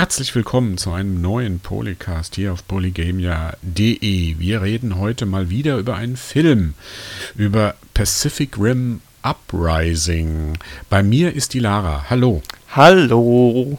Herzlich 0.00 0.34
willkommen 0.34 0.78
zu 0.78 0.92
einem 0.92 1.20
neuen 1.20 1.60
Polycast 1.60 2.36
hier 2.36 2.54
auf 2.54 2.66
polygamia.de. 2.66 4.38
Wir 4.38 4.62
reden 4.62 4.98
heute 4.98 5.26
mal 5.26 5.50
wieder 5.50 5.76
über 5.76 5.94
einen 5.94 6.16
Film, 6.16 6.72
über 7.36 7.74
Pacific 7.92 8.58
Rim 8.58 9.02
Uprising. 9.22 10.56
Bei 10.88 11.02
mir 11.02 11.34
ist 11.34 11.52
die 11.52 11.58
Lara. 11.58 12.06
Hallo. 12.08 12.40
Hallo. 12.70 13.78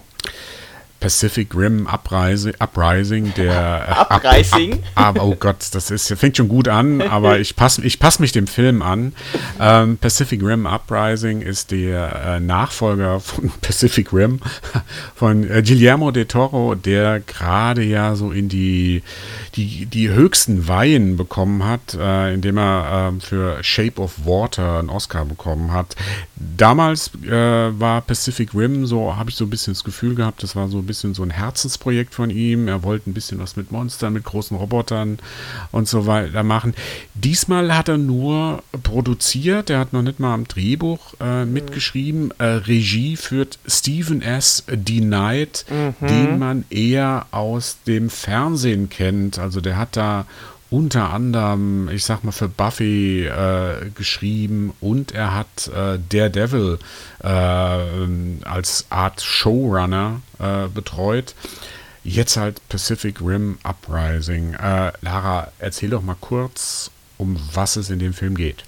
Pacific 1.02 1.54
Rim 1.55 1.88
Uprising, 1.88 2.54
Uprising 2.59 3.33
der 3.36 4.07
Uprising. 4.09 4.83
Up, 4.95 5.18
up, 5.18 5.21
oh 5.21 5.36
Gott, 5.38 5.68
das 5.73 5.89
ist 5.89 6.13
fängt 6.15 6.38
schon 6.38 6.47
gut 6.47 6.68
an, 6.68 7.01
aber 7.01 7.39
ich 7.39 7.55
passe 7.55 7.83
ich 7.83 8.00
pass 8.00 8.20
mich 8.20 8.31
dem 8.31 8.47
Film 8.47 8.82
an. 8.83 9.14
Ähm, 9.59 9.97
Pacific 9.97 10.42
Rim 10.43 10.68
Uprising 10.68 11.42
ist 11.42 11.71
der 11.71 12.37
äh, 12.37 12.39
Nachfolger 12.39 13.19
von 13.19 13.51
Pacific 13.61 14.14
Rim 14.14 14.39
von 15.15 15.50
äh, 15.50 15.64
Guillermo 15.64 16.11
de 16.11 16.25
Toro, 16.25 16.75
der 16.75 17.20
gerade 17.20 17.83
ja 17.83 18.15
so 18.15 18.31
in 18.31 18.47
die 18.47 19.01
die 19.56 19.87
die 19.87 20.09
höchsten 20.09 20.68
Weihen 20.68 21.18
bekommen 21.18 21.65
hat, 21.65 21.95
äh, 21.95 22.33
indem 22.33 22.57
er 22.57 23.14
äh, 23.18 23.20
für 23.20 23.64
Shape 23.64 24.00
of 24.00 24.25
Water 24.25 24.79
einen 24.79 24.89
Oscar 24.89 25.25
bekommen 25.25 25.73
hat. 25.73 25.95
Damals 26.36 27.11
äh, 27.25 27.31
war 27.31 28.01
Pacific 28.01 28.54
Rim 28.54 28.86
so, 28.86 29.15
habe 29.15 29.31
ich 29.31 29.36
so 29.36 29.45
ein 29.45 29.50
bisschen 29.50 29.73
das 29.73 29.83
Gefühl 29.83 30.15
gehabt, 30.15 30.43
das 30.43 30.56
war 30.56 30.68
so 30.68 30.78
ein 30.78 30.86
bisschen 30.91 31.13
so 31.13 31.23
ein 31.23 31.29
Herzensprojekt 31.29 32.13
von 32.13 32.30
ihm. 32.30 32.67
Er 32.67 32.83
wollte 32.83 33.09
ein 33.09 33.13
bisschen 33.13 33.39
was 33.39 33.55
mit 33.55 33.72
Monstern, 33.72 34.11
mit 34.11 34.25
großen 34.25 34.58
Robotern 34.58 35.19
und 35.72 35.88
so 35.88 36.05
weiter 36.05 36.44
machen. 36.44 36.73
Diesmal 37.14 37.75
hat 37.75 37.88
er 37.88 37.97
nur 37.97 38.61
produziert, 38.83 39.69
er 39.69 39.80
hat 39.80 39.94
noch 39.94 40.02
nicht 40.02 40.19
mal 40.19 40.33
am 40.33 40.47
Drehbuch 40.47 41.14
äh, 41.22 41.45
mitgeschrieben. 41.45 42.33
Äh, 42.39 42.44
Regie 42.44 43.16
führt 43.16 43.58
Stephen 43.66 44.22
S. 44.22 44.66
Denied, 44.67 45.66
mhm. 45.70 46.08
den 46.08 46.39
man 46.39 46.66
eher 46.70 47.28
aus 47.31 47.78
dem 47.88 48.09
Fernsehen 48.09 48.89
kennt. 48.89 49.39
Also 49.39 49.61
der 49.61 49.78
hat 49.78 49.95
da 49.95 50.26
unter 50.72 51.11
anderem, 51.11 51.89
ich 51.89 52.05
sag 52.05 52.23
mal, 52.23 52.31
für 52.31 52.47
Buffy 52.47 53.25
äh, 53.27 53.89
geschrieben 53.94 54.73
und 54.80 55.11
er 55.11 55.36
hat 55.36 55.67
äh, 55.67 56.00
Daredevil 56.09 56.80
äh, 57.22 57.27
als 57.27 58.86
Art 58.89 59.22
Showrunner 59.22 60.22
äh, 60.39 60.69
betreut. 60.69 61.36
Jetzt 62.03 62.38
halt 62.38 62.67
Pacific 62.69 63.19
Rim 63.22 63.59
Uprising. 63.64 64.53
Äh, 64.53 64.94
Lara, 65.02 65.49
erzähl 65.59 65.89
doch 65.89 66.02
mal 66.02 66.16
kurz, 66.19 66.89
um 67.17 67.38
was 67.53 67.75
es 67.75 67.89
in 67.89 67.99
dem 67.99 68.14
Film 68.14 68.36
geht. 68.36 68.64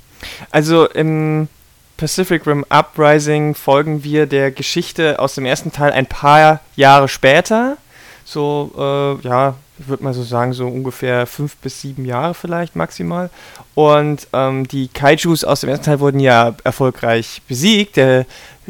Also 0.51 0.87
im 0.87 1.47
Pacific 1.95 2.45
Rim 2.45 2.65
Uprising 2.69 3.55
folgen 3.55 4.03
wir 4.03 4.25
der 4.25 4.51
Geschichte 4.51 5.19
aus 5.19 5.35
dem 5.35 5.45
ersten 5.45 5.71
Teil 5.71 5.93
ein 5.93 6.05
paar 6.05 6.59
Jahre 6.75 7.07
später. 7.07 7.77
So, 8.25 8.71
äh, 8.77 9.27
ja, 9.27 9.55
ich 9.79 9.87
würde 9.87 10.03
mal 10.03 10.13
so 10.13 10.23
sagen, 10.23 10.53
so 10.53 10.67
ungefähr 10.67 11.25
fünf 11.25 11.55
bis 11.57 11.81
sieben 11.81 12.05
Jahre 12.05 12.33
vielleicht 12.33 12.75
maximal. 12.75 13.29
Und 13.75 14.27
ähm, 14.33 14.67
die 14.67 14.87
Kaijus 14.87 15.43
aus 15.43 15.61
dem 15.61 15.69
ersten 15.69 15.85
Teil 15.85 15.99
wurden 15.99 16.19
ja 16.19 16.55
erfolgreich 16.63 17.41
besiegt. 17.47 17.97
Der 17.97 18.25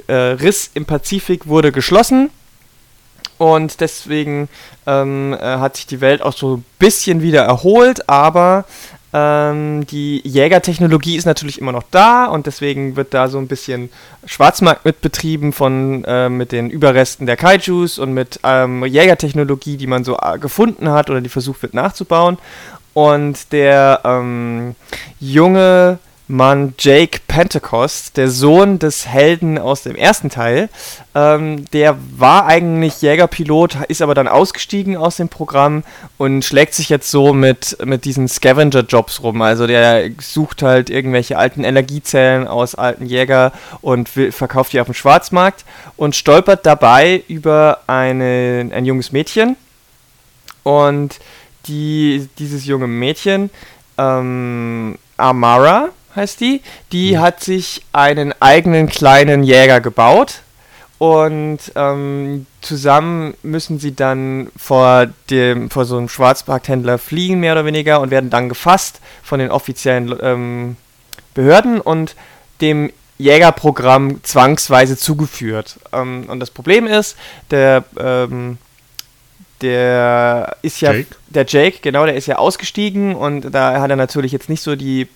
äh, 0.08 0.14
Riss 0.14 0.72
im 0.74 0.86
Pazifik 0.86 1.48
wurde 1.48 1.72
geschlossen. 1.72 2.30
Und 3.38 3.82
deswegen 3.82 4.48
ähm, 4.86 5.34
äh, 5.34 5.38
hat 5.38 5.76
sich 5.76 5.88
die 5.88 6.02
Welt 6.02 6.22
auch 6.22 6.34
so 6.34 6.58
ein 6.58 6.66
bisschen 6.80 7.22
wieder 7.22 7.44
erholt, 7.44 8.08
aber 8.08 8.66
ähm, 9.14 9.86
die 9.86 10.22
Jägertechnologie 10.28 11.16
ist 11.16 11.26
natürlich 11.26 11.62
immer 11.62 11.72
noch 11.72 11.84
da 11.92 12.26
und 12.26 12.48
deswegen 12.48 12.96
wird 12.96 13.14
da 13.14 13.28
so 13.28 13.38
ein 13.38 13.48
bisschen 13.48 13.90
Schwarzmarkt 14.26 14.86
mitbetrieben 14.86 15.54
von 15.54 16.04
äh, 16.06 16.30
mit 16.30 16.52
den 16.52 16.72
Überresten 16.72 17.28
der 17.28 17.38
Kaijus 17.38 18.00
und 18.00 18.14
mit 18.14 18.40
ähm, 18.44 18.84
Jägertechnologie, 18.84 19.78
die 19.78 19.88
man 19.88 20.04
so 20.04 20.18
äh, 20.18 20.40
gefunden 20.40 20.90
hat 20.90 21.12
oder 21.12 21.22
die 21.22 21.30
versucht 21.30 21.62
wird 21.62 21.76
nachzubauen. 21.76 22.40
Und 22.94 23.52
der 23.52 24.02
ähm, 24.04 24.76
junge 25.20 26.00
Mann 26.34 26.74
Jake 26.80 27.20
Pentecost, 27.28 28.18
der 28.18 28.28
Sohn 28.28 28.80
des 28.80 29.08
Helden 29.08 29.60
aus 29.60 29.84
dem 29.84 29.96
ersten 29.96 30.32
Teil. 30.32 30.68
Ähm, 31.14 31.66
der 31.74 31.96
war 32.18 32.48
eigentlich 32.48 33.04
Jägerpilot, 33.04 33.78
ist 33.88 34.02
aber 34.02 34.16
dann 34.16 34.28
ausgestiegen 34.28 34.98
aus 34.98 35.18
dem 35.18 35.30
Programm 35.30 35.84
und 36.18 36.44
schlägt 36.44 36.74
sich 36.74 36.90
jetzt 36.90 37.12
so 37.12 37.34
mit, 37.34 37.78
mit 37.86 38.04
diesen 38.06 38.28
Scavenger-Jobs 38.28 39.22
rum. 39.22 39.44
Also 39.44 39.68
der 39.68 40.10
sucht 40.20 40.64
halt 40.64 40.90
irgendwelche 40.90 41.38
alten 41.38 41.64
Energiezellen 41.64 42.48
aus 42.48 42.74
alten 42.74 43.06
Jäger 43.06 43.52
und 43.82 44.16
will, 44.16 44.32
verkauft 44.32 44.74
die 44.74 44.80
auf 44.80 44.88
dem 44.88 44.96
Schwarzmarkt 44.96 45.66
und 45.98 46.16
stolpert 46.16 46.66
dabei 46.66 47.24
über 47.28 47.82
eine, 47.86 48.72
ein 48.74 48.86
junges 48.86 49.12
Mädchen. 49.12 49.56
Und 50.64 51.20
die, 51.68 52.28
dieses 52.40 52.66
junge 52.66 52.88
Mädchen, 52.88 53.52
ähm, 54.00 54.98
Amara, 55.18 55.90
heißt 56.16 56.40
die. 56.40 56.62
Die 56.92 57.14
mhm. 57.14 57.22
hat 57.22 57.44
sich 57.44 57.84
einen 57.92 58.34
eigenen 58.42 58.88
kleinen 58.88 59.44
Jäger 59.44 59.82
gebaut. 59.82 60.42
Und 61.00 61.60
ähm, 61.76 62.46
zusammen 62.62 63.34
müssen 63.44 63.78
sie 63.78 63.94
dann 63.94 64.48
vor, 64.56 65.08
dem, 65.30 65.70
vor 65.70 65.84
so 65.84 65.98
einem 65.98 66.08
Schwarzmarkthändler 66.08 66.98
fliehen, 66.98 67.42
mehr 67.42 67.54
oder 67.54 67.66
weniger, 67.66 68.00
und 68.00 68.10
werden 68.10 68.30
dann 68.30 68.48
gefasst 68.48 69.02
von 69.22 69.40
den 69.40 69.52
offiziellen 69.52 70.16
ähm, 70.22 70.78
Behörden 71.34 71.82
und 71.82 72.16
dem 72.62 72.92
Jägerprogramm 73.18 74.24
zwangsweise 74.24 74.98
zugeführt. 74.98 75.78
Ähm, 75.92 76.26
und 76.28 76.40
das 76.40 76.52
Problem 76.52 76.88
ist, 76.88 77.18
der, 77.52 77.84
ähm, 78.00 78.58
der 79.62 80.56
ist 80.62 80.82
ja, 80.82 80.94
Jake? 80.94 81.16
der 81.28 81.46
Jake, 81.48 81.80
genau, 81.82 82.06
der 82.06 82.16
ist 82.16 82.28
ja 82.28 82.38
ausgestiegen 82.38 83.16
und 83.16 83.54
da 83.54 83.82
hat 83.82 83.90
er 83.90 83.96
natürlich 83.96 84.32
jetzt 84.32 84.50
nicht 84.50 84.62
so 84.62 84.76
die 84.76 85.08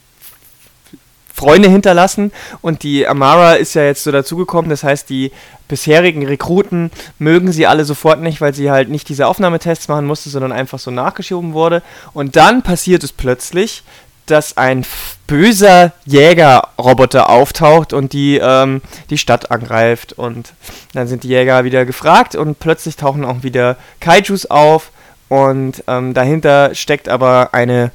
Freunde 1.38 1.70
hinterlassen 1.70 2.32
und 2.62 2.82
die 2.82 3.08
Amara 3.08 3.54
ist 3.54 3.76
ja 3.76 3.84
jetzt 3.84 4.04
so 4.04 4.12
dazugekommen, 4.12 4.72
das 4.72 4.84
heißt, 4.84 5.08
die 5.08 5.32
bisherigen 5.68 6.26
Rekruten 6.26 6.90
mögen 7.20 7.52
sie 7.52 7.68
alle 7.68 7.86
sofort 7.86 8.22
nicht, 8.22 8.42
weil 8.42 8.56
sie 8.56 8.72
halt 8.72 8.90
nicht 8.90 9.08
diese 9.08 9.28
Aufnahmetests 9.28 9.88
machen 9.88 10.08
musste, 10.08 10.30
sondern 10.30 10.52
einfach 10.52 10.80
so 10.80 10.90
nachgeschoben 10.90 11.54
wurde. 11.54 11.84
Und 12.14 12.36
dann 12.36 12.64
passiert 12.64 13.04
es 13.04 13.12
plötzlich, 13.12 13.84
dass 14.26 14.58
ein 14.58 14.84
böser 15.28 15.94
Jägerroboter 16.06 17.30
auftaucht 17.30 17.94
und 17.94 18.14
die, 18.14 18.40
ähm, 18.42 18.82
die 19.10 19.18
Stadt 19.18 19.52
angreift. 19.52 20.14
Und 20.14 20.54
dann 20.94 21.08
sind 21.08 21.24
die 21.24 21.30
Jäger 21.30 21.64
wieder 21.64 21.86
gefragt 21.86 22.36
und 22.36 22.60
plötzlich 22.60 22.96
tauchen 22.96 23.24
auch 23.24 23.44
wieder 23.44 23.78
Kaijus 24.00 24.48
auf. 24.48 24.92
Und 25.30 25.84
ähm, 25.88 26.14
dahinter 26.14 26.74
steckt 26.74 27.10
aber 27.10 27.54
eine 27.54 27.92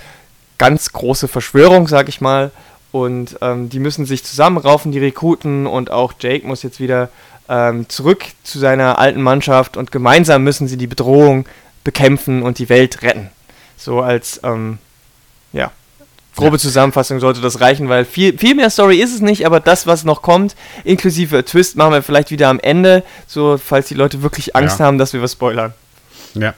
ganz 0.58 0.92
große 0.92 1.28
Verschwörung, 1.28 1.88
sag 1.88 2.08
ich 2.08 2.20
mal. 2.20 2.50
Und 2.92 3.38
ähm, 3.40 3.70
die 3.70 3.78
müssen 3.78 4.04
sich 4.04 4.22
zusammenraufen, 4.22 4.92
die 4.92 4.98
Rekruten, 4.98 5.66
und 5.66 5.90
auch 5.90 6.12
Jake 6.20 6.46
muss 6.46 6.62
jetzt 6.62 6.78
wieder 6.78 7.08
ähm, 7.48 7.88
zurück 7.88 8.24
zu 8.44 8.58
seiner 8.58 8.98
alten 8.98 9.22
Mannschaft 9.22 9.76
und 9.76 9.90
gemeinsam 9.90 10.44
müssen 10.44 10.68
sie 10.68 10.76
die 10.76 10.86
Bedrohung 10.86 11.46
bekämpfen 11.84 12.42
und 12.42 12.58
die 12.58 12.68
Welt 12.68 13.02
retten. 13.02 13.30
So 13.76 14.00
als, 14.00 14.40
ähm, 14.44 14.78
ja, 15.52 15.72
grobe. 16.36 16.58
Zusammenfassung 16.58 17.20
sollte 17.20 17.40
das 17.40 17.60
reichen, 17.60 17.88
weil 17.88 18.04
viel, 18.04 18.38
viel 18.38 18.54
mehr 18.54 18.70
Story 18.70 18.98
ist 18.98 19.14
es 19.14 19.20
nicht, 19.20 19.46
aber 19.46 19.60
das, 19.60 19.86
was 19.86 20.04
noch 20.04 20.22
kommt, 20.22 20.54
inklusive 20.84 21.44
Twist, 21.44 21.76
machen 21.76 21.92
wir 21.92 22.02
vielleicht 22.02 22.30
wieder 22.30 22.48
am 22.48 22.60
Ende, 22.60 23.04
so 23.26 23.58
falls 23.58 23.88
die 23.88 23.94
Leute 23.94 24.22
wirklich 24.22 24.56
Angst 24.56 24.78
ja. 24.78 24.86
haben, 24.86 24.98
dass 24.98 25.12
wir 25.12 25.22
was 25.22 25.32
spoilern. 25.32 25.74
Ja. 26.34 26.54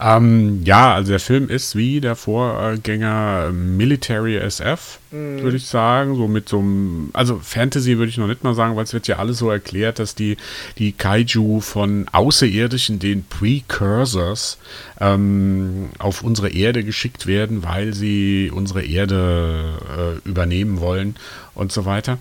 Ähm, 0.00 0.62
ja, 0.64 0.94
also 0.94 1.10
der 1.10 1.20
Film 1.20 1.48
ist 1.48 1.76
wie 1.76 2.00
der 2.00 2.16
Vorgänger 2.16 3.50
Military 3.52 4.36
SF, 4.36 4.98
mhm. 5.10 5.42
würde 5.42 5.56
ich 5.56 5.66
sagen. 5.66 6.16
So 6.16 6.28
mit 6.28 6.48
so 6.48 6.60
einem, 6.60 7.10
also 7.12 7.38
Fantasy 7.42 7.98
würde 7.98 8.10
ich 8.10 8.18
noch 8.18 8.26
nicht 8.26 8.44
mal 8.44 8.54
sagen, 8.54 8.76
weil 8.76 8.84
es 8.84 8.92
wird 8.92 9.06
ja 9.06 9.16
alles 9.16 9.38
so 9.38 9.50
erklärt, 9.50 9.98
dass 9.98 10.14
die, 10.14 10.36
die 10.78 10.92
Kaiju 10.92 11.60
von 11.60 12.06
Außerirdischen, 12.10 12.98
den 12.98 13.24
Precursors, 13.24 14.58
ähm, 15.00 15.90
auf 15.98 16.22
unsere 16.22 16.48
Erde 16.48 16.84
geschickt 16.84 17.26
werden, 17.26 17.62
weil 17.62 17.94
sie 17.94 18.50
unsere 18.54 18.84
Erde 18.84 20.20
äh, 20.24 20.28
übernehmen 20.28 20.80
wollen 20.80 21.16
und 21.54 21.72
so 21.72 21.84
weiter. 21.84 22.18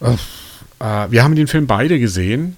Äh, 0.00 0.12
äh, 0.78 1.10
wir 1.10 1.24
haben 1.24 1.34
den 1.34 1.48
Film 1.48 1.66
beide 1.66 1.98
gesehen. 1.98 2.56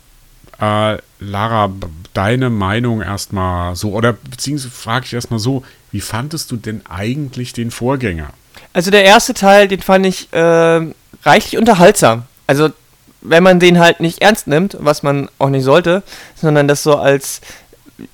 Äh, 0.61 0.99
Lara, 1.21 1.71
deine 2.15 2.51
Meinung 2.51 3.03
erstmal 3.03 3.75
so, 3.77 3.93
oder 3.93 4.13
beziehungsweise 4.13 4.71
frage 4.71 5.07
ich 5.07 5.15
erstmal 5.15 5.41
so, 5.41 5.65
wie 5.91 6.01
fandest 6.01 6.51
du 6.51 6.57
denn 6.57 6.83
eigentlich 6.89 7.53
den 7.53 7.71
Vorgänger? 7.71 8.31
Also 8.73 8.91
der 8.91 9.05
erste 9.05 9.35
Teil, 9.35 9.69
den 9.69 9.81
fand 9.81 10.07
ich 10.07 10.33
äh, 10.33 10.81
reichlich 11.25 11.59
unterhaltsam. 11.59 12.25
Also 12.47 12.71
wenn 13.21 13.43
man 13.43 13.59
den 13.59 13.79
halt 13.79 14.01
nicht 14.01 14.23
ernst 14.23 14.47
nimmt, 14.47 14.77
was 14.81 15.03
man 15.03 15.29
auch 15.39 15.49
nicht 15.49 15.65
sollte, 15.65 16.03
sondern 16.37 16.69
das 16.69 16.83
so 16.83 16.97
als 16.97 17.41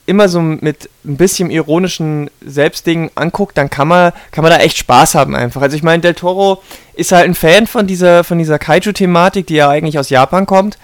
immer 0.07 0.29
so 0.29 0.41
mit 0.41 0.89
ein 1.05 1.19
bisschen 1.19 1.51
ironischen 1.51 2.31
Selbstdingen 2.45 3.11
anguckt, 3.15 3.59
dann 3.59 3.69
kann 3.69 3.89
man, 3.89 4.13
kann 4.31 4.43
man 4.43 4.51
da 4.51 4.59
echt 4.59 4.79
Spaß 4.79 5.15
haben 5.15 5.35
einfach. 5.35 5.61
Also 5.61 5.77
ich 5.77 5.83
meine, 5.83 6.01
Del 6.01 6.15
Toro 6.15 6.63
ist 6.95 7.13
halt 7.13 7.27
ein 7.27 7.35
Fan 7.35 7.67
von 7.67 7.87
dieser, 7.87 8.25
von 8.25 8.39
dieser 8.39 8.59
Kaiju-Thematik, 8.59 9.47
die 9.47 9.57
ja 9.57 9.69
eigentlich 9.69 9.99
aus 9.99 10.09
Japan 10.09 10.47
kommt. 10.47 10.79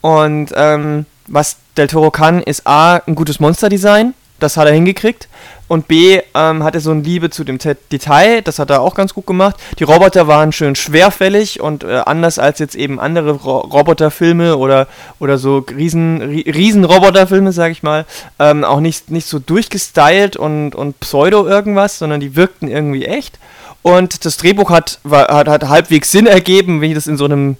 Und 0.00 0.52
ähm, 0.54 1.04
was 1.26 1.56
Del 1.76 1.88
Toro 1.88 2.10
kann, 2.10 2.42
ist 2.42 2.66
A, 2.66 2.96
ein 3.06 3.14
gutes 3.14 3.40
Monsterdesign. 3.40 4.14
Das 4.38 4.56
hat 4.56 4.66
er 4.66 4.74
hingekriegt. 4.74 5.28
Und 5.68 5.88
B, 5.88 6.20
ähm, 6.34 6.62
hat 6.62 6.74
er 6.74 6.80
so 6.80 6.90
eine 6.90 7.00
Liebe 7.00 7.30
zu 7.30 7.42
dem 7.42 7.58
Detail. 7.58 8.42
Das 8.42 8.58
hat 8.58 8.70
er 8.70 8.82
auch 8.82 8.94
ganz 8.94 9.14
gut 9.14 9.26
gemacht. 9.26 9.56
Die 9.78 9.84
Roboter 9.84 10.28
waren 10.28 10.52
schön 10.52 10.76
schwerfällig 10.76 11.60
und 11.60 11.84
äh, 11.84 12.02
anders 12.04 12.38
als 12.38 12.58
jetzt 12.58 12.76
eben 12.76 13.00
andere 13.00 13.32
Ro 13.32 13.58
Roboterfilme 13.60 14.58
oder, 14.58 14.86
oder 15.18 15.38
so 15.38 15.58
Riesen, 15.58 16.20
Riesen 16.20 16.84
Roboterfilme, 16.84 17.52
sag 17.52 17.72
ich 17.72 17.82
mal, 17.82 18.04
ähm, 18.38 18.62
auch 18.62 18.80
nicht, 18.80 19.10
nicht 19.10 19.26
so 19.26 19.38
durchgestylt 19.38 20.36
und, 20.36 20.74
und 20.74 21.00
pseudo 21.00 21.46
irgendwas, 21.46 21.98
sondern 21.98 22.20
die 22.20 22.36
wirkten 22.36 22.68
irgendwie 22.68 23.06
echt. 23.06 23.38
Und 23.82 24.24
das 24.24 24.36
Drehbuch 24.36 24.70
hat, 24.70 25.00
war, 25.02 25.28
hat, 25.28 25.48
hat 25.48 25.68
halbwegs 25.68 26.12
Sinn 26.12 26.26
ergeben, 26.26 26.80
wie 26.80 26.94
das 26.94 27.06
in 27.06 27.16
so 27.16 27.24
einem 27.24 27.56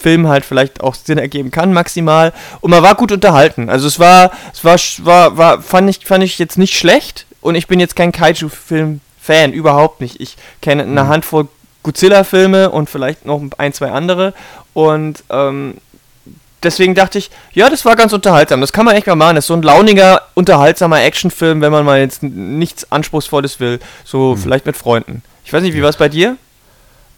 Film 0.00 0.28
halt 0.28 0.44
vielleicht 0.44 0.80
auch 0.82 0.94
Sinn 0.94 1.18
ergeben 1.18 1.50
kann, 1.50 1.72
maximal. 1.72 2.32
Und 2.60 2.70
man 2.70 2.82
war 2.82 2.94
gut 2.94 3.12
unterhalten. 3.12 3.68
Also 3.68 3.86
es 3.86 3.98
war, 3.98 4.32
es 4.52 4.64
war, 4.64 4.78
war, 5.04 5.36
war 5.36 5.62
fand, 5.62 5.90
ich, 5.90 6.06
fand 6.06 6.24
ich 6.24 6.38
jetzt 6.38 6.58
nicht 6.58 6.76
schlecht. 6.76 7.26
Und 7.40 7.54
ich 7.54 7.66
bin 7.66 7.80
jetzt 7.80 7.96
kein 7.96 8.12
Kaiju-Film-Fan, 8.12 9.52
überhaupt 9.52 10.00
nicht. 10.00 10.20
Ich 10.20 10.36
kenne 10.60 10.82
eine 10.82 11.04
mhm. 11.04 11.08
Handvoll 11.08 11.48
Godzilla-Filme 11.82 12.70
und 12.70 12.90
vielleicht 12.90 13.24
noch 13.24 13.42
ein, 13.58 13.72
zwei 13.72 13.90
andere. 13.90 14.34
Und 14.74 15.24
ähm, 15.30 15.74
deswegen 16.62 16.94
dachte 16.94 17.18
ich, 17.18 17.30
ja, 17.52 17.70
das 17.70 17.84
war 17.84 17.96
ganz 17.96 18.12
unterhaltsam. 18.12 18.60
Das 18.60 18.72
kann 18.72 18.84
man 18.84 18.96
echt 18.96 19.06
mal 19.06 19.16
machen. 19.16 19.36
Das 19.36 19.44
ist 19.44 19.48
so 19.48 19.54
ein 19.54 19.62
launiger, 19.62 20.22
unterhaltsamer 20.34 21.02
Actionfilm, 21.02 21.60
wenn 21.60 21.72
man 21.72 21.84
mal 21.84 22.00
jetzt 22.00 22.22
nichts 22.22 22.90
Anspruchsvolles 22.92 23.60
will. 23.60 23.80
So 24.04 24.34
mhm. 24.34 24.38
vielleicht 24.38 24.66
mit 24.66 24.76
Freunden. 24.76 25.22
Ich 25.44 25.52
weiß 25.52 25.62
nicht, 25.62 25.74
wie 25.74 25.82
war 25.82 25.90
es 25.90 25.96
bei 25.96 26.08
dir? 26.08 26.36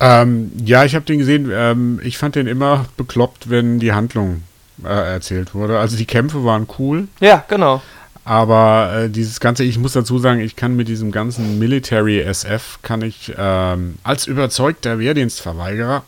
Ähm, 0.03 0.51
ja, 0.65 0.85
ich 0.85 0.95
habe 0.97 1.05
den 1.05 1.19
gesehen. 1.19 1.51
Ähm, 1.53 2.01
ich 2.03 2.19
fand 2.19 2.35
den 2.35 2.49
immer 2.49 2.87
bekloppt, 2.97 3.49
wenn 3.49 3.79
die 3.79 3.93
Handlung 3.93 4.43
äh, 4.85 4.89
erzählt 4.89 5.55
wurde. 5.55 5.79
Also 5.79 5.97
die 5.97 6.07
Kämpfe 6.07 6.45
waren 6.45 6.67
cool. 6.79 7.07
Ja, 7.21 7.45
genau. 7.49 7.81
Aber 8.25 8.93
äh, 8.95 9.09
dieses 9.09 9.41
ganze, 9.41 9.65
ich 9.65 9.79
muss 9.79 9.93
dazu 9.93 10.19
sagen, 10.19 10.41
ich 10.41 10.57
kann 10.57 10.77
mit 10.77 10.89
diesem 10.89 11.13
ganzen 11.13 11.59
Military 11.59 12.21
SF, 12.21 12.81
kann 12.83 13.03
ich 13.03 13.33
ähm, 13.37 13.97
als 14.03 14.27
überzeugter 14.27 14.99
Wehrdienstverweigerer 14.99 16.03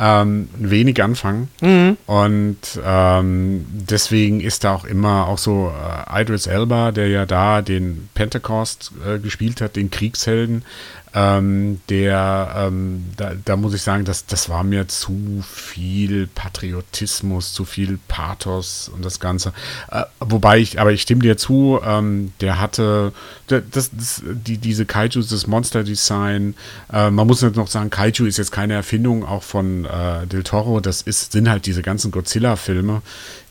ähm, 0.00 0.48
wenig 0.56 1.02
anfangen. 1.02 1.48
Mhm. 1.60 1.96
Und 2.06 2.80
ähm, 2.84 3.66
deswegen 3.68 4.40
ist 4.40 4.64
da 4.64 4.74
auch 4.74 4.84
immer 4.84 5.28
auch 5.28 5.38
so 5.38 5.70
äh, 5.70 6.22
Idris 6.22 6.46
Elba, 6.46 6.90
der 6.90 7.08
ja 7.08 7.26
da 7.26 7.60
den 7.60 8.08
Pentecost 8.14 8.92
äh, 9.06 9.18
gespielt 9.18 9.60
hat, 9.60 9.76
den 9.76 9.90
Kriegshelden, 9.90 10.64
ähm, 11.12 11.80
der, 11.88 12.54
ähm, 12.56 13.06
da, 13.16 13.32
da, 13.44 13.56
muss 13.56 13.74
ich 13.74 13.82
sagen, 13.82 14.04
das, 14.04 14.26
das 14.26 14.48
war 14.48 14.62
mir 14.62 14.86
zu 14.86 15.42
viel 15.52 16.28
Patriotismus, 16.28 17.52
zu 17.52 17.64
viel 17.64 17.98
Pathos 18.06 18.88
und 18.94 19.04
das 19.04 19.18
Ganze. 19.18 19.52
Äh, 19.90 20.04
wobei 20.20 20.58
ich, 20.58 20.80
aber 20.80 20.92
ich 20.92 21.02
stimme 21.02 21.22
dir 21.22 21.36
zu, 21.36 21.80
ähm, 21.84 22.32
der 22.40 22.60
hatte, 22.60 23.12
das, 23.48 23.62
das, 23.70 24.22
die, 24.24 24.58
diese 24.58 24.86
Kaijus, 24.86 25.28
das 25.28 25.48
Monster-Design, 25.48 26.54
äh, 26.92 27.10
man 27.10 27.26
muss 27.26 27.42
noch 27.42 27.68
sagen, 27.68 27.90
Kaiju 27.90 28.26
ist 28.26 28.38
jetzt 28.38 28.52
keine 28.52 28.74
Erfindung 28.74 29.24
auch 29.24 29.42
von 29.42 29.86
äh, 29.86 30.26
Del 30.28 30.44
Toro, 30.44 30.80
das 30.80 31.02
ist, 31.02 31.32
sind 31.32 31.48
halt 31.48 31.66
diese 31.66 31.82
Godzilla-Filme, 31.82 33.02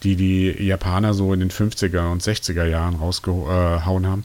die 0.03 0.15
die 0.15 0.63
Japaner 0.63 1.13
so 1.13 1.33
in 1.33 1.41
den 1.41 1.51
50er 1.51 2.09
und 2.09 2.23
60er 2.23 2.65
Jahren 2.65 2.95
rausgehauen 2.95 4.07
haben. 4.07 4.23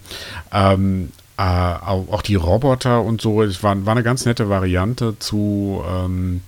Äh, 1.36 1.42
auch, 1.42 2.06
auch, 2.12 2.22
die 2.22 2.36
Roboter 2.36 3.02
und 3.02 3.20
so, 3.20 3.42
es 3.42 3.62
war, 3.62 3.84
war 3.84 3.92
eine 3.92 4.04
ganz 4.04 4.24
nette 4.24 4.48
Variante 4.48 5.18
zu, 5.18 5.82
ähm, 5.88 6.42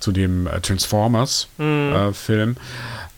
zu 0.00 0.12
dem 0.12 0.46
äh, 0.46 0.60
Transformers-Film. 0.60 2.48
Mhm. 2.50 2.56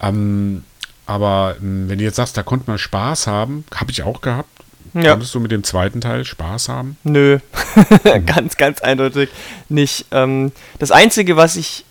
Äh, 0.00 0.08
ähm, 0.08 0.64
aber 1.06 1.56
ähm, 1.60 1.88
wenn 1.88 1.98
du 1.98 2.04
jetzt 2.04 2.16
sagst, 2.16 2.36
da 2.36 2.44
konnte 2.44 2.70
man 2.70 2.78
Spaß 2.78 3.26
haben, 3.26 3.64
habe 3.74 3.90
ich 3.90 4.04
auch 4.04 4.20
gehabt. 4.20 4.48
Ja. 4.94 5.10
Konntest 5.10 5.34
du 5.34 5.40
mit 5.40 5.50
dem 5.50 5.64
zweiten 5.64 6.00
Teil 6.00 6.24
Spaß 6.24 6.68
haben? 6.68 6.96
Nö, 7.02 7.38
mhm. 8.04 8.26
ganz, 8.26 8.56
ganz 8.56 8.80
eindeutig 8.80 9.30
nicht. 9.68 10.06
Ähm, 10.12 10.52
das 10.78 10.92
Einzige, 10.92 11.36
was 11.36 11.56
ich 11.56 11.84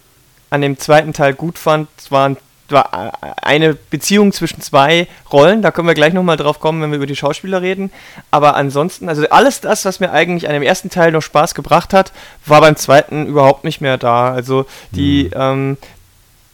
an 0.50 0.62
dem 0.62 0.78
zweiten 0.78 1.12
Teil 1.12 1.34
gut 1.34 1.58
fand, 1.58 1.90
waren 2.10 2.38
war 2.74 3.14
eine 3.42 3.74
Beziehung 3.74 4.34
zwischen 4.34 4.62
zwei 4.62 5.08
Rollen. 5.32 5.62
Da 5.62 5.72
können 5.72 5.88
wir 5.88 5.94
gleich 5.94 6.14
nochmal 6.14 6.38
drauf 6.38 6.60
kommen, 6.60 6.82
wenn 6.82 6.92
wir 6.92 6.98
über 6.98 7.06
die 7.06 7.16
Schauspieler 7.16 7.62
reden. 7.62 7.92
Aber 8.32 8.56
ansonsten, 8.56 9.08
also 9.08 9.28
alles 9.30 9.62
das, 9.62 9.86
was 9.86 10.00
mir 10.00 10.12
eigentlich 10.12 10.48
an 10.48 10.54
dem 10.54 10.64
ersten 10.64 10.90
Teil 10.90 11.12
noch 11.12 11.22
Spaß 11.22 11.56
gebracht 11.56 11.94
hat, 11.94 12.12
war 12.46 12.62
beim 12.62 12.76
zweiten 12.76 13.28
überhaupt 13.28 13.64
nicht 13.64 13.82
mehr 13.82 13.98
da. 13.98 14.34
Also 14.34 14.66
die, 14.92 15.32
mhm. 15.34 15.42
ähm, 15.42 15.78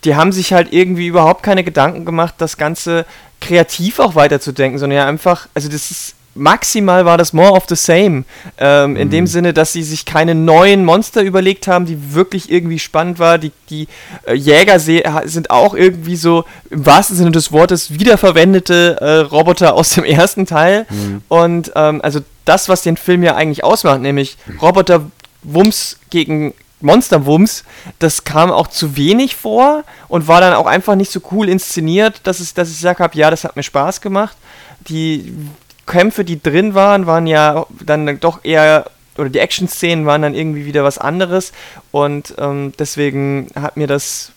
die 0.03 0.15
haben 0.15 0.31
sich 0.31 0.53
halt 0.53 0.71
irgendwie 0.71 1.07
überhaupt 1.07 1.43
keine 1.43 1.63
Gedanken 1.63 2.05
gemacht, 2.05 2.35
das 2.37 2.57
Ganze 2.57 3.05
kreativ 3.41 3.99
auch 3.99 4.15
weiterzudenken, 4.15 4.79
sondern 4.79 4.97
ja 4.97 5.05
einfach, 5.07 5.47
also 5.53 5.69
das 5.69 5.91
ist 5.91 6.15
maximal 6.39 7.05
war 7.05 7.17
das 7.17 7.33
more 7.33 7.51
of 7.51 7.65
the 7.69 7.75
same. 7.75 8.23
Ähm, 8.57 8.95
in 8.95 9.09
dem 9.09 9.25
mhm. 9.25 9.27
Sinne, 9.27 9.53
dass 9.53 9.73
sie 9.73 9.83
sich 9.83 10.05
keine 10.05 10.33
neuen 10.33 10.85
Monster 10.85 11.21
überlegt 11.21 11.67
haben, 11.67 11.85
die 11.85 12.13
wirklich 12.13 12.51
irgendwie 12.51 12.79
spannend 12.79 13.19
war. 13.19 13.37
Die, 13.37 13.51
die 13.69 13.87
äh, 14.25 14.33
Jäger 14.33 14.79
sind 14.79 15.51
auch 15.51 15.75
irgendwie 15.75 16.15
so 16.15 16.45
im 16.69 16.85
wahrsten 16.85 17.15
Sinne 17.15 17.31
des 17.31 17.51
Wortes 17.51 17.99
wiederverwendete 17.99 18.97
äh, 18.99 19.17
Roboter 19.19 19.73
aus 19.75 19.91
dem 19.91 20.03
ersten 20.05 20.45
Teil. 20.45 20.85
Mhm. 20.89 21.21
Und 21.27 21.71
ähm, 21.75 22.01
also 22.01 22.21
das, 22.45 22.69
was 22.69 22.81
den 22.81 22.97
Film 22.97 23.21
ja 23.23 23.35
eigentlich 23.35 23.63
ausmacht, 23.63 24.01
nämlich 24.01 24.37
Roboter-Wumms 24.61 25.97
gegen 26.09 26.53
Monsterwumms, 26.81 27.65
das 27.99 28.23
kam 28.23 28.51
auch 28.51 28.67
zu 28.67 28.95
wenig 28.95 29.35
vor 29.35 29.83
und 30.07 30.27
war 30.27 30.41
dann 30.41 30.53
auch 30.53 30.65
einfach 30.65 30.95
nicht 30.95 31.11
so 31.11 31.19
cool 31.31 31.49
inszeniert, 31.49 32.21
dass, 32.23 32.39
es, 32.39 32.53
dass 32.53 32.69
ich 32.69 32.77
gesagt 32.77 33.01
habe, 33.01 33.17
ja, 33.17 33.29
das 33.29 33.43
hat 33.43 33.55
mir 33.55 33.63
Spaß 33.63 34.01
gemacht. 34.01 34.37
Die 34.87 35.33
Kämpfe, 35.89 36.23
die 36.23 36.41
drin 36.41 36.75
waren, 36.75 37.07
waren 37.07 37.27
ja 37.27 37.65
dann 37.85 38.19
doch 38.19 38.45
eher, 38.45 38.85
oder 39.17 39.29
die 39.29 39.39
Action-Szenen 39.39 40.05
waren 40.05 40.21
dann 40.21 40.35
irgendwie 40.35 40.65
wieder 40.65 40.83
was 40.83 40.97
anderes 40.97 41.51
und 41.91 42.35
ähm, 42.37 42.73
deswegen 42.79 43.47
hat 43.55 43.75
mir 43.75 43.87
das 43.87 44.31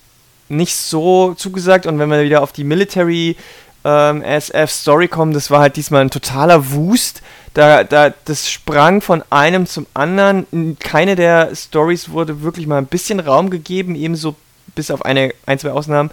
nicht 0.49 0.76
so 0.76 1.34
zugesagt 1.34 1.87
und 1.87 1.99
wenn 1.99 2.10
wir 2.10 2.25
wieder 2.25 2.43
auf 2.43 2.52
die 2.52 2.64
Military 2.64 3.37
ähm, 3.84 4.22
SF-Story 4.22 5.08
kommen, 5.08 5.32
das 5.32 5.50
war 5.50 5.60
halt 5.60 5.76
diesmal 5.76 6.02
ein 6.02 6.10
totaler 6.10 6.72
Wust. 6.72 7.22
Da, 7.55 7.84
da, 7.84 8.14
das 8.25 8.50
sprang 8.50 9.00
von 9.00 9.22
einem 9.28 9.66
zum 9.66 9.87
anderen. 9.93 10.78
Keine 10.78 11.16
der 11.16 11.55
Stories 11.55 12.10
wurde 12.10 12.43
wirklich 12.43 12.66
mal 12.66 12.78
ein 12.78 12.86
bisschen 12.86 13.20
Raum 13.20 13.50
gegeben, 13.50 13.94
ebenso 13.94 14.36
bis 14.74 14.91
auf 14.91 15.05
eine, 15.05 15.34
ein, 15.46 15.58
zwei 15.58 15.72
Ausnahmen 15.72 16.10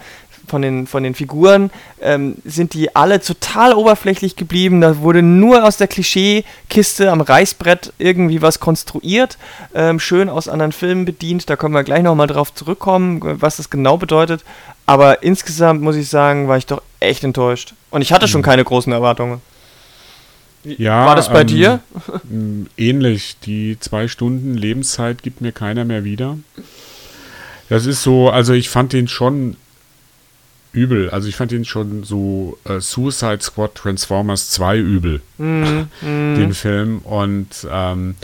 von 0.49 0.61
den, 0.61 0.87
von 0.87 1.03
den 1.03 1.15
Figuren 1.15 1.71
ähm, 2.01 2.35
sind 2.43 2.73
die 2.73 2.95
alle 2.95 3.21
total 3.21 3.73
oberflächlich 3.73 4.35
geblieben. 4.35 4.81
Da 4.81 4.99
wurde 4.99 5.21
nur 5.21 5.63
aus 5.63 5.77
der 5.77 5.87
Klischeekiste 5.87 7.11
am 7.11 7.21
Reißbrett 7.21 7.93
irgendwie 7.97 8.41
was 8.41 8.59
konstruiert, 8.59 9.37
ähm, 9.73 9.99
schön 9.99 10.29
aus 10.29 10.47
anderen 10.47 10.71
Filmen 10.71 11.05
bedient. 11.05 11.49
Da 11.49 11.55
können 11.55 11.73
wir 11.73 11.83
gleich 11.83 12.03
nochmal 12.03 12.27
drauf 12.27 12.53
zurückkommen, 12.53 13.19
was 13.41 13.57
das 13.57 13.69
genau 13.69 13.97
bedeutet. 13.97 14.43
Aber 14.85 15.23
insgesamt 15.23 15.81
muss 15.81 15.95
ich 15.95 16.09
sagen, 16.09 16.47
war 16.47 16.57
ich 16.57 16.65
doch 16.65 16.81
echt 16.99 17.23
enttäuscht. 17.23 17.73
Und 17.91 18.01
ich 18.01 18.11
hatte 18.11 18.27
schon 18.27 18.41
mhm. 18.41 18.45
keine 18.45 18.63
großen 18.63 18.91
Erwartungen. 18.91 19.41
Ja, 20.63 21.05
war 21.05 21.15
das 21.15 21.29
bei 21.29 21.41
ähm, 21.41 21.47
dir? 21.47 21.79
Ähnlich. 22.77 23.37
Die 23.45 23.77
zwei 23.79 24.07
Stunden 24.07 24.55
Lebenszeit 24.55 25.23
gibt 25.23 25.41
mir 25.41 25.51
keiner 25.51 25.85
mehr 25.85 26.03
wieder. 26.03 26.37
Das 27.69 27.85
ist 27.85 28.01
so, 28.01 28.29
also 28.29 28.53
ich 28.53 28.69
fand 28.69 28.93
den 28.93 29.07
schon 29.07 29.55
übel. 30.71 31.09
Also 31.09 31.27
ich 31.27 31.35
fand 31.35 31.51
ihn 31.51 31.65
schon 31.65 32.03
so 32.03 32.57
äh, 32.65 32.79
Suicide 32.79 33.39
Squad 33.41 33.75
Transformers 33.75 34.49
2 34.51 34.77
übel, 34.77 35.21
mm, 35.37 35.43
mm. 35.43 36.35
den 36.35 36.53
Film. 36.53 36.99
Und 36.99 37.67
ähm, 37.71 38.15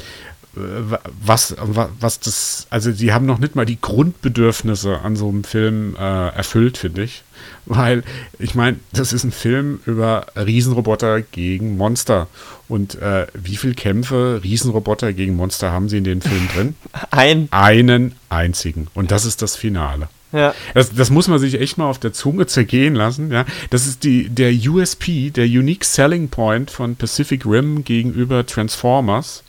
was, 0.56 1.56
was 2.00 2.20
das, 2.20 2.68
also 2.70 2.92
die 2.92 3.12
haben 3.12 3.26
noch 3.26 3.40
nicht 3.40 3.56
mal 3.56 3.66
die 3.66 3.80
Grundbedürfnisse 3.80 5.02
an 5.02 5.16
so 5.16 5.28
einem 5.28 5.44
Film 5.44 5.96
äh, 5.98 6.30
erfüllt, 6.30 6.78
finde 6.78 7.04
ich. 7.04 7.24
Weil, 7.66 8.04
ich 8.40 8.56
meine, 8.56 8.80
das 8.94 9.12
ist 9.12 9.24
ein 9.24 9.32
Film 9.32 9.80
über 9.86 10.28
Riesenroboter 10.36 11.22
gegen 11.22 11.78
Monster. 11.78 12.28
Und 12.68 12.96
äh, 12.96 13.28
wie 13.34 13.58
viele 13.58 13.74
Kämpfe 13.74 14.42
Riesenroboter 14.44 15.14
gegen 15.14 15.36
Monster 15.36 15.72
haben 15.72 15.90
sie 15.90 15.98
in 15.98 16.04
den 16.04 16.22
Film 16.22 16.48
drin? 16.54 16.76
Ein. 17.12 17.48
Einen 17.52 18.16
einzigen. 18.30 18.88
Und 18.94 19.12
das 19.12 19.26
ist 19.26 19.42
das 19.42 19.56
Finale. 19.56 20.08
Ja. 20.36 20.54
Das, 20.74 20.94
das, 20.94 21.10
muss 21.10 21.28
man 21.28 21.40
sich 21.40 21.60
echt 21.60 21.78
mal 21.78 21.90
auf 21.90 22.00
der 22.00 22.14
Zunge 22.14 22.46
zergehen 22.46 22.94
lassen. 22.94 23.32
Ja. 23.32 23.46
Das 23.70 23.88
ist 23.88 24.04
die, 24.04 24.30
der 24.30 24.52
USP, 24.52 25.32
der 25.32 25.46
Unique 25.46 25.86
Selling 25.86 26.30
Point 26.30 26.70
von 26.72 26.96
Pacific 26.96 27.46
Rim 27.46 27.84
gegenüber 27.84 28.46
Transformers 28.46 29.44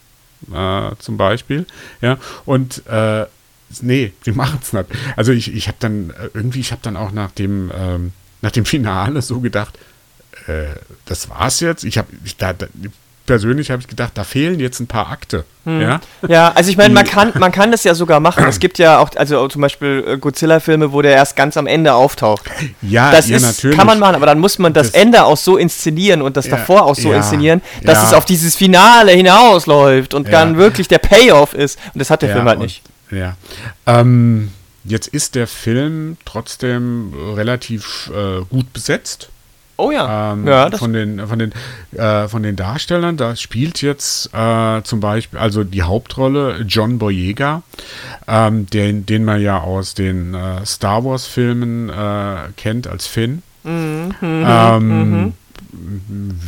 äh, 0.53 0.91
zum 0.99 1.17
Beispiel. 1.17 1.67
Ja. 2.01 2.19
Und 2.45 2.87
äh, 2.87 3.27
nee, 3.81 4.13
die 4.25 4.33
machen 4.33 4.61
es 4.63 4.73
nicht. 4.73 4.87
Also 5.17 5.33
ich, 5.33 5.53
ich 5.53 5.69
habe 5.69 5.79
dann 5.81 6.11
äh, 6.11 6.29
irgendwie, 6.35 6.61
ich 6.61 6.73
habe 6.73 6.83
dann 6.83 6.97
auch 6.97 7.13
nach 7.13 7.33
dem, 7.33 7.71
ähm, 7.77 8.13
nach 8.43 8.53
dem 8.53 8.65
Finale 8.65 9.23
so 9.23 9.41
gedacht, 9.41 9.79
äh, 10.47 10.67
das 11.05 11.29
war's 11.29 11.61
jetzt. 11.61 11.85
Ich 11.85 11.99
habe, 11.99 12.09
da, 12.39 12.53
da, 12.53 12.67
persönlich 13.27 13.71
habe 13.71 13.83
ich 13.83 13.89
gedacht, 13.89 14.13
da 14.15 14.25
fehlen 14.25 14.59
jetzt 14.61 14.81
ein 14.81 14.87
paar 14.87 15.11
Akte. 15.11 15.45
Hm. 15.65 15.81
Ja? 15.81 16.01
ja, 16.29 16.53
also 16.53 16.71
ich 16.71 16.77
meine, 16.77 16.95
man 16.95 17.05
kann, 17.05 17.33
man 17.39 17.53
kann 17.53 17.73
das 17.73 17.85
ja 17.85 17.95
sogar 17.95 18.21
machen. 18.21 18.47
Es 18.47 18.61
gibt 18.61 18.79
ja 18.79 18.99
auch, 18.99 19.11
also 19.17 19.49
zum 19.49 19.61
Beispiel 19.63 20.05
äh, 20.07 20.17
Godzilla-Filme, 20.17 20.93
wo 20.93 21.03
der 21.03 21.13
erst 21.13 21.37
ganz 21.37 21.57
am 21.57 21.67
Ende 21.67 21.95
auftaucht. 21.95 22.45
Ja, 22.83 23.11
das 23.11 23.29
ja, 23.29 23.37
ist, 23.37 23.43
natürlich. 23.43 23.77
kann 23.77 23.87
man 23.87 23.99
machen, 23.99 24.15
aber 24.15 24.27
dann 24.27 24.39
muss 24.39 24.59
man 24.59 24.73
das, 24.73 24.93
das 24.93 25.01
Ende 25.01 25.25
auch 25.25 25.37
so 25.37 25.57
inszenieren 25.57 26.23
und 26.23 26.37
das 26.37 26.47
ja, 26.47 26.57
davor 26.57 26.85
auch 26.87 26.95
so 26.95 27.11
ja, 27.11 27.17
inszenieren, 27.17 27.63
dass 27.83 28.03
es 28.05 28.15
auf 28.15 28.25
dieses 28.25 28.55
Finale 28.55 29.13
hinausläuft 29.13 30.15
und 30.15 30.33
dann 30.33 30.57
wirklich 30.57 30.89
der 30.89 30.99
Payoff 30.99 31.53
ist. 31.53 31.79
Und 31.93 31.99
das 31.99 32.11
hat 32.11 32.23
der 32.23 32.33
Film 32.33 32.47
halt 32.47 32.61
nicht. 32.61 32.83
Und, 33.11 33.19
ja. 33.19 33.37
Ähm, 33.87 34.53
jetzt 34.85 35.09
ist 35.09 35.35
der 35.35 35.47
Film 35.47 36.17
trotzdem 36.25 37.13
relativ 37.35 38.11
äh, 38.15 38.45
gut 38.49 38.73
besetzt. 38.73 39.31
Oh 39.77 39.91
ja. 39.91 40.33
Ähm, 40.33 40.47
ja 40.47 40.71
von 40.71 40.93
den 40.93 41.27
von 41.27 41.39
den 41.39 41.53
äh, 41.93 42.29
von 42.29 42.43
den 42.43 42.57
Darstellern, 42.57 43.17
da 43.17 43.37
spielt 43.37 43.83
jetzt 43.83 44.31
äh, 44.33 44.83
zum 44.83 45.01
Beispiel 45.01 45.39
also 45.39 45.65
die 45.65 45.83
Hauptrolle 45.83 46.65
John 46.67 46.99
Boyega, 46.99 47.63
ähm, 48.27 48.67
den 48.67 49.05
den 49.07 49.25
man 49.25 49.41
ja 49.41 49.61
aus 49.61 49.95
den 49.95 50.35
äh, 50.35 50.65
Star 50.65 51.05
Wars 51.05 51.27
Filmen 51.27 51.91
äh, 51.91 52.51
kennt 52.57 52.87
als 52.87 53.07
Finn. 53.07 53.43
Mhm, 53.65 54.15
ähm, 54.23 55.11
mhm. 55.11 55.33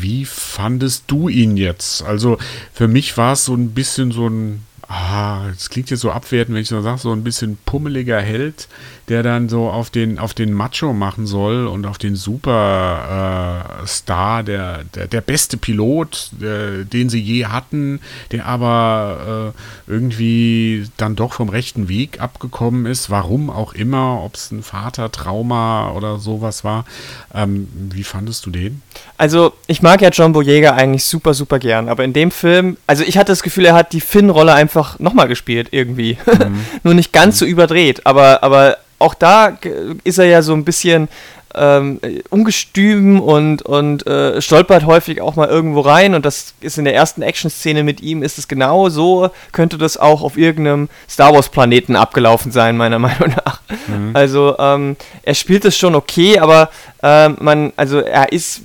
Wie 0.01 0.25
fandest 0.25 1.05
du 1.09 1.29
ihn 1.29 1.57
jetzt? 1.57 2.03
Also 2.03 2.39
für 2.73 2.89
mich 2.89 3.17
war 3.17 3.33
es 3.33 3.45
so 3.45 3.55
ein 3.55 3.73
bisschen 3.73 4.11
so 4.11 4.29
ein 4.29 4.65
ah, 4.89 5.49
es 5.55 5.69
klingt 5.71 5.91
jetzt 5.91 6.01
so 6.01 6.11
abwertend, 6.11 6.55
wenn 6.55 6.63
ich 6.63 6.69
so 6.69 6.81
sage, 6.81 6.99
so 6.99 7.13
ein 7.13 7.25
bisschen 7.25 7.59
pummeliger 7.65 8.21
Held, 8.21 8.69
der 9.09 9.23
dann 9.23 9.49
so 9.49 9.71
auf 9.71 9.89
den, 9.91 10.19
auf 10.19 10.35
den 10.35 10.53
Macho 10.53 10.93
machen 10.93 11.27
soll 11.27 11.67
und 11.67 11.87
auf 11.87 11.97
den 11.99 12.15
Superstar, 12.15 14.41
äh, 14.41 14.45
der, 14.45 14.85
der, 14.95 15.07
der 15.07 15.23
beste 15.23 15.57
Pilot, 15.57 16.31
der, 16.33 16.85
den 16.85 17.09
sie 17.09 17.21
je 17.21 17.47
hatten, 17.47 18.01
der 18.33 18.45
aber 18.47 19.55
äh, 19.89 19.91
irgendwie 19.91 20.87
dann 20.97 21.17
doch 21.17 21.33
vom 21.33 21.49
rechten 21.49 21.89
Weg 21.89 22.21
abgekommen 22.21 22.87
ist, 22.87 23.11
warum 23.11 23.51
auch 23.51 23.73
immer, 23.73 24.23
ob 24.23 24.35
es 24.35 24.51
ein 24.51 24.63
Vatertrauma 24.63 25.93
oder 25.93 26.19
sowas 26.19 26.65
war. 26.65 26.85
Ähm, 27.35 27.69
wie 27.91 28.05
fandest 28.05 28.45
du 28.45 28.51
den? 28.51 28.83
Also, 29.17 29.55
ich 29.67 29.83
mag 29.83 30.03
ja 30.03 30.11
John 30.11 30.33
Boyega 30.33 30.73
eigentlich 30.73 31.05
super, 31.05 31.35
super 31.35 31.59
gern, 31.59 31.89
aber 31.89 32.05
in 32.05 32.13
dem 32.13 32.31
Film, 32.31 32.77
also 32.87 33.05
ich 33.05 33.17
hatte 33.17 33.33
das 33.33 33.43
Gefühl, 33.43 33.65
er 33.65 33.75
hat 33.75 33.93
die 33.93 34.01
Finn-Rolle 34.01 34.53
einfach 34.53 34.99
nochmal 34.99 35.29
gespielt, 35.29 35.69
irgendwie. 35.71 36.19
Mhm. 36.27 36.61
Nur 36.83 36.95
nicht 36.95 37.13
ganz 37.13 37.37
mhm. 37.37 37.39
so 37.39 37.45
überdreht, 37.47 38.07
aber, 38.07 38.43
aber 38.43 38.79
auch 38.99 39.15
da 39.15 39.59
ist 40.05 40.19
er 40.19 40.27
ja 40.27 40.43
so 40.43 40.55
ein 40.55 40.65
bisschen 40.65 41.09
ähm, 41.55 42.01
ungestüm 42.31 43.21
und, 43.21 43.63
und 43.63 44.07
äh, 44.07 44.41
stolpert 44.41 44.85
häufig 44.85 45.21
auch 45.21 45.37
mal 45.37 45.49
irgendwo 45.49 45.81
rein 45.81 46.15
und 46.15 46.27
das 46.27 46.55
ist 46.61 46.79
in 46.79 46.85
der 46.85 46.95
ersten 46.95 47.23
Action-Szene 47.23 47.85
mit 47.85 48.01
ihm 48.03 48.23
ist 48.23 48.39
es 48.39 48.49
genau 48.49 48.89
so, 48.89 49.31
könnte 49.53 49.79
das 49.79 49.97
auch 49.97 50.23
auf 50.23 50.37
irgendeinem 50.37 50.89
Star 51.09 51.33
Wars-Planeten 51.33 51.97
abgelaufen 51.97 52.53
sein, 52.53 52.77
meiner 52.77 52.99
Meinung 53.09 53.35
nach. 53.45 53.61
Mhm. 53.87 54.11
Also 54.15 54.57
ähm, 54.59 54.97
er 55.23 55.35
spielt 55.35 55.65
es 55.65 55.77
schon 55.77 55.95
okay, 55.95 56.39
aber 56.39 56.71
äh, 57.03 57.29
man, 57.29 57.73
also 57.77 58.01
er 58.01 58.33
ist 58.33 58.63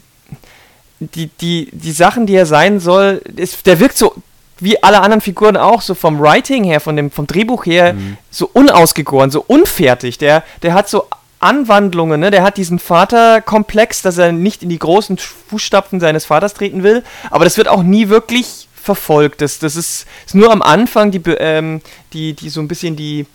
die, 1.00 1.28
die, 1.28 1.70
die 1.72 1.92
Sachen, 1.92 2.26
die 2.26 2.36
er 2.36 2.46
sein 2.46 2.80
soll, 2.80 3.22
ist, 3.36 3.66
der 3.66 3.80
wirkt 3.80 3.98
so 3.98 4.16
wie 4.64 4.82
alle 4.82 5.02
anderen 5.02 5.22
Figuren 5.22 5.58
auch, 5.58 5.82
so 5.82 5.94
vom 5.94 6.20
Writing 6.20 6.64
her, 6.64 6.80
von 6.80 6.96
dem, 6.96 7.12
vom 7.12 7.28
Drehbuch 7.28 7.66
her, 7.66 7.94
mhm. 7.94 8.18
so 8.32 8.50
unausgegoren, 8.54 9.30
so 9.30 9.44
unfertig. 9.46 10.18
Der, 10.18 10.44
der 10.62 10.74
hat 10.74 10.90
so 10.90 11.08
Anwandlungen, 11.40 12.22
ne? 12.22 12.32
Der 12.32 12.44
hat 12.44 12.58
diesen 12.58 12.80
Vaterkomplex, 12.80 14.02
dass 14.02 14.18
er 14.18 14.32
nicht 14.32 14.64
in 14.64 14.70
die 14.70 14.80
großen 14.80 15.18
Fußstapfen 15.18 16.00
seines 16.00 16.26
Vaters 16.26 16.54
treten 16.54 16.84
will, 16.84 17.04
aber 17.30 17.44
das 17.44 17.58
wird 17.58 17.68
auch 17.68 17.84
nie 17.84 18.08
wirklich 18.08 18.70
verfolgt. 18.74 19.42
Das, 19.42 19.60
das 19.60 19.76
ist, 19.76 20.06
ist 20.26 20.36
nur 20.36 20.52
am 20.52 20.62
Anfang 20.62 21.12
die, 21.12 21.22
ähm, 21.38 21.82
die, 22.14 22.34
die 22.34 22.50
so 22.50 22.62
ein 22.62 22.68
bisschen 22.68 22.96
die 22.96 23.26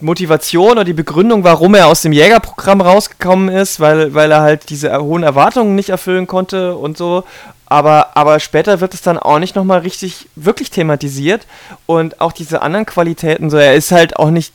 Motivation 0.00 0.72
oder 0.72 0.84
die 0.84 0.92
Begründung, 0.92 1.44
warum 1.44 1.74
er 1.74 1.86
aus 1.86 2.02
dem 2.02 2.12
Jägerprogramm 2.12 2.80
rausgekommen 2.80 3.48
ist, 3.48 3.80
weil, 3.80 4.14
weil 4.14 4.30
er 4.30 4.40
halt 4.40 4.70
diese 4.70 4.96
hohen 5.00 5.22
Erwartungen 5.22 5.74
nicht 5.74 5.90
erfüllen 5.90 6.26
konnte 6.26 6.76
und 6.76 6.96
so 6.96 7.24
aber, 7.70 8.16
aber 8.16 8.40
später 8.40 8.80
wird 8.80 8.94
es 8.94 9.00
dann 9.00 9.16
auch 9.16 9.38
nicht 9.38 9.54
nochmal 9.54 9.78
richtig, 9.78 10.28
wirklich 10.34 10.70
thematisiert 10.70 11.46
und 11.86 12.20
auch 12.20 12.32
diese 12.32 12.62
anderen 12.62 12.84
Qualitäten, 12.84 13.48
so 13.48 13.56
er 13.56 13.74
ist 13.74 13.92
halt 13.92 14.16
auch 14.16 14.30
nicht 14.30 14.52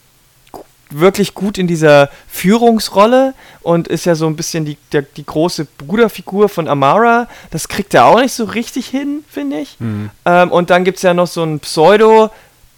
wirklich 0.89 1.33
gut 1.33 1.57
in 1.57 1.65
dieser 1.65 2.09
Führungsrolle 2.27 3.33
und 3.61 3.87
ist 3.87 4.05
ja 4.05 4.15
so 4.15 4.27
ein 4.27 4.35
bisschen 4.35 4.65
die, 4.65 4.77
der, 4.91 5.01
die 5.03 5.25
große 5.25 5.65
Bruderfigur 5.77 6.49
von 6.49 6.67
Amara. 6.67 7.27
Das 7.51 7.69
kriegt 7.69 7.93
er 7.93 8.05
auch 8.05 8.19
nicht 8.19 8.33
so 8.33 8.43
richtig 8.43 8.87
hin, 8.87 9.23
finde 9.29 9.59
ich. 9.59 9.79
Mhm. 9.79 10.09
Ähm, 10.25 10.51
und 10.51 10.69
dann 10.69 10.83
gibt 10.83 10.97
es 10.97 11.03
ja 11.03 11.13
noch 11.13 11.27
so 11.27 11.41
einen 11.41 11.61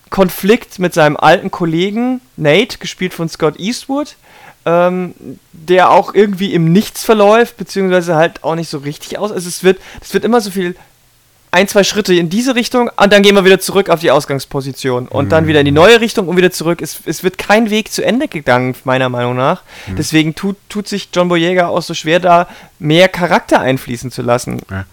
Pseudo-Konflikt 0.09 0.79
mit 0.79 0.93
seinem 0.93 1.17
alten 1.17 1.51
Kollegen 1.51 2.21
Nate, 2.35 2.77
gespielt 2.77 3.13
von 3.13 3.29
Scott 3.29 3.59
Eastwood 3.59 4.15
ähm, 4.67 5.15
der 5.53 5.91
auch 5.91 6.13
irgendwie 6.13 6.53
im 6.53 6.73
Nichts 6.73 7.05
verläuft, 7.05 7.55
beziehungsweise 7.55 8.15
halt 8.15 8.43
auch 8.43 8.55
nicht 8.55 8.69
so 8.69 8.79
richtig 8.79 9.17
aus. 9.17 9.31
Also 9.31 9.47
es 9.47 9.63
wird, 9.63 9.79
es 10.01 10.13
wird 10.13 10.25
immer 10.25 10.41
so 10.41 10.51
viel 10.51 10.75
ein, 11.51 11.69
zwei 11.69 11.85
Schritte 11.85 12.13
in 12.13 12.29
diese 12.29 12.53
Richtung 12.55 12.91
und 12.97 13.13
dann 13.13 13.23
gehen 13.23 13.33
wir 13.33 13.45
wieder 13.45 13.61
zurück 13.61 13.89
auf 13.89 14.01
die 14.01 14.11
Ausgangsposition 14.11 15.07
und 15.07 15.25
mhm. 15.25 15.29
dann 15.29 15.47
wieder 15.47 15.61
in 15.61 15.65
die 15.65 15.71
neue 15.71 16.01
Richtung 16.01 16.27
und 16.27 16.35
wieder 16.35 16.51
zurück. 16.51 16.81
Es, 16.81 16.99
es 17.05 17.23
wird 17.23 17.37
kein 17.37 17.69
Weg 17.69 17.93
zu 17.93 18.03
Ende 18.03 18.27
gegangen, 18.27 18.75
meiner 18.83 19.07
Meinung 19.07 19.37
nach. 19.37 19.63
Mhm. 19.87 19.95
Deswegen 19.95 20.35
tut, 20.35 20.57
tut 20.67 20.89
sich 20.89 21.09
John 21.13 21.29
Boyega 21.29 21.69
auch 21.69 21.81
so 21.81 21.93
schwer, 21.93 22.19
da 22.19 22.49
mehr 22.77 23.07
Charakter 23.07 23.61
einfließen 23.61 24.11
zu 24.11 24.21
lassen. 24.21 24.59
Ja. 24.69 24.85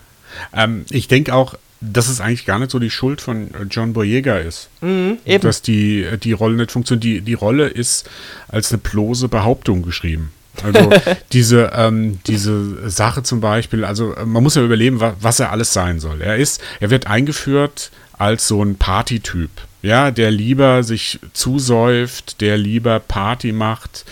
Ähm, 0.54 0.86
ich 0.90 1.08
denke 1.08 1.34
auch, 1.34 1.56
dass 1.92 2.08
es 2.08 2.20
eigentlich 2.20 2.46
gar 2.46 2.58
nicht 2.58 2.70
so 2.70 2.78
die 2.78 2.90
Schuld 2.90 3.20
von 3.20 3.48
äh, 3.54 3.64
John 3.70 3.92
Boyega 3.92 4.38
ist. 4.38 4.68
Mhm, 4.80 5.18
dass 5.40 5.62
die, 5.62 6.02
äh, 6.02 6.18
die 6.18 6.32
Rolle 6.32 6.56
nicht 6.56 6.72
funktioniert. 6.72 7.04
Die, 7.04 7.20
die 7.20 7.34
Rolle 7.34 7.68
ist 7.68 8.08
als 8.48 8.72
eine 8.72 8.78
bloße 8.78 9.28
Behauptung 9.28 9.82
geschrieben. 9.82 10.30
Also 10.62 10.90
diese, 11.32 11.72
ähm, 11.74 12.20
diese 12.26 12.88
Sache 12.88 13.22
zum 13.22 13.40
Beispiel, 13.40 13.84
also 13.84 14.14
äh, 14.14 14.24
man 14.24 14.42
muss 14.42 14.54
ja 14.54 14.62
überleben, 14.62 15.00
was, 15.00 15.14
was 15.20 15.40
er 15.40 15.50
alles 15.50 15.72
sein 15.72 16.00
soll. 16.00 16.20
Er 16.20 16.36
ist, 16.36 16.60
er 16.80 16.90
wird 16.90 17.06
eingeführt 17.06 17.90
als 18.12 18.48
so 18.48 18.62
ein 18.62 18.76
Partytyp. 18.76 19.50
Ja, 19.82 20.10
der 20.10 20.30
lieber 20.30 20.82
sich 20.82 21.18
zusäuft, 21.34 22.40
der 22.40 22.56
lieber 22.56 23.00
Party 23.00 23.52
macht, 23.52 24.06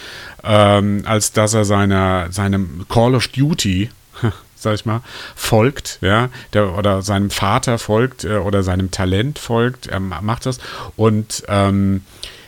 ähm, 0.44 1.02
als 1.06 1.32
dass 1.32 1.54
er 1.54 1.64
seiner, 1.64 2.30
seinem 2.30 2.84
Call 2.90 3.14
of 3.14 3.28
Duty 3.28 3.88
sag 4.62 4.74
ich 4.74 4.86
mal, 4.86 5.02
folgt, 5.34 5.98
ja, 6.00 6.28
der, 6.52 6.76
oder 6.76 7.02
seinem 7.02 7.30
Vater 7.30 7.78
folgt 7.78 8.24
äh, 8.24 8.36
oder 8.36 8.62
seinem 8.62 8.90
Talent 8.90 9.38
folgt, 9.38 9.86
er 9.86 10.00
macht 10.00 10.46
das. 10.46 10.58
Und 10.96 11.42
ähm, 11.48 12.02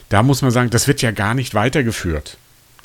da 0.09 0.23
muss 0.23 0.43
man 0.43 0.51
sagen, 0.51 0.71
das 0.71 0.87
wird 0.89 1.03
ja 1.03 1.11
gar 1.11 1.35
nicht 1.35 1.55
weitergeführt 1.55 2.37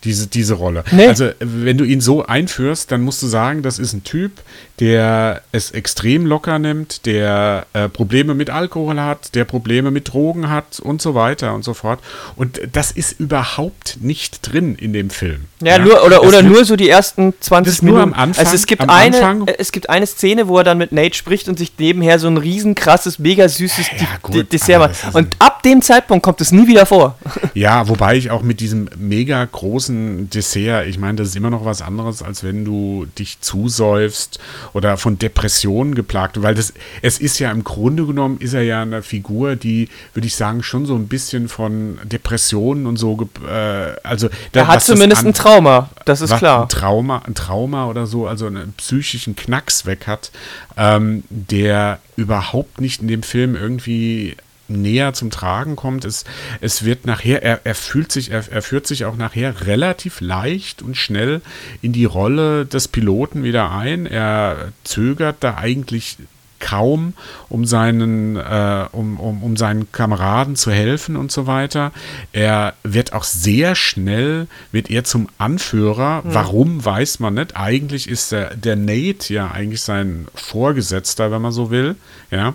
diese, 0.04 0.28
diese 0.28 0.54
Rolle. 0.54 0.84
Nee. 0.92 1.08
Also, 1.08 1.30
wenn 1.40 1.78
du 1.78 1.84
ihn 1.84 2.02
so 2.02 2.26
einführst, 2.26 2.92
dann 2.92 3.02
musst 3.02 3.22
du 3.22 3.28
sagen, 3.28 3.62
das 3.62 3.80
ist 3.80 3.94
ein 3.94 4.04
Typ, 4.04 4.32
der 4.80 5.42
es 5.52 5.72
extrem 5.72 6.26
locker 6.26 6.58
nimmt, 6.60 7.06
der 7.06 7.66
äh, 7.74 7.90
Probleme 7.90 8.34
mit 8.34 8.50
Alkohol 8.50 9.00
hat, 9.00 9.36
der 9.36 9.46
Probleme 9.46 9.92
mit 9.92 10.14
Drogen 10.14 10.50
hat 10.50 10.80
und 10.80 11.02
so 11.02 11.16
weiter 11.16 11.54
und 11.54 11.64
so 11.64 11.74
fort. 11.74 12.00
Und 12.36 12.62
das 12.72 12.92
ist 12.92 13.20
überhaupt 13.20 13.98
nicht 14.02 14.40
drin 14.42 14.76
in 14.76 14.94
dem 14.94 15.10
Film. 15.10 15.46
Ja, 15.62 15.78
ja. 15.78 15.80
nur 15.80 16.06
oder, 16.06 16.24
oder 16.24 16.42
nur 16.42 16.64
so 16.64 16.76
die 16.76 16.90
ersten 16.90 17.34
20 17.40 17.74
das 17.74 17.82
Minuten. 17.82 17.96
Nur 17.96 18.04
am 18.04 18.14
Anfang. 18.14 18.46
Also 18.46 18.56
es 18.56 18.66
gibt 18.66 18.82
eine, 18.82 19.18
Anfang. 19.18 19.48
Äh, 19.48 19.56
es 19.58 19.72
gibt 19.72 19.90
eine 19.90 20.06
Szene, 20.06 20.48
wo 20.48 20.58
er 20.58 20.64
dann 20.64 20.78
mit 20.78 20.92
Nate 20.92 21.16
spricht 21.16 21.50
und 21.50 21.60
sich 21.60 21.74
nebenher 21.78 22.20
so 22.20 22.28
ein 22.28 22.38
riesen 22.38 22.76
krasses, 22.76 23.20
mega 23.20 23.50
süßes 23.50 23.88
ja, 24.00 24.08
gut, 24.22 24.52
Dessert 24.52 24.80
macht. 24.80 25.16
Und 25.16 25.36
ab 25.40 25.49
dem 25.66 25.82
Zeitpunkt 25.82 26.24
kommt 26.24 26.42
es 26.42 26.52
nie 26.52 26.68
wieder 26.68 26.86
vor. 26.86 27.16
Ja, 27.56 27.90
wobei 27.90 28.16
ich 28.16 28.32
auch 28.32 28.42
mit 28.42 28.62
diesem 28.62 28.90
mega 28.98 29.44
großen 29.44 30.30
Dessert, 30.30 30.88
ich 30.88 30.98
meine, 30.98 31.18
das 31.18 31.30
ist 31.30 31.36
immer 31.36 31.50
noch 31.50 31.66
was 31.66 31.82
anderes, 31.82 32.22
als 32.22 32.44
wenn 32.44 32.64
du 32.64 33.06
dich 33.18 33.42
zusäufst 33.42 34.40
oder 34.74 34.98
von 34.98 35.18
Depressionen 35.20 35.96
geplagt, 35.96 36.42
weil 36.42 36.56
das, 36.56 36.74
es 37.02 37.20
ist 37.20 37.40
ja 37.40 37.52
im 37.52 37.64
Grunde 37.64 38.06
genommen, 38.06 38.38
ist 38.40 38.54
er 38.54 38.62
ja 38.62 38.82
eine 38.82 39.02
Figur, 39.02 39.56
die, 39.56 39.90
würde 40.14 40.28
ich 40.28 40.36
sagen, 40.36 40.64
schon 40.64 40.86
so 40.86 40.96
ein 40.96 41.08
bisschen 41.08 41.50
von 41.50 42.00
Depressionen 42.04 42.86
und 42.86 42.98
so, 42.98 43.30
äh, 43.46 43.96
also. 44.04 44.30
Da, 44.52 44.62
er 44.62 44.68
hat 44.68 44.84
zumindest 44.84 45.24
an, 45.24 45.30
ein 45.30 45.34
Trauma, 45.34 45.90
das 46.06 46.22
ist 46.22 46.38
klar. 46.38 46.64
Ein 46.64 46.70
Trauma, 46.70 47.24
ein 47.26 47.36
Trauma 47.36 47.88
oder 47.88 48.06
so, 48.06 48.28
also 48.28 48.46
einen 48.46 48.74
psychischen 48.78 49.36
Knacks 49.36 49.86
weg 49.86 50.08
hat, 50.08 50.32
ähm, 50.78 51.24
der 51.30 52.00
überhaupt 52.16 52.80
nicht 52.80 53.02
in 53.02 53.08
dem 53.08 53.24
Film 53.24 53.56
irgendwie 53.56 54.36
näher 54.70 55.14
zum 55.14 55.30
Tragen 55.30 55.76
kommt. 55.76 56.06
Es, 56.06 56.26
es 56.62 56.86
wird 56.86 57.06
nachher, 57.06 57.44
er, 57.44 57.62
er 57.64 57.76
fühlt 57.76 58.12
sich, 58.12 58.32
er, 58.32 58.44
er 58.52 58.62
führt 58.62 58.88
sich 58.88 59.06
auch 59.06 59.16
nachher 59.16 59.68
relativ 59.68 60.22
leicht 60.22 60.82
und 60.82 60.96
schnell 60.96 61.42
in 61.82 61.94
die 61.94 62.06
Rolle 62.06 62.66
des 62.66 62.88
Piloten 62.88 63.44
wieder 63.44 63.72
ein. 63.72 64.06
Er 64.06 64.72
zögert 64.84 65.38
da 65.42 65.58
eigentlich 65.58 66.18
kaum, 66.60 67.14
um 67.50 67.66
seinen, 67.66 68.36
äh, 68.36 68.86
um, 68.92 69.20
um, 69.20 69.44
um 69.44 69.58
seinen 69.58 69.92
Kameraden 69.92 70.56
zu 70.56 70.72
helfen 70.72 71.16
und 71.16 71.32
so 71.32 71.48
weiter. 71.48 71.92
Er 72.34 72.74
wird 72.84 73.14
auch 73.14 73.24
sehr 73.24 73.76
schnell, 73.76 74.48
wird 74.72 74.90
er 74.90 75.04
zum 75.04 75.30
Anführer. 75.38 76.22
Mhm. 76.24 76.34
Warum, 76.34 76.86
weiß 76.86 77.20
man 77.20 77.36
nicht. 77.36 77.56
Eigentlich 77.56 78.10
ist 78.10 78.32
der, 78.32 78.56
der 78.56 78.76
Nate 78.76 79.34
ja 79.34 79.52
eigentlich 79.52 79.82
sein 79.82 80.28
Vorgesetzter, 80.36 81.32
wenn 81.32 81.42
man 81.42 81.52
so 81.52 81.72
will. 81.72 81.96
Ja. 82.32 82.54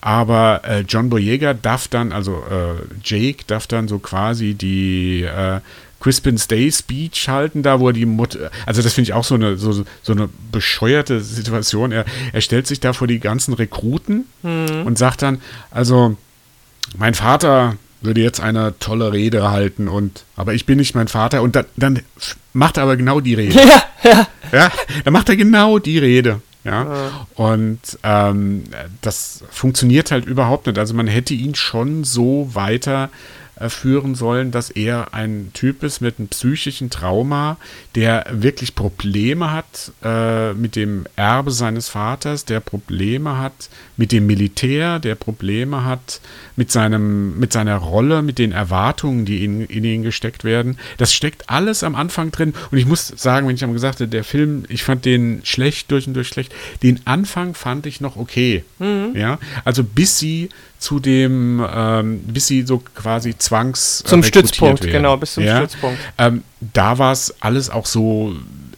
Aber 0.00 0.62
äh, 0.64 0.80
John 0.80 1.10
Boyega 1.10 1.54
darf 1.54 1.88
dann, 1.88 2.12
also 2.12 2.42
äh, 2.50 2.82
Jake 3.02 3.44
darf 3.46 3.66
dann 3.66 3.88
so 3.88 3.98
quasi 3.98 4.54
die 4.54 5.22
äh, 5.22 5.60
Crispin's 6.04 6.46
Day 6.48 6.70
Speech 6.70 7.30
halten, 7.30 7.62
da 7.62 7.80
wo 7.80 7.88
er 7.88 7.94
die 7.94 8.04
Mutter, 8.04 8.50
also 8.66 8.82
das 8.82 8.92
finde 8.92 9.08
ich 9.08 9.14
auch 9.14 9.24
so 9.24 9.36
eine, 9.36 9.56
so, 9.56 9.86
so 10.02 10.12
eine 10.12 10.28
bescheuerte 10.52 11.22
Situation. 11.22 11.92
Er, 11.92 12.04
er 12.34 12.42
stellt 12.42 12.66
sich 12.66 12.78
da 12.78 12.92
vor 12.92 13.06
die 13.06 13.20
ganzen 13.20 13.54
Rekruten 13.54 14.26
mhm. 14.42 14.82
und 14.84 14.98
sagt 14.98 15.22
dann, 15.22 15.40
also 15.70 16.18
mein 16.98 17.14
Vater 17.14 17.78
würde 18.02 18.20
jetzt 18.20 18.40
eine 18.40 18.78
tolle 18.80 19.14
Rede 19.14 19.50
halten 19.50 19.88
und, 19.88 20.24
aber 20.36 20.52
ich 20.52 20.66
bin 20.66 20.76
nicht 20.76 20.94
mein 20.94 21.08
Vater 21.08 21.40
und 21.40 21.56
dann, 21.56 21.64
dann 21.78 22.00
macht 22.52 22.76
er 22.76 22.82
aber 22.82 22.98
genau 22.98 23.20
die 23.20 23.34
Rede. 23.34 23.58
Ja, 24.04 24.10
ja. 24.12 24.26
Ja, 24.52 24.72
dann 25.04 25.14
macht 25.14 25.30
er 25.30 25.36
genau 25.36 25.78
die 25.78 25.96
Rede. 25.96 26.42
Ja, 26.64 26.84
ja. 26.84 27.26
und 27.36 27.80
ähm, 28.02 28.64
das 29.00 29.42
funktioniert 29.50 30.10
halt 30.10 30.26
überhaupt 30.26 30.66
nicht. 30.66 30.78
Also 30.78 30.92
man 30.92 31.06
hätte 31.06 31.32
ihn 31.32 31.54
schon 31.54 32.04
so 32.04 32.50
weiter 32.52 33.04
äh, 33.04 33.43
führen 33.68 34.14
sollen, 34.14 34.50
dass 34.50 34.70
er 34.70 35.14
ein 35.14 35.50
Typ 35.54 35.82
ist 35.82 36.00
mit 36.00 36.18
einem 36.18 36.28
psychischen 36.28 36.90
Trauma, 36.90 37.56
der 37.94 38.26
wirklich 38.30 38.74
Probleme 38.74 39.52
hat 39.52 39.92
äh, 40.02 40.52
mit 40.54 40.76
dem 40.76 41.04
Erbe 41.16 41.50
seines 41.50 41.88
Vaters, 41.88 42.44
der 42.44 42.60
Probleme 42.60 43.38
hat 43.38 43.68
mit 43.96 44.10
dem 44.10 44.26
Militär, 44.26 44.98
der 44.98 45.14
Probleme 45.14 45.84
hat 45.84 46.20
mit, 46.56 46.72
seinem, 46.72 47.38
mit 47.38 47.52
seiner 47.52 47.76
Rolle, 47.76 48.22
mit 48.22 48.38
den 48.38 48.52
Erwartungen, 48.52 49.24
die 49.24 49.44
in, 49.44 49.66
in 49.66 49.84
ihn 49.84 50.02
gesteckt 50.02 50.42
werden. 50.42 50.78
Das 50.98 51.14
steckt 51.14 51.48
alles 51.48 51.84
am 51.84 51.94
Anfang 51.94 52.32
drin. 52.32 52.54
Und 52.70 52.78
ich 52.78 52.86
muss 52.86 53.06
sagen, 53.06 53.46
wenn 53.46 53.54
ich 53.54 53.64
am 53.64 53.72
gesagt 53.72 54.00
habe, 54.00 54.08
der 54.08 54.24
Film, 54.24 54.64
ich 54.68 54.82
fand 54.82 55.04
den 55.04 55.42
schlecht, 55.44 55.90
durch 55.90 56.06
und 56.08 56.14
durch 56.14 56.28
schlecht. 56.28 56.52
Den 56.82 57.00
Anfang 57.04 57.54
fand 57.54 57.86
ich 57.86 58.00
noch 58.00 58.16
okay. 58.16 58.64
Mhm. 58.78 59.12
Ja, 59.14 59.38
also 59.64 59.84
bis 59.84 60.18
sie 60.18 60.48
zu 60.84 61.00
dem, 61.00 61.64
ähm, 61.74 62.20
bis 62.24 62.46
sie 62.46 62.62
so 62.62 62.82
quasi 62.94 63.36
zwangs 63.36 64.04
zum 64.04 64.22
Stützpunkt, 64.22 64.82
werden. 64.82 64.92
genau, 64.92 65.16
bis 65.16 65.34
zum 65.34 65.44
ja? 65.44 65.56
Stützpunkt. 65.56 65.98
Ähm, 66.18 66.42
da 66.60 66.98
war 66.98 67.12
es 67.12 67.34
alles 67.40 67.70
auch 67.70 67.86
so, 67.86 68.34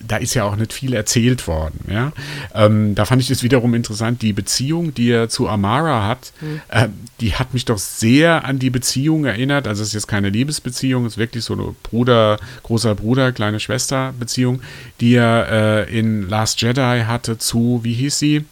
da 0.07 0.19
ist 0.19 0.35
ja 0.35 0.45
auch 0.45 0.55
nicht 0.55 0.73
viel 0.73 0.95
erzählt 0.95 1.49
worden. 1.49 1.81
Ja? 1.91 2.13
Ähm, 2.55 2.95
da 2.95 3.05
fand 3.07 3.23
ich 3.23 3.31
es 3.31 3.43
wiederum 3.43 3.75
interessant, 3.75 4.23
die 4.23 4.33
Beziehung, 4.33 4.95
die 4.95 5.11
er 5.11 5.29
zu 5.29 5.49
Amara 5.49 6.07
hat, 6.07 6.33
mhm. 6.41 6.61
äh, 6.69 6.89
die 7.21 7.35
hat 7.35 7.53
mich 7.53 7.65
doch 7.65 7.79
sehr 7.79 8.45
an 8.45 8.61
die 8.61 8.71
Beziehung 8.71 9.25
erinnert. 9.25 9.67
Also 9.67 9.83
es 9.83 9.89
ist 9.89 9.95
jetzt 9.95 10.07
keine 10.07 10.31
Liebesbeziehung, 10.31 11.07
es 11.07 11.15
ist 11.15 11.19
wirklich 11.19 11.45
so 11.45 11.55
eine 11.55 11.75
Bruder, 11.83 12.39
großer 12.63 12.95
Bruder, 12.95 13.33
kleine 13.33 13.59
Schwester 13.59 14.15
Beziehung, 14.17 14.63
die 15.01 15.15
er 15.15 15.89
äh, 15.89 15.99
in 15.99 16.29
Last 16.29 16.63
Jedi 16.63 17.03
hatte 17.05 17.37
zu, 17.37 17.81
wie 17.83 17.95
hieß 17.95 18.17
sie? 18.17 18.45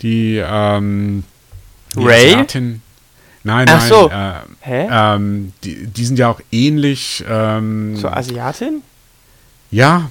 Die, 0.00 0.40
ähm, 0.42 1.24
Ray? 1.96 2.32
Asiatin. 2.32 2.82
Nein, 3.42 3.66
Ach 3.68 3.78
nein. 3.80 3.88
So. 3.88 4.10
Äh, 4.10 4.32
Hä? 4.60 4.88
Ähm, 4.90 5.52
die, 5.64 5.86
die, 5.86 6.04
sind 6.04 6.18
ja 6.18 6.28
auch 6.28 6.40
ähnlich. 6.52 7.24
Ähm, 7.28 7.96
Zur 7.98 8.16
Asiatin? 8.16 8.82
Ja. 9.70 10.10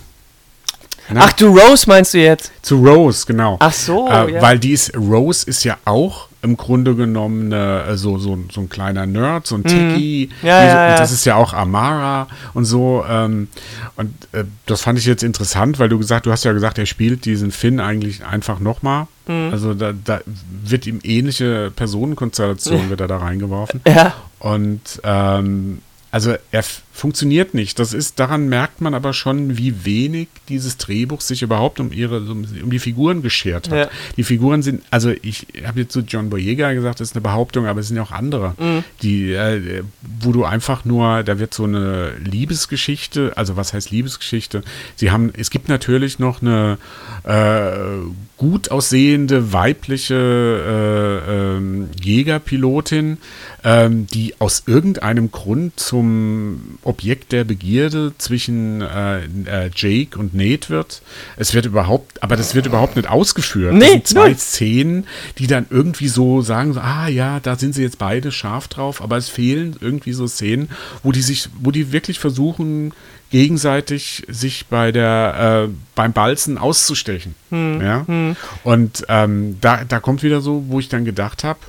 Na? 1.09 1.21
Ach, 1.25 1.33
du 1.33 1.47
Rose 1.47 1.87
meinst 1.87 2.13
du 2.13 2.19
jetzt? 2.19 2.51
Zu 2.61 2.77
Rose, 2.77 3.25
genau. 3.25 3.57
Ach 3.59 3.73
so. 3.73 4.07
Äh, 4.07 4.33
ja. 4.33 4.41
Weil 4.41 4.59
die 4.59 4.71
ist, 4.71 4.95
Rose 4.95 5.47
ist 5.47 5.63
ja 5.63 5.77
auch 5.85 6.28
im 6.41 6.55
Grunde 6.55 6.95
genommen 6.95 7.51
äh, 7.51 7.97
so, 7.97 8.17
so, 8.17 8.37
so 8.51 8.61
ein 8.61 8.69
kleiner 8.69 9.05
Nerd, 9.05 9.45
so 9.45 9.55
ein 9.55 9.61
mhm. 9.61 9.67
Tiki. 9.67 10.29
Mhm. 10.41 10.47
Ja, 10.47 10.63
ja, 10.63 10.89
ja, 10.91 10.97
Das 10.97 11.11
ist 11.11 11.25
ja 11.25 11.35
auch 11.35 11.53
Amara 11.53 12.27
und 12.53 12.65
so. 12.65 13.03
Ähm, 13.09 13.49
und 13.97 14.13
äh, 14.31 14.45
das 14.65 14.81
fand 14.81 14.97
ich 14.99 15.05
jetzt 15.05 15.23
interessant, 15.23 15.79
weil 15.79 15.89
du 15.89 15.97
gesagt, 15.97 16.25
du 16.25 16.31
hast 16.31 16.45
ja 16.45 16.53
gesagt, 16.53 16.77
er 16.77 16.85
spielt 16.85 17.25
diesen 17.25 17.51
Finn 17.51 17.79
eigentlich 17.79 18.25
einfach 18.25 18.59
nochmal. 18.59 19.07
Mhm. 19.27 19.49
Also 19.51 19.73
da, 19.73 19.91
da, 19.91 20.21
wird 20.63 20.87
ihm 20.87 20.99
ähnliche 21.03 21.71
Personenkonstellation 21.75 22.89
wird 22.89 23.01
er 23.01 23.07
da 23.07 23.17
reingeworfen. 23.17 23.81
Ja. 23.87 24.13
Und 24.39 25.01
ähm, 25.03 25.81
also 26.11 26.35
er 26.51 26.63
funktioniert 26.99 27.53
nicht. 27.53 27.79
Das 27.79 27.93
ist, 27.93 28.19
daran 28.19 28.49
merkt 28.49 28.81
man 28.81 28.93
aber 28.93 29.13
schon, 29.13 29.57
wie 29.57 29.85
wenig 29.85 30.27
dieses 30.49 30.77
Drehbuch 30.77 31.21
sich 31.21 31.41
überhaupt 31.41 31.79
um 31.79 31.91
ihre, 31.91 32.19
um, 32.19 32.45
um 32.63 32.69
die 32.69 32.79
Figuren 32.79 33.21
geschert 33.21 33.69
hat. 33.69 33.77
Ja. 33.77 33.89
Die 34.17 34.23
Figuren 34.23 34.61
sind, 34.61 34.83
also 34.91 35.11
ich 35.21 35.47
habe 35.65 35.81
jetzt 35.81 35.93
zu 35.93 36.01
John 36.01 36.29
Boyega 36.29 36.73
gesagt, 36.73 36.99
das 36.99 37.09
ist 37.09 37.15
eine 37.15 37.21
Behauptung, 37.21 37.67
aber 37.67 37.79
es 37.79 37.87
sind 37.87 37.97
ja 37.97 38.03
auch 38.03 38.11
andere, 38.11 38.53
mhm. 38.59 38.83
die, 39.01 39.33
äh, 39.33 39.83
wo 40.21 40.31
du 40.31 40.43
einfach 40.43 40.85
nur, 40.85 41.23
da 41.23 41.39
wird 41.39 41.53
so 41.53 41.63
eine 41.63 42.11
Liebesgeschichte, 42.17 43.33
also 43.35 43.55
was 43.55 43.73
heißt 43.73 43.91
Liebesgeschichte? 43.91 44.63
Sie 44.95 45.11
haben, 45.11 45.31
es 45.37 45.49
gibt 45.49 45.69
natürlich 45.69 46.19
noch 46.19 46.41
eine 46.41 46.77
äh, 47.23 48.09
gut 48.37 48.71
aussehende 48.71 49.51
weibliche 49.51 50.15
äh, 50.15 51.57
ähm, 51.57 51.89
Jägerpilotin, 52.01 53.17
ähm, 53.63 54.07
die 54.07 54.33
aus 54.39 54.63
irgendeinem 54.65 55.29
Grund 55.29 55.79
zum 55.79 56.79
Objekt 56.89 57.31
der 57.31 57.43
Begierde 57.43 58.13
zwischen 58.17 58.81
äh, 58.81 59.19
äh, 59.45 59.69
Jake 59.73 60.17
und 60.17 60.33
Nate 60.33 60.69
wird. 60.69 61.01
Es 61.37 61.53
wird 61.53 61.65
überhaupt, 61.65 62.21
aber 62.23 62.35
das 62.35 62.55
wird 62.55 62.65
überhaupt 62.65 62.95
nicht 62.95 63.07
ausgeführt. 63.07 63.73
Nee, 63.73 63.79
das 63.79 63.91
sind 63.91 64.07
zwei 64.07 64.29
nee. 64.29 64.35
Szenen, 64.35 65.07
die 65.37 65.47
dann 65.47 65.67
irgendwie 65.69 66.07
so 66.07 66.41
sagen, 66.41 66.73
so, 66.73 66.79
ah 66.79 67.07
ja, 67.07 67.39
da 67.39 67.55
sind 67.55 67.75
sie 67.75 67.83
jetzt 67.83 67.99
beide 67.99 68.31
scharf 68.31 68.67
drauf, 68.67 69.01
aber 69.01 69.17
es 69.17 69.29
fehlen 69.29 69.75
irgendwie 69.79 70.13
so 70.13 70.27
Szenen, 70.27 70.69
wo 71.03 71.11
die 71.11 71.21
sich, 71.21 71.49
wo 71.61 71.71
die 71.71 71.91
wirklich 71.91 72.19
versuchen, 72.19 72.91
gegenseitig 73.29 74.23
sich 74.27 74.65
bei 74.65 74.91
der 74.91 75.67
äh, 75.67 75.73
beim 75.95 76.13
Balzen 76.13 76.57
auszustechen. 76.57 77.35
Hm, 77.49 77.81
ja? 77.81 78.07
Hm. 78.07 78.35
Und 78.63 79.05
ähm, 79.07 79.57
da, 79.61 79.83
da 79.85 79.99
kommt 79.99 80.23
wieder 80.23 80.41
so, 80.41 80.65
wo 80.67 80.79
ich 80.79 80.89
dann 80.89 81.05
gedacht 81.05 81.43
habe, 81.43 81.59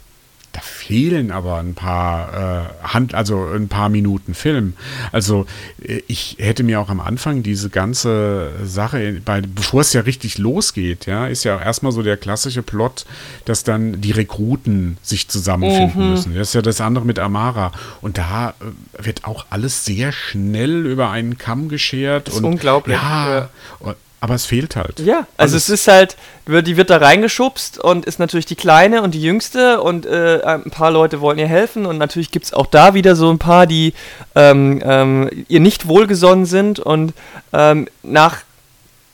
da 0.52 0.60
fehlen 0.60 1.30
aber 1.30 1.58
ein 1.58 1.74
paar 1.74 2.72
äh, 2.82 2.88
Hand, 2.88 3.14
also 3.14 3.46
ein 3.46 3.68
paar 3.68 3.88
Minuten 3.88 4.34
Film. 4.34 4.74
Also 5.12 5.46
äh, 5.82 6.02
ich 6.08 6.36
hätte 6.38 6.64
mir 6.64 6.80
auch 6.80 6.88
am 6.88 7.00
Anfang 7.00 7.42
diese 7.42 7.70
ganze 7.70 8.50
Sache, 8.64 9.20
bei, 9.24 9.42
bevor 9.42 9.82
es 9.82 9.92
ja 9.92 10.00
richtig 10.00 10.38
losgeht, 10.38 11.06
ja, 11.06 11.26
ist 11.26 11.44
ja 11.44 11.60
erstmal 11.60 11.92
so 11.92 12.02
der 12.02 12.16
klassische 12.16 12.62
Plot, 12.62 13.06
dass 13.44 13.62
dann 13.62 14.00
die 14.00 14.10
Rekruten 14.10 14.96
sich 15.02 15.28
zusammenfinden 15.28 16.02
mhm. 16.02 16.10
müssen. 16.10 16.34
Das 16.34 16.48
ist 16.48 16.54
ja 16.54 16.62
das 16.62 16.80
andere 16.80 17.04
mit 17.04 17.18
Amara. 17.20 17.70
Und 18.00 18.18
da 18.18 18.50
äh, 18.50 19.04
wird 19.04 19.24
auch 19.24 19.46
alles 19.50 19.84
sehr 19.84 20.10
schnell 20.10 20.84
über 20.84 21.10
einen 21.10 21.38
Kamm 21.38 21.68
geschert. 21.68 22.26
Das 22.26 22.34
ist 22.34 22.40
und, 22.40 22.46
unglaublich. 22.46 22.96
Ja, 22.96 23.48
ja. 23.84 23.94
Aber 24.22 24.34
es 24.34 24.44
fehlt 24.44 24.76
halt. 24.76 25.00
Ja, 25.00 25.26
also, 25.38 25.54
also 25.54 25.56
es 25.56 25.70
ist 25.70 25.88
halt, 25.88 26.16
die 26.46 26.76
wird 26.76 26.90
da 26.90 26.98
reingeschubst 26.98 27.78
und 27.78 28.04
ist 28.04 28.18
natürlich 28.18 28.44
die 28.44 28.54
Kleine 28.54 29.02
und 29.02 29.14
die 29.14 29.22
Jüngste 29.22 29.80
und 29.80 30.04
äh, 30.04 30.42
ein 30.44 30.70
paar 30.70 30.90
Leute 30.90 31.22
wollen 31.22 31.38
ihr 31.38 31.48
helfen 31.48 31.86
und 31.86 31.96
natürlich 31.96 32.30
gibt 32.30 32.44
es 32.44 32.52
auch 32.52 32.66
da 32.66 32.92
wieder 32.92 33.16
so 33.16 33.30
ein 33.30 33.38
paar, 33.38 33.66
die 33.66 33.94
ähm, 34.34 34.82
ähm, 34.84 35.30
ihr 35.48 35.60
nicht 35.60 35.88
wohlgesonnen 35.88 36.44
sind 36.44 36.80
und 36.80 37.14
ähm, 37.54 37.88
nach 38.02 38.42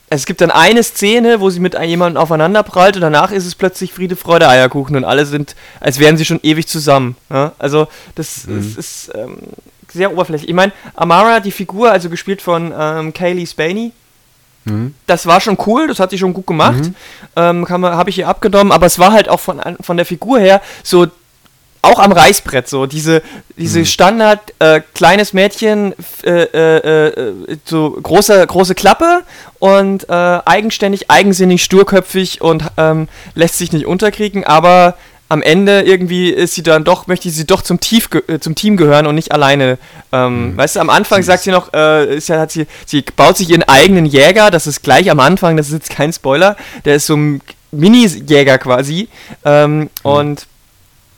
es 0.09 0.25
gibt 0.25 0.39
dann 0.39 0.51
eine 0.51 0.83
Szene, 0.83 1.41
wo 1.41 1.49
sie 1.49 1.59
mit 1.59 1.77
jemandem 1.77 2.21
aufeinander 2.21 2.63
prallt 2.63 2.95
und 2.95 3.01
danach 3.01 3.31
ist 3.31 3.45
es 3.45 3.55
plötzlich 3.55 3.91
Friede, 3.91 4.15
Freude, 4.15 4.47
Eierkuchen 4.47 4.95
und 4.95 5.03
alle 5.03 5.25
sind, 5.25 5.55
als 5.81 5.99
wären 5.99 6.15
sie 6.17 6.23
schon 6.23 6.39
ewig 6.43 6.67
zusammen. 6.67 7.17
Ja? 7.29 7.51
Also 7.59 7.87
das, 8.15 8.47
mhm. 8.47 8.57
das 8.57 8.77
ist 8.77 9.11
ähm, 9.15 9.37
sehr 9.91 10.11
oberflächlich. 10.11 10.49
Ich 10.49 10.55
meine, 10.55 10.71
Amara, 10.95 11.41
die 11.41 11.51
Figur, 11.51 11.91
also 11.91 12.09
gespielt 12.09 12.41
von 12.41 12.73
ähm, 12.77 13.13
Kaylee 13.13 13.45
Spaney, 13.45 13.91
Mhm. 14.67 14.93
Das 15.05 15.25
war 15.25 15.41
schon 15.41 15.57
cool, 15.65 15.87
das 15.87 15.99
hat 15.99 16.11
sie 16.11 16.17
schon 16.17 16.33
gut 16.33 16.47
gemacht. 16.47 16.83
Mhm. 16.83 16.95
Ähm, 17.35 17.69
Habe 17.69 18.09
ich 18.09 18.19
ihr 18.19 18.27
abgenommen, 18.27 18.71
aber 18.71 18.85
es 18.85 18.99
war 18.99 19.11
halt 19.11 19.29
auch 19.29 19.39
von, 19.39 19.61
von 19.81 19.97
der 19.97 20.05
Figur 20.05 20.39
her 20.39 20.61
so 20.83 21.07
auch 21.81 21.99
am 21.99 22.11
Reißbrett 22.11 22.67
so 22.67 22.85
diese 22.85 23.21
diese 23.55 23.79
mhm. 23.79 23.85
Standard 23.85 24.53
äh, 24.59 24.81
kleines 24.93 25.33
Mädchen 25.33 25.93
äh, 26.23 26.43
äh, 26.43 27.07
äh, 27.07 27.57
so 27.65 27.91
große 27.91 28.45
große 28.45 28.75
Klappe 28.75 29.23
und 29.59 30.09
äh, 30.09 30.13
eigenständig 30.13 31.09
eigensinnig 31.09 31.63
sturköpfig 31.63 32.41
und 32.41 32.63
ähm, 32.77 33.07
lässt 33.35 33.57
sich 33.57 33.71
nicht 33.71 33.85
unterkriegen 33.85 34.43
aber 34.43 34.95
am 35.29 35.41
Ende 35.41 35.81
irgendwie 35.81 36.29
ist 36.29 36.55
sie 36.55 36.63
dann 36.63 36.83
doch, 36.83 37.07
möchte 37.07 37.29
sie 37.29 37.45
doch 37.45 37.61
zum, 37.61 37.79
Tief, 37.79 38.09
äh, 38.27 38.39
zum 38.39 38.55
Team 38.55 38.77
gehören 38.77 39.07
und 39.07 39.15
nicht 39.15 39.31
alleine. 39.31 39.77
Ähm, 40.11 40.51
mhm. 40.51 40.57
Weißt 40.57 40.75
du, 40.75 40.79
am 40.79 40.89
Anfang 40.89 41.21
sagt 41.23 41.43
sie 41.43 41.51
noch, 41.51 41.73
äh, 41.73 42.15
ist 42.15 42.29
ja, 42.29 42.39
hat 42.39 42.51
sie, 42.51 42.65
sie 42.85 43.01
baut 43.01 43.37
sich 43.37 43.49
ihren 43.49 43.63
eigenen 43.63 44.05
Jäger, 44.05 44.51
das 44.51 44.67
ist 44.67 44.83
gleich 44.83 45.11
am 45.11 45.19
Anfang, 45.19 45.57
das 45.57 45.67
ist 45.67 45.73
jetzt 45.73 45.89
kein 45.89 46.13
Spoiler, 46.13 46.55
der 46.85 46.95
ist 46.95 47.07
so 47.07 47.15
ein 47.15 47.41
Mini-Jäger 47.71 48.57
quasi. 48.57 49.09
Ähm, 49.43 49.79
mhm. 49.79 49.89
Und 50.03 50.47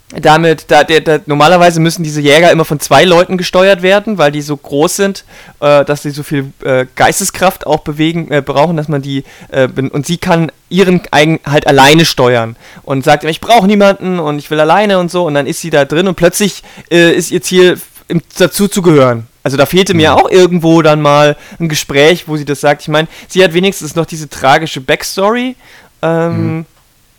damit, 0.10 0.65
da, 0.72 0.84
der, 0.84 1.02
der, 1.02 1.22
normalerweise 1.28 1.80
müssen 1.80 2.04
diese 2.04 2.19
Jäger 2.19 2.52
immer 2.52 2.65
von 2.65 2.80
zwei 2.80 3.04
Leuten 3.04 3.38
gesteuert 3.38 3.84
werden, 3.84 4.17
weil 4.17 4.32
die 4.32 4.41
so 4.41 4.58
groß 4.58 4.95
sind, 4.95 5.24
äh, 5.60 5.86
dass 5.86 6.02
sie 6.02 6.10
so 6.10 6.24
viel 6.24 6.52
äh, 6.63 6.88
Geisteskraft 6.95 7.67
auch 7.67 7.80
bewegen, 7.82 8.32
äh, 8.32 8.41
brauchen, 8.41 8.76
dass 8.76 8.88
man 8.88 9.04
die, 9.04 9.24
äh, 9.50 9.67
und 9.67 10.08
sie 10.08 10.17
kann 10.17 10.52
ihren 10.69 11.02
eigen 11.12 11.39
halt 11.45 11.67
alleine 11.67 12.06
steuern 12.06 12.56
und 12.84 13.04
sagt 13.04 13.24
immer, 13.24 13.30
ich 13.30 13.41
brauche 13.41 13.67
niemanden 13.67 14.19
und 14.19 14.39
ich 14.39 14.50
will 14.50 14.60
alleine 14.60 14.98
und 14.98 15.12
so, 15.12 15.26
und 15.26 15.36
dann 15.36 15.45
ist 15.45 15.62
sie 15.62 15.69
da 15.69 15.86
drin 15.86 16.08
und 16.08 16.15
plötzlich 16.15 16.63
äh, 16.89 17.12
ist 17.12 17.30
ihr 17.30 17.43
Ziel, 17.43 17.80
im, 18.08 18.22
dazu 18.36 18.67
zu 18.67 18.82
gehören. 18.82 19.28
Also 19.43 19.58
da 19.58 19.67
fehlte 19.67 19.93
mir 19.93 20.12
mhm. 20.12 20.17
auch 20.17 20.30
irgendwo 20.32 20.82
dann 20.82 21.02
mal 21.02 21.38
ein 21.60 21.69
Gespräch, 21.69 22.28
wo 22.28 22.36
sie 22.36 22.45
das 22.45 22.62
sagt. 22.62 22.82
Ich 22.82 22.88
meine, 22.88 23.08
sie 23.28 23.43
hat 23.43 23.54
wenigstens 23.54 23.95
noch 23.95 24.08
diese 24.08 24.28
tragische 24.28 24.82
Backstory. 24.82 25.56
Ähm, 26.02 26.56
mhm 26.56 26.65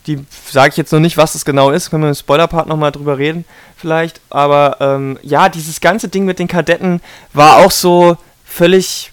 die 0.07 0.25
sage 0.49 0.69
ich 0.69 0.77
jetzt 0.77 0.91
noch 0.91 0.99
nicht, 0.99 1.17
was 1.17 1.33
das 1.33 1.45
genau 1.45 1.71
ist. 1.71 1.89
Können 1.89 2.03
wir 2.03 2.09
im 2.09 2.15
Spoiler-Part 2.15 2.67
nochmal 2.67 2.91
drüber 2.91 3.17
reden, 3.17 3.45
vielleicht. 3.77 4.19
Aber 4.29 4.77
ähm, 4.79 5.19
ja, 5.21 5.49
dieses 5.49 5.81
ganze 5.81 6.09
Ding 6.09 6.25
mit 6.25 6.39
den 6.39 6.47
Kadetten 6.47 7.01
war 7.33 7.57
auch 7.57 7.71
so 7.71 8.17
völlig. 8.45 9.11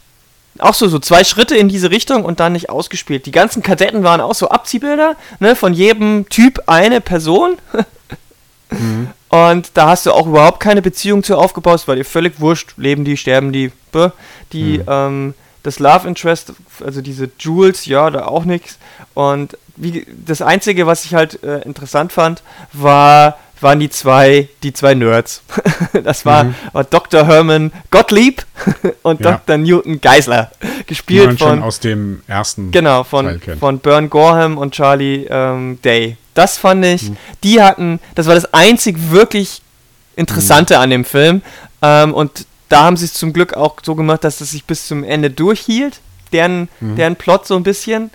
Auch 0.60 0.74
so, 0.74 0.88
so 0.88 0.98
zwei 0.98 1.22
Schritte 1.22 1.56
in 1.56 1.68
diese 1.68 1.92
Richtung 1.92 2.24
und 2.24 2.40
dann 2.40 2.52
nicht 2.52 2.68
ausgespielt. 2.68 3.26
Die 3.26 3.30
ganzen 3.30 3.62
Kadetten 3.62 4.02
waren 4.02 4.20
auch 4.20 4.34
so 4.34 4.48
Abziehbilder, 4.48 5.14
ne, 5.38 5.54
von 5.54 5.72
jedem 5.72 6.28
Typ 6.28 6.64
eine 6.66 7.00
Person. 7.00 7.58
mhm. 8.70 9.08
Und 9.30 9.72
da 9.74 9.88
hast 9.88 10.06
du 10.06 10.12
auch 10.12 10.26
überhaupt 10.26 10.58
keine 10.58 10.80
Beziehung 10.80 11.22
zu 11.22 11.36
aufgebaut, 11.36 11.82
weil 11.86 11.96
dir 11.96 12.04
völlig 12.04 12.40
wurscht, 12.40 12.72
leben 12.78 13.04
die, 13.04 13.18
sterben 13.18 13.52
die, 13.52 13.72
die, 14.52 14.78
mhm. 14.78 14.84
ähm, 14.88 15.34
das 15.62 15.78
Love 15.78 16.08
Interest, 16.08 16.54
also 16.82 17.02
diese 17.02 17.28
Jules, 17.38 17.84
ja, 17.84 18.08
da 18.10 18.26
auch 18.26 18.44
nichts. 18.44 18.78
Und 19.12 19.58
wie, 19.80 20.06
das 20.26 20.42
Einzige, 20.42 20.86
was 20.86 21.04
ich 21.04 21.14
halt 21.14 21.42
äh, 21.42 21.60
interessant 21.62 22.12
fand, 22.12 22.42
war, 22.72 23.38
waren 23.60 23.80
die 23.80 23.90
zwei, 23.90 24.48
die 24.62 24.72
zwei 24.72 24.94
Nerds. 24.94 25.42
das 26.04 26.24
war, 26.26 26.44
mhm. 26.44 26.54
war 26.72 26.84
Dr. 26.84 27.26
Herman 27.26 27.72
Gottlieb 27.90 28.44
und 29.02 29.20
ja. 29.20 29.32
Dr. 29.32 29.58
Newton 29.58 30.00
Geisler. 30.00 30.50
Gespielt 30.86 31.38
von. 31.38 31.62
aus 31.62 31.80
dem 31.80 32.22
ersten. 32.26 32.70
Genau, 32.70 33.04
von, 33.04 33.40
von 33.58 33.78
Bern 33.78 34.10
Gorham 34.10 34.58
und 34.58 34.74
Charlie 34.74 35.26
ähm, 35.28 35.78
Day. 35.82 36.16
Das 36.34 36.56
fand 36.56 36.84
ich, 36.84 37.10
mhm. 37.10 37.16
die 37.42 37.60
hatten, 37.60 38.00
das 38.14 38.26
war 38.26 38.34
das 38.34 38.52
einzig 38.54 39.10
wirklich 39.10 39.62
Interessante 40.18 40.74
mhm. 40.74 40.80
an 40.80 40.90
dem 40.90 41.04
Film. 41.04 41.42
Ähm, 41.80 42.12
und 42.12 42.44
da 42.68 42.82
haben 42.82 42.96
sie 42.96 43.04
es 43.04 43.14
zum 43.14 43.32
Glück 43.32 43.54
auch 43.54 43.76
so 43.82 43.94
gemacht, 43.94 44.24
dass 44.24 44.40
es 44.40 44.50
sich 44.50 44.64
bis 44.64 44.88
zum 44.88 45.04
Ende 45.04 45.30
durchhielt. 45.30 46.00
Deren, 46.32 46.68
mhm. 46.80 46.96
deren 46.96 47.14
Plot 47.14 47.46
so 47.46 47.54
ein 47.54 47.62
bisschen. 47.62 48.10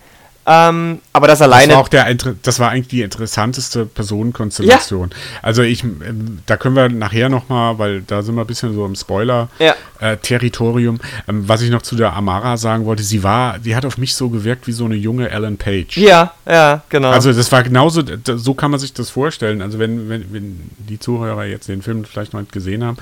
Ähm, 0.45 0.99
aber 1.13 1.27
das 1.27 1.41
alleine. 1.41 1.67
Das 1.67 1.75
war, 1.75 1.83
auch 1.83 1.87
der, 1.87 2.13
das 2.41 2.59
war 2.59 2.69
eigentlich 2.69 2.89
die 2.89 3.01
interessanteste 3.01 3.85
Personenkonstellation. 3.85 5.11
Ja. 5.11 5.17
Also 5.41 5.61
ich, 5.61 5.83
ähm, 5.83 6.39
da 6.45 6.57
können 6.57 6.75
wir 6.75 6.89
nachher 6.89 7.29
nochmal, 7.29 7.79
weil 7.79 8.01
da 8.01 8.21
sind 8.21 8.35
wir 8.35 8.41
ein 8.41 8.47
bisschen 8.47 8.73
so 8.73 8.85
im 8.85 8.95
Spoiler-Territorium. 8.95 10.99
Ja. 11.01 11.01
Äh, 11.01 11.29
ähm, 11.29 11.47
was 11.47 11.61
ich 11.61 11.69
noch 11.69 11.81
zu 11.81 11.95
der 11.95 12.13
Amara 12.13 12.57
sagen 12.57 12.85
wollte, 12.85 13.03
sie 13.03 13.23
war, 13.23 13.59
die 13.59 13.75
hat 13.75 13.85
auf 13.85 13.97
mich 13.97 14.15
so 14.15 14.29
gewirkt 14.29 14.67
wie 14.67 14.73
so 14.73 14.85
eine 14.85 14.95
junge 14.95 15.29
Ellen 15.29 15.57
Page. 15.57 15.97
Ja, 15.97 16.33
ja, 16.45 16.81
genau. 16.89 17.11
Also 17.11 17.31
das 17.31 17.51
war 17.51 17.63
genauso, 17.63 18.03
so 18.35 18.53
kann 18.53 18.71
man 18.71 18.79
sich 18.79 18.93
das 18.93 19.09
vorstellen. 19.09 19.61
Also 19.61 19.79
wenn, 19.79 20.09
wenn, 20.09 20.33
wenn 20.33 20.69
die 20.77 20.99
Zuhörer 20.99 21.45
jetzt 21.45 21.69
den 21.69 21.81
Film 21.81 22.03
vielleicht 22.03 22.33
noch 22.33 22.41
nicht 22.41 22.51
gesehen 22.51 22.83
haben, 22.83 22.97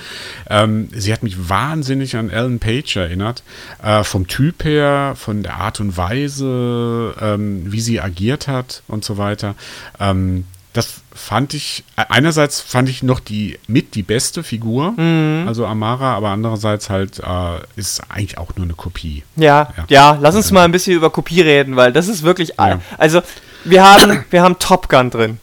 ähm, 0.49 0.89
sie 0.91 1.12
hat 1.12 1.23
mich 1.23 1.49
wahnsinnig 1.49 2.17
an 2.17 2.30
Ellen 2.30 2.60
Page 2.60 2.97
erinnert. 2.97 3.43
Äh, 3.82 4.04
vom 4.04 4.27
Typ 4.27 4.63
her, 4.63 5.13
von 5.15 5.43
der 5.43 5.56
Art 5.56 5.80
und 5.80 5.97
Weise, 5.97 7.15
äh, 7.19 7.31
ähm, 7.34 7.72
wie 7.72 7.82
sie 7.82 8.02
agiert 8.02 8.48
hat 8.48 8.84
und 8.88 9.04
so 9.06 9.17
weiter. 9.17 9.56
Ähm, 10.00 10.46
das 10.74 11.02
fand 11.13 11.54
ich, 11.54 11.84
äh, 11.98 12.06
einerseits 12.08 12.62
fand 12.62 12.88
ich 12.88 13.04
noch 13.04 13.20
die 13.20 13.60
mit 13.67 13.96
die 13.96 14.04
beste 14.04 14.44
Figur, 14.44 14.91
mhm. 14.91 15.46
also 15.48 15.65
Amara, 15.65 16.13
aber 16.15 16.30
andererseits 16.30 16.89
halt 16.89 17.20
äh, 17.20 17.60
ist 17.76 18.02
eigentlich 18.10 18.38
auch 18.38 18.56
nur 18.56 18.65
eine 18.65 18.74
Kopie. 18.74 19.24
Ja, 19.36 19.74
ja, 19.78 19.86
ja 19.89 20.17
lass 20.22 20.36
uns 20.36 20.52
mal 20.52 20.63
ein 20.63 20.72
bisschen 20.72 20.96
über 20.96 21.10
Kopie 21.10 21.41
reden, 21.41 21.76
weil 21.76 21.91
das 21.91 22.08
ist 22.08 22.24
wirklich, 22.24 22.54
ja. 22.58 22.80
also 22.98 23.22
wir 23.65 23.84
haben, 23.84 24.24
wir 24.30 24.41
haben 24.41 24.60
Top 24.60 24.88
Gun 24.88 25.10
drin. 25.10 25.39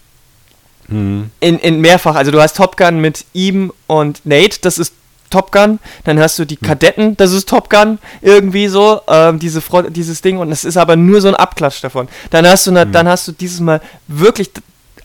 Mhm. 0.89 1.31
In, 1.41 1.59
in 1.59 1.81
mehrfach, 1.81 2.15
also 2.15 2.31
du 2.31 2.41
hast 2.41 2.57
Top 2.57 2.79
Gun 2.79 3.01
mit 3.01 3.27
ihm 3.35 3.73
und 3.87 4.25
Nate, 4.25 4.61
das 4.63 4.79
ist 4.79 4.95
Top 5.31 5.53
Gun, 5.53 5.79
dann 6.05 6.19
hast 6.19 6.39
du 6.39 6.45
die 6.45 6.57
hm. 6.57 6.67
Kadetten, 6.67 7.17
das 7.17 7.33
ist 7.33 7.49
Top 7.49 7.71
Gun, 7.71 7.99
irgendwie 8.21 8.69
so, 8.69 9.01
ähm, 9.09 9.39
diese 9.39 9.61
Front, 9.61 9.97
dieses 9.97 10.23
Ding, 10.23 10.39
und 10.39 10.51
es 10.53 10.65
ist 10.65 10.77
aber 10.77 10.97
nur 10.97 11.21
so 11.21 11.29
ein 11.29 11.35
Abklatsch 11.35 11.83
davon. 11.83 12.09
Dann 12.31 12.47
hast 12.47 12.67
du, 12.67 12.73
ne, 12.73 12.85
mhm. 12.85 12.93
dann 12.93 13.09
hast 13.09 13.29
du 13.29 13.33
dieses 13.33 13.61
Mal 13.61 13.81
wirklich, 14.07 14.51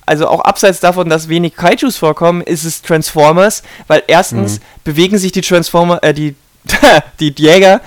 also 0.06 0.28
auch 0.28 0.42
abseits 0.42 0.80
davon, 0.80 1.10
dass 1.10 1.30
wenig 1.30 1.56
Kaijus 1.56 1.98
vorkommen, 1.98 2.42
ist 2.42 2.64
es 2.64 2.82
Transformers, 2.82 3.64
weil 3.88 4.04
erstens 4.08 4.60
mhm. 4.60 4.64
bewegen 4.84 5.18
sich 5.18 5.32
die 5.32 5.42
Transformer, 5.42 6.04
äh, 6.04 6.14
die, 6.14 6.36
die 7.20 7.34
Jäger 7.38 7.82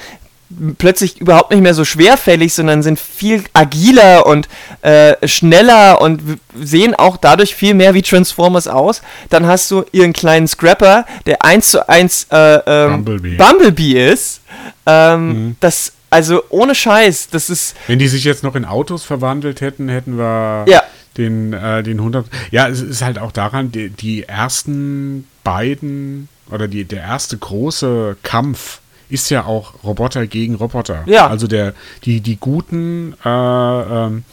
plötzlich 0.79 1.21
überhaupt 1.21 1.51
nicht 1.51 1.63
mehr 1.63 1.75
so 1.75 1.85
schwerfällig, 1.85 2.55
sondern 2.55 2.83
sind 2.83 3.01
viel 3.01 3.45
agiler 3.53 4.27
und 4.27 4.49
äh, 4.83 5.27
schneller 5.27 6.01
und 6.01 6.23
sehen 6.55 6.95
auch 6.95 7.17
dadurch 7.17 7.55
viel 7.55 7.75
mehr 7.75 7.95
wie 7.95 8.03
Transformers 8.03 8.69
aus. 8.69 9.03
Dann 9.31 9.47
hast 9.47 9.71
du 9.71 9.85
ihren 9.93 10.13
kleinen 10.13 10.47
Scrapper, 10.47 11.05
der 11.27 11.45
eins 11.45 11.71
zu 11.71 11.89
eins 11.89 12.27
äh, 12.31 12.61
ähm, 12.67 13.05
Bumblebee. 13.05 13.37
Bumblebee. 13.37 14.13
ist. 14.13 14.41
Ähm, 14.87 15.29
mhm. 15.29 15.57
Das 15.61 15.93
also 16.09 16.43
ohne 16.51 16.75
Scheiß, 16.75 17.29
das 17.31 17.51
ist. 17.51 17.77
Wenn 17.89 17.99
die 17.99 18.09
sich 18.09 18.25
jetzt 18.25 18.45
noch 18.45 18.55
in 18.55 18.65
Autos 18.65 19.03
verwandelt 19.05 19.61
hätten, 19.61 19.89
hätten 19.89 20.17
wir 20.17 20.65
ja. 20.69 20.83
den, 21.19 21.53
äh, 21.53 21.83
den 21.83 21.99
100. 21.99 22.27
Ja, 22.53 22.69
es 22.69 22.81
ist 22.81 23.03
halt 23.03 23.19
auch 23.19 23.33
daran, 23.33 23.73
die, 23.73 23.91
die 23.91 24.23
ersten 24.23 25.27
beiden 25.43 26.29
oder 26.51 26.69
die, 26.69 26.85
der 26.85 27.03
erste 27.03 27.37
große 27.37 28.17
Kampf 28.23 28.81
ist 29.09 29.31
ja 29.31 29.45
auch 29.45 29.85
Roboter 29.85 30.27
gegen 30.27 30.55
Roboter. 30.55 31.05
Ja. 31.07 31.29
Also 31.29 31.47
der, 31.47 31.75
die, 32.05 32.21
die 32.21 32.37
guten 32.37 33.14
äh, 33.25 33.29
ähm, 33.29 34.25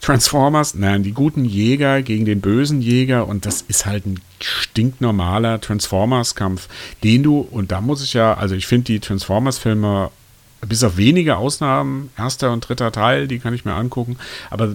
Transformers, 0.00 0.74
nein, 0.74 1.02
die 1.02 1.12
guten 1.12 1.46
Jäger 1.46 2.02
gegen 2.02 2.26
den 2.26 2.42
bösen 2.42 2.82
Jäger 2.82 3.26
und 3.26 3.46
das 3.46 3.62
ist 3.62 3.86
halt 3.86 4.04
ein 4.04 4.20
stinknormaler 4.38 5.60
Transformers-Kampf, 5.60 6.68
den 7.02 7.22
du, 7.22 7.38
und 7.40 7.72
da 7.72 7.80
muss 7.80 8.04
ich 8.04 8.12
ja, 8.12 8.34
also 8.34 8.54
ich 8.54 8.66
finde 8.66 8.84
die 8.84 9.00
Transformers-Filme 9.00 10.10
bis 10.60 10.84
auf 10.84 10.98
wenige 10.98 11.36
Ausnahmen, 11.36 12.10
erster 12.18 12.52
und 12.52 12.68
dritter 12.68 12.92
Teil, 12.92 13.28
die 13.28 13.38
kann 13.38 13.54
ich 13.54 13.64
mir 13.64 13.72
angucken, 13.72 14.18
aber 14.50 14.74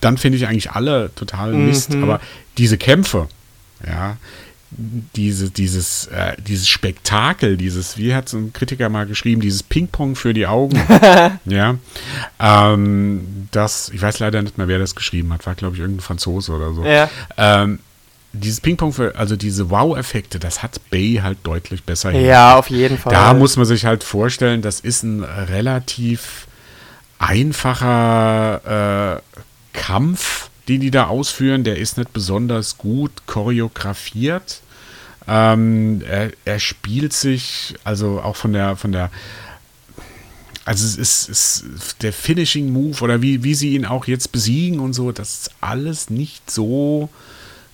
dann 0.00 0.18
finde 0.18 0.38
ich 0.38 0.46
eigentlich 0.46 0.70
alle 0.70 1.10
total 1.14 1.52
Mist. 1.52 1.94
Mhm. 1.94 2.04
Aber 2.04 2.20
diese 2.58 2.78
Kämpfe, 2.78 3.28
ja, 3.84 4.18
diese, 4.76 5.50
dieses, 5.50 6.06
äh, 6.08 6.34
dieses 6.38 6.68
Spektakel, 6.68 7.56
dieses, 7.56 7.96
wie 7.96 8.14
hat 8.14 8.28
so 8.28 8.38
ein 8.38 8.52
Kritiker 8.52 8.88
mal 8.88 9.06
geschrieben, 9.06 9.40
dieses 9.40 9.62
Ping-Pong 9.62 10.16
für 10.16 10.34
die 10.34 10.46
Augen. 10.46 10.80
ja. 11.44 11.76
Ähm, 12.40 13.48
das, 13.50 13.90
ich 13.90 14.02
weiß 14.02 14.18
leider 14.18 14.42
nicht 14.42 14.58
mehr, 14.58 14.68
wer 14.68 14.78
das 14.78 14.94
geschrieben 14.94 15.32
hat, 15.32 15.46
war, 15.46 15.54
glaube 15.54 15.76
ich, 15.76 15.80
irgendein 15.80 16.02
Franzose 16.02 16.52
oder 16.52 16.74
so. 16.74 16.84
Ja. 16.84 17.08
Ähm, 17.36 17.78
dieses 18.32 18.60
Ping-Pong 18.60 18.92
für, 18.92 19.16
also 19.16 19.36
diese 19.36 19.70
Wow-Effekte, 19.70 20.38
das 20.38 20.62
hat 20.62 20.80
Bay 20.90 21.20
halt 21.22 21.38
deutlich 21.44 21.84
besser 21.84 22.10
Ja, 22.12 22.58
auf 22.58 22.68
jeden 22.68 22.98
Fall. 22.98 23.12
Da 23.12 23.32
muss 23.32 23.56
man 23.56 23.66
sich 23.66 23.84
halt 23.84 24.02
vorstellen, 24.02 24.60
das 24.60 24.80
ist 24.80 25.04
ein 25.04 25.22
relativ 25.22 26.48
einfacher 27.18 29.16
äh, 29.16 29.20
Kampf, 29.72 30.50
den 30.68 30.80
die 30.80 30.90
da 30.90 31.06
ausführen. 31.06 31.64
Der 31.64 31.78
ist 31.78 31.96
nicht 31.96 32.12
besonders 32.12 32.76
gut 32.76 33.12
choreografiert. 33.26 34.62
Ähm, 35.26 36.02
er, 36.06 36.32
er, 36.44 36.58
spielt 36.58 37.12
sich, 37.12 37.74
also 37.84 38.20
auch 38.20 38.36
von 38.36 38.52
der, 38.52 38.76
von 38.76 38.92
der, 38.92 39.10
also 40.64 40.84
es 40.84 40.96
ist, 40.96 41.28
ist 41.28 42.02
der 42.02 42.12
Finishing 42.12 42.72
Move 42.72 43.02
oder 43.02 43.22
wie, 43.22 43.42
wie 43.42 43.54
sie 43.54 43.74
ihn 43.74 43.86
auch 43.86 44.06
jetzt 44.06 44.32
besiegen 44.32 44.80
und 44.80 44.92
so, 44.92 45.12
das 45.12 45.40
ist 45.40 45.50
alles 45.60 46.10
nicht 46.10 46.50
so 46.50 47.08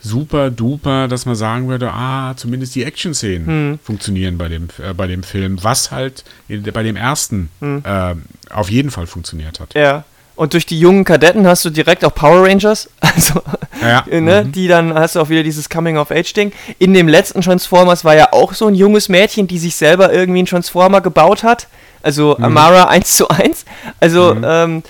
super 0.00 0.50
duper, 0.50 1.08
dass 1.08 1.26
man 1.26 1.34
sagen 1.34 1.68
würde, 1.68 1.92
ah, 1.92 2.34
zumindest 2.36 2.74
die 2.74 2.84
Action-Szenen 2.84 3.46
hm. 3.46 3.78
funktionieren 3.82 4.38
bei 4.38 4.48
dem, 4.48 4.68
äh, 4.78 4.94
bei 4.94 5.06
dem 5.06 5.22
Film, 5.22 5.62
was 5.62 5.90
halt 5.90 6.24
bei 6.48 6.82
dem 6.82 6.96
ersten 6.96 7.50
hm. 7.60 7.82
äh, 7.84 8.14
auf 8.50 8.70
jeden 8.70 8.90
Fall 8.90 9.06
funktioniert 9.06 9.60
hat. 9.60 9.74
Ja. 9.74 10.04
Und 10.40 10.54
durch 10.54 10.64
die 10.64 10.80
jungen 10.80 11.04
Kadetten 11.04 11.46
hast 11.46 11.66
du 11.66 11.68
direkt 11.68 12.02
auch 12.02 12.14
Power 12.14 12.48
Rangers, 12.48 12.88
also 13.00 13.42
ja. 13.82 14.06
ne, 14.10 14.44
mhm. 14.46 14.52
die 14.52 14.68
dann 14.68 14.94
hast 14.94 15.14
du 15.14 15.20
auch 15.20 15.28
wieder 15.28 15.42
dieses 15.42 15.68
Coming 15.68 15.98
of 15.98 16.10
Age 16.10 16.32
Ding. 16.32 16.52
In 16.78 16.94
dem 16.94 17.08
letzten 17.08 17.42
Transformers 17.42 18.06
war 18.06 18.16
ja 18.16 18.32
auch 18.32 18.54
so 18.54 18.66
ein 18.66 18.74
junges 18.74 19.10
Mädchen, 19.10 19.48
die 19.48 19.58
sich 19.58 19.76
selber 19.76 20.10
irgendwie 20.10 20.38
einen 20.38 20.46
Transformer 20.46 21.02
gebaut 21.02 21.42
hat. 21.42 21.66
Also 22.02 22.36
mhm. 22.38 22.44
Amara 22.44 22.84
1 22.88 23.16
zu 23.16 23.28
1. 23.28 23.64
Also, 24.00 24.34
mhm. 24.34 24.44
ähm, 24.46 24.82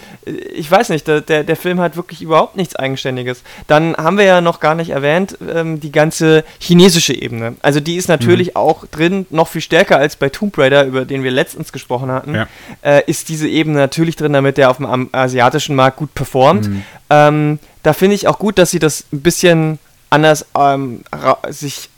ich 0.55 0.71
weiß 0.71 0.91
nicht, 0.91 1.09
der, 1.09 1.21
der, 1.21 1.57
Film 1.57 1.81
hat 1.81 1.97
wirklich 1.97 2.23
überhaupt 2.23 2.57
nichts 2.57 2.77
Eigenständiges. 2.77 3.43
Dann 3.67 3.97
haben 3.97 4.19
wir 4.19 4.25
ja 4.25 4.41
noch 4.41 4.61
gar 4.61 4.75
nicht 4.75 4.91
erwähnt, 4.91 5.37
ähm, 5.53 5.81
die 5.81 5.91
ganze 5.91 6.45
chinesische 6.59 7.15
Ebene. 7.15 7.57
Also 7.63 7.81
die 7.81 7.97
ist 7.97 8.09
natürlich 8.09 8.49
mhm. 8.49 8.57
auch 8.57 8.87
drin, 8.87 9.27
noch 9.31 9.49
viel 9.49 9.61
stärker 9.61 9.97
als 9.97 10.17
bei 10.17 10.29
Tomb 10.29 10.57
Raider, 10.57 10.85
über 10.85 11.05
den 11.05 11.25
wir 11.25 11.31
letztens 11.31 11.73
gesprochen 11.73 12.11
hatten, 12.11 12.35
ja. 12.35 12.47
äh, 12.83 13.03
ist 13.07 13.29
diese 13.29 13.49
Ebene 13.49 13.79
natürlich 13.79 14.17
drin, 14.17 14.33
damit 14.33 14.57
der 14.59 14.71
auf 14.71 14.77
dem 14.77 15.09
asiatischen 15.13 15.75
Markt 15.75 15.97
gut 15.97 16.15
performt. 16.15 16.69
Mhm. 16.69 16.83
Ähm, 17.09 17.59
da 17.83 17.93
finde 17.93 18.15
ich 18.15 18.29
auch 18.29 18.39
gut, 18.39 18.59
dass 18.59 18.71
sie 18.71 18.79
das 18.79 19.05
ein 19.13 19.23
bisschen 19.23 19.79
anders 20.11 20.47
ähm, 20.57 21.03
sich 21.49 21.90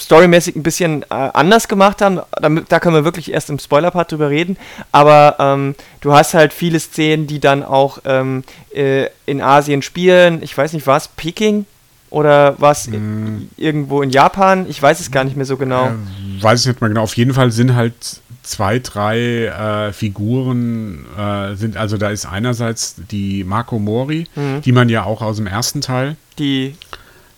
storymäßig 0.00 0.56
ein 0.56 0.62
bisschen 0.62 1.02
äh, 1.02 1.06
anders 1.10 1.68
gemacht 1.68 2.02
haben. 2.02 2.20
Damit, 2.40 2.66
da 2.70 2.80
können 2.80 2.94
wir 2.94 3.04
wirklich 3.04 3.32
erst 3.32 3.50
im 3.50 3.58
Spoiler-Part 3.58 4.12
drüber 4.12 4.30
reden. 4.30 4.56
Aber 4.92 5.36
ähm, 5.38 5.74
du 6.00 6.12
hast 6.12 6.34
halt 6.34 6.52
viele 6.52 6.80
Szenen, 6.80 7.26
die 7.26 7.40
dann 7.40 7.62
auch 7.62 7.98
ähm, 8.04 8.44
äh, 8.74 9.06
in 9.26 9.40
Asien 9.40 9.82
spielen. 9.82 10.42
Ich 10.42 10.56
weiß 10.56 10.72
nicht, 10.72 10.86
was, 10.86 11.08
Peking? 11.08 11.66
Oder 12.08 12.56
was 12.58 12.88
mm. 12.88 13.50
irgendwo 13.56 14.02
in 14.02 14.10
Japan? 14.10 14.66
Ich 14.68 14.82
weiß 14.82 14.98
es 14.98 15.12
gar 15.12 15.22
nicht 15.22 15.36
mehr 15.36 15.46
so 15.46 15.56
genau. 15.56 15.86
Äh, 15.86 16.42
weiß 16.42 16.62
ich 16.62 16.66
nicht 16.66 16.80
mehr 16.80 16.88
genau. 16.88 17.02
Auf 17.02 17.16
jeden 17.16 17.34
Fall 17.34 17.52
sind 17.52 17.76
halt 17.76 17.94
zwei, 18.42 18.80
drei 18.80 19.46
äh, 19.46 19.92
Figuren 19.92 21.06
äh, 21.16 21.54
sind, 21.54 21.76
also 21.76 21.98
da 21.98 22.10
ist 22.10 22.26
einerseits 22.26 22.96
die 23.12 23.44
Marco 23.44 23.78
Mori, 23.78 24.26
mhm. 24.34 24.60
die 24.62 24.72
man 24.72 24.88
ja 24.88 25.04
auch 25.04 25.22
aus 25.22 25.36
dem 25.36 25.46
ersten 25.46 25.82
Teil 25.82 26.16
die 26.40 26.74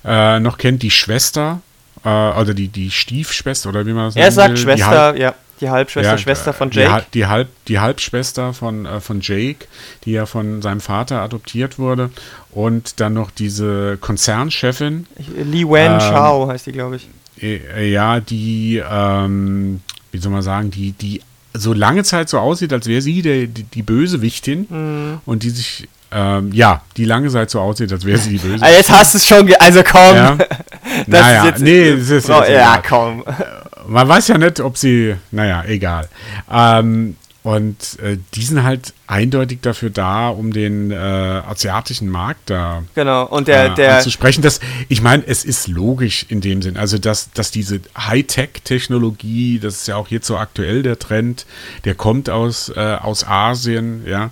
äh, 0.05 0.41
noch 0.41 0.57
kennt, 0.57 0.83
die 0.83 0.91
Schwester, 0.91 1.61
äh, 2.05 2.09
also 2.09 2.53
die, 2.53 2.69
die 2.69 2.91
Stiefschwester 2.91 3.69
oder 3.69 3.87
wie 3.87 3.93
man 3.93 4.07
das 4.07 4.15
nennt. 4.15 4.27
Er 4.27 4.33
sagt 4.33 4.51
will. 4.51 4.57
Schwester, 4.59 4.87
Halb, 4.87 5.19
ja. 5.19 5.35
Die 5.61 5.71
Halbschwester, 5.71 6.11
ja, 6.11 6.19
Schwester 6.19 6.53
von 6.53 6.73
Jake. 6.73 7.05
Die, 7.15 7.21
die, 7.21 7.27
Halb, 7.27 7.49
die 7.69 7.79
Halbschwester 7.79 8.53
von, 8.53 8.85
äh, 8.85 9.01
von 9.01 9.21
Jake, 9.21 9.67
die 10.05 10.11
ja 10.11 10.27
von 10.27 10.61
seinem 10.61 10.81
Vater 10.81 11.21
adoptiert 11.21 11.79
wurde. 11.79 12.11
Und 12.51 12.99
dann 12.99 13.15
noch 13.15 13.31
diese 13.31 13.97
Konzernchefin. 14.01 15.07
Li 15.37 15.65
Wen 15.65 15.93
ähm, 15.93 16.01
Chao 16.01 16.49
heißt 16.49 16.67
die, 16.67 16.73
glaube 16.73 16.97
ich. 16.97 17.09
Äh, 17.41 17.89
ja, 17.91 18.19
die, 18.19 18.83
ähm, 18.85 19.83
wie 20.11 20.19
soll 20.19 20.33
man 20.33 20.43
sagen, 20.43 20.73
die, 20.73 20.93
die 20.93 21.23
so 21.55 21.73
lange 21.73 22.03
Zeit 22.03 22.29
so 22.29 22.39
aussieht, 22.39 22.73
als 22.73 22.87
wäre 22.89 23.01
sie 23.01 23.23
der, 23.23 23.47
die, 23.47 23.63
die 23.63 23.83
Bösewichtin 23.83 24.67
mhm. 24.69 25.21
und 25.27 25.45
die 25.45 25.51
sich 25.51 25.89
ähm, 26.15 26.53
ja, 26.53 26.83
die 26.97 27.05
lange 27.05 27.29
Zeit 27.31 27.51
so 27.51 27.61
aussieht, 27.61 27.93
als 27.93 28.05
wäre 28.05 28.19
sie 28.19 28.31
die 28.31 28.39
Böse. 28.39 28.63
Also 28.63 28.77
jetzt 28.77 28.91
hast 28.91 29.15
du 29.15 29.19
es 29.19 29.27
schon, 29.27 29.53
also 29.59 29.83
komm. 29.83 30.17
Ja. 30.17 30.37
naja, 31.07 31.47
jetzt, 31.47 31.61
nee, 31.61 31.97
das 31.97 32.11
ist 32.11 32.31
oh, 32.31 32.41
jetzt 32.41 32.51
Ja, 32.51 32.83
komm. 32.87 33.25
Man 33.87 34.09
weiß 34.09 34.29
ja 34.29 34.39
nicht, 34.39 34.61
ob 34.61 34.79
sie, 34.79 35.17
naja, 35.31 35.65
egal. 35.67 36.09
Ähm, 36.51 37.17
und 37.45 37.99
äh, 37.99 38.19
die 38.35 38.43
sind 38.43 38.63
halt 38.63 38.95
eindeutig 39.09 39.59
dafür 39.63 39.91
da, 39.91 40.29
um 40.29 40.53
den 40.53 40.93
äh, 40.93 40.95
asiatischen 40.95 42.09
Markt 42.09 42.51
da 42.51 42.85
genau. 42.95 43.27
und 43.27 43.49
der, 43.49 43.73
äh, 43.73 43.75
der 43.75 43.97
anzusprechen. 43.97 44.43
Das, 44.43 44.61
ich 44.89 45.03
meine, 45.03 45.27
es 45.27 45.45
ist 45.45 45.67
logisch 45.67 46.25
in 46.29 46.41
dem 46.41 46.63
Sinn. 46.63 46.77
Also, 46.77 46.99
dass, 46.99 47.33
dass 47.33 47.51
diese 47.51 47.81
Hightech-Technologie, 47.99 49.59
das 49.59 49.79
ist 49.79 49.89
ja 49.89 49.97
auch 49.97 50.07
jetzt 50.07 50.29
so 50.29 50.37
aktuell 50.37 50.85
der 50.85 51.01
Trend, 51.01 51.45
der 51.85 51.97
kommt 51.97 52.31
aus, 52.31 52.69
äh, 52.69 52.97
aus 53.03 53.27
Asien, 53.27 54.07
ja, 54.07 54.31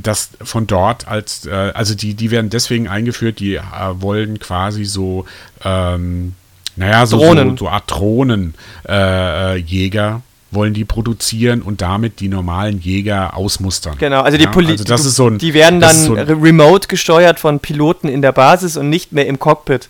das 0.00 0.28
von 0.42 0.66
dort 0.66 1.08
als, 1.08 1.46
äh, 1.46 1.72
also 1.72 1.94
die, 1.94 2.12
die 2.12 2.30
werden 2.30 2.50
deswegen 2.50 2.88
eingeführt, 2.88 3.40
die 3.40 3.54
äh, 3.54 3.62
wollen 3.94 4.38
quasi 4.38 4.84
so, 4.84 5.24
ähm, 5.64 6.34
naja, 6.76 7.06
so, 7.06 7.16
Drohnen. 7.16 7.56
so, 7.56 7.64
so 7.64 7.70
Art 7.70 7.90
Drohnenjäger 7.90 10.20
wollen 10.54 10.74
die 10.74 10.84
produzieren 10.84 11.62
und 11.62 11.80
damit 11.80 12.20
die 12.20 12.28
normalen 12.28 12.80
Jäger 12.80 13.36
ausmustern. 13.36 13.96
Genau, 13.98 14.22
also 14.22 14.38
die, 14.38 14.44
ja, 14.44 14.50
also 14.50 14.84
das 14.84 15.04
ist 15.04 15.16
so 15.16 15.28
ein, 15.28 15.38
die 15.38 15.54
werden 15.54 15.80
dann 15.80 15.94
so 15.94 16.14
remote 16.14 16.88
gesteuert 16.88 17.40
von 17.40 17.60
Piloten 17.60 18.08
in 18.08 18.22
der 18.22 18.32
Basis 18.32 18.76
und 18.76 18.88
nicht 18.88 19.12
mehr 19.12 19.26
im 19.26 19.38
Cockpit 19.38 19.88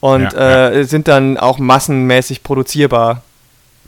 und 0.00 0.32
ja, 0.32 0.68
äh, 0.68 0.78
ja. 0.78 0.84
sind 0.84 1.08
dann 1.08 1.36
auch 1.36 1.58
massenmäßig 1.58 2.42
produzierbar. 2.42 3.22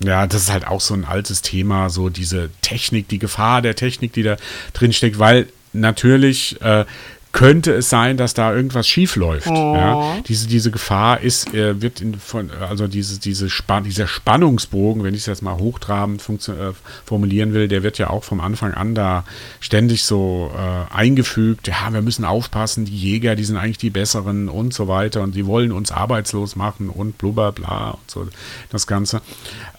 Ja, 0.02 0.26
das 0.26 0.42
ist 0.42 0.52
halt 0.52 0.66
auch 0.66 0.80
so 0.80 0.94
ein 0.94 1.04
altes 1.04 1.42
Thema, 1.42 1.90
so 1.90 2.08
diese 2.08 2.50
Technik, 2.62 3.08
die 3.08 3.18
Gefahr 3.18 3.62
der 3.62 3.74
Technik, 3.74 4.12
die 4.12 4.22
da 4.22 4.36
drin 4.72 4.92
steckt, 4.92 5.18
weil 5.18 5.48
natürlich 5.72 6.60
äh, 6.62 6.84
könnte 7.32 7.72
es 7.72 7.90
sein, 7.90 8.16
dass 8.16 8.34
da 8.34 8.54
irgendwas 8.54 8.88
schief 8.88 9.16
läuft. 9.16 9.48
Oh. 9.48 9.74
Ja? 9.74 10.16
Diese, 10.26 10.48
diese 10.48 10.70
Gefahr 10.70 11.20
ist, 11.20 11.52
äh, 11.54 11.80
wird 11.80 12.00
in, 12.00 12.14
von, 12.18 12.50
also 12.50 12.88
diese, 12.88 13.20
diese 13.20 13.50
Span 13.50 13.84
dieser 13.84 14.06
Spannungsbogen, 14.06 15.04
wenn 15.04 15.14
ich 15.14 15.20
es 15.20 15.26
jetzt 15.26 15.42
mal 15.42 15.56
hochtrabend 15.58 16.22
äh, 16.48 16.72
formulieren 17.04 17.52
will, 17.52 17.68
der 17.68 17.82
wird 17.82 17.98
ja 17.98 18.10
auch 18.10 18.24
vom 18.24 18.40
Anfang 18.40 18.74
an 18.74 18.94
da 18.94 19.24
ständig 19.60 20.04
so 20.04 20.50
äh, 20.54 20.94
eingefügt. 20.94 21.68
Ja, 21.68 21.92
wir 21.92 22.02
müssen 22.02 22.24
aufpassen, 22.24 22.86
die 22.86 22.96
Jäger, 22.96 23.36
die 23.36 23.44
sind 23.44 23.56
eigentlich 23.56 23.78
die 23.78 23.90
besseren 23.90 24.48
und 24.48 24.72
so 24.72 24.88
weiter 24.88 25.22
und 25.22 25.34
die 25.34 25.46
wollen 25.46 25.72
uns 25.72 25.92
arbeitslos 25.92 26.56
machen 26.56 26.88
und 26.88 27.18
blubber 27.18 27.52
bla 27.52 27.90
und 27.90 28.10
so 28.10 28.26
das 28.70 28.86
Ganze. 28.86 29.20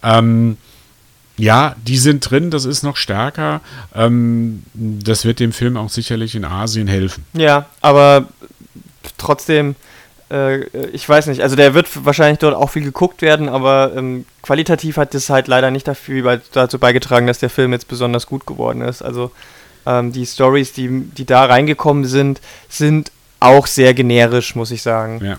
Ähm, 0.04 0.58
ja, 1.40 1.76
die 1.86 1.98
sind 1.98 2.30
drin, 2.30 2.52
das 2.52 2.66
ist 2.66 2.84
noch 2.84 2.98
stärker. 2.98 3.62
Ähm, 3.96 4.64
das 4.74 5.26
wird 5.26 5.40
dem 5.40 5.52
Film 5.52 5.78
auch 5.78 5.90
sicherlich 5.90 6.36
in 6.36 6.46
Asien 6.46 6.88
helfen. 6.88 7.26
Ja, 7.34 7.66
aber 7.82 8.28
trotzdem, 9.18 9.76
äh, 10.32 10.64
ich 10.90 11.08
weiß 11.08 11.28
nicht, 11.28 11.42
also 11.42 11.56
der 11.56 11.74
wird 11.74 12.06
wahrscheinlich 12.06 12.40
dort 12.40 12.56
auch 12.56 12.70
viel 12.70 12.84
geguckt 12.84 13.22
werden, 13.22 13.50
aber 13.50 13.94
ähm, 13.96 14.26
qualitativ 14.42 14.98
hat 14.98 15.14
das 15.14 15.30
halt 15.30 15.48
leider 15.48 15.72
nicht 15.72 15.88
dafür, 15.88 16.42
dazu 16.52 16.80
beigetragen, 16.80 17.28
dass 17.28 17.40
der 17.40 17.50
Film 17.50 17.74
jetzt 17.74 17.88
besonders 17.88 18.28
gut 18.28 18.46
geworden 18.46 18.82
ist. 18.82 19.02
Also 19.02 19.32
ähm, 19.86 20.12
die 20.12 20.26
Stories, 20.26 20.74
die, 20.74 20.90
die 20.90 21.26
da 21.26 21.46
reingekommen 21.46 22.06
sind, 22.06 22.42
sind 22.68 23.12
auch 23.40 23.68
sehr 23.68 23.94
generisch, 23.94 24.56
muss 24.56 24.72
ich 24.72 24.82
sagen. 24.82 25.22
Ja. 25.24 25.38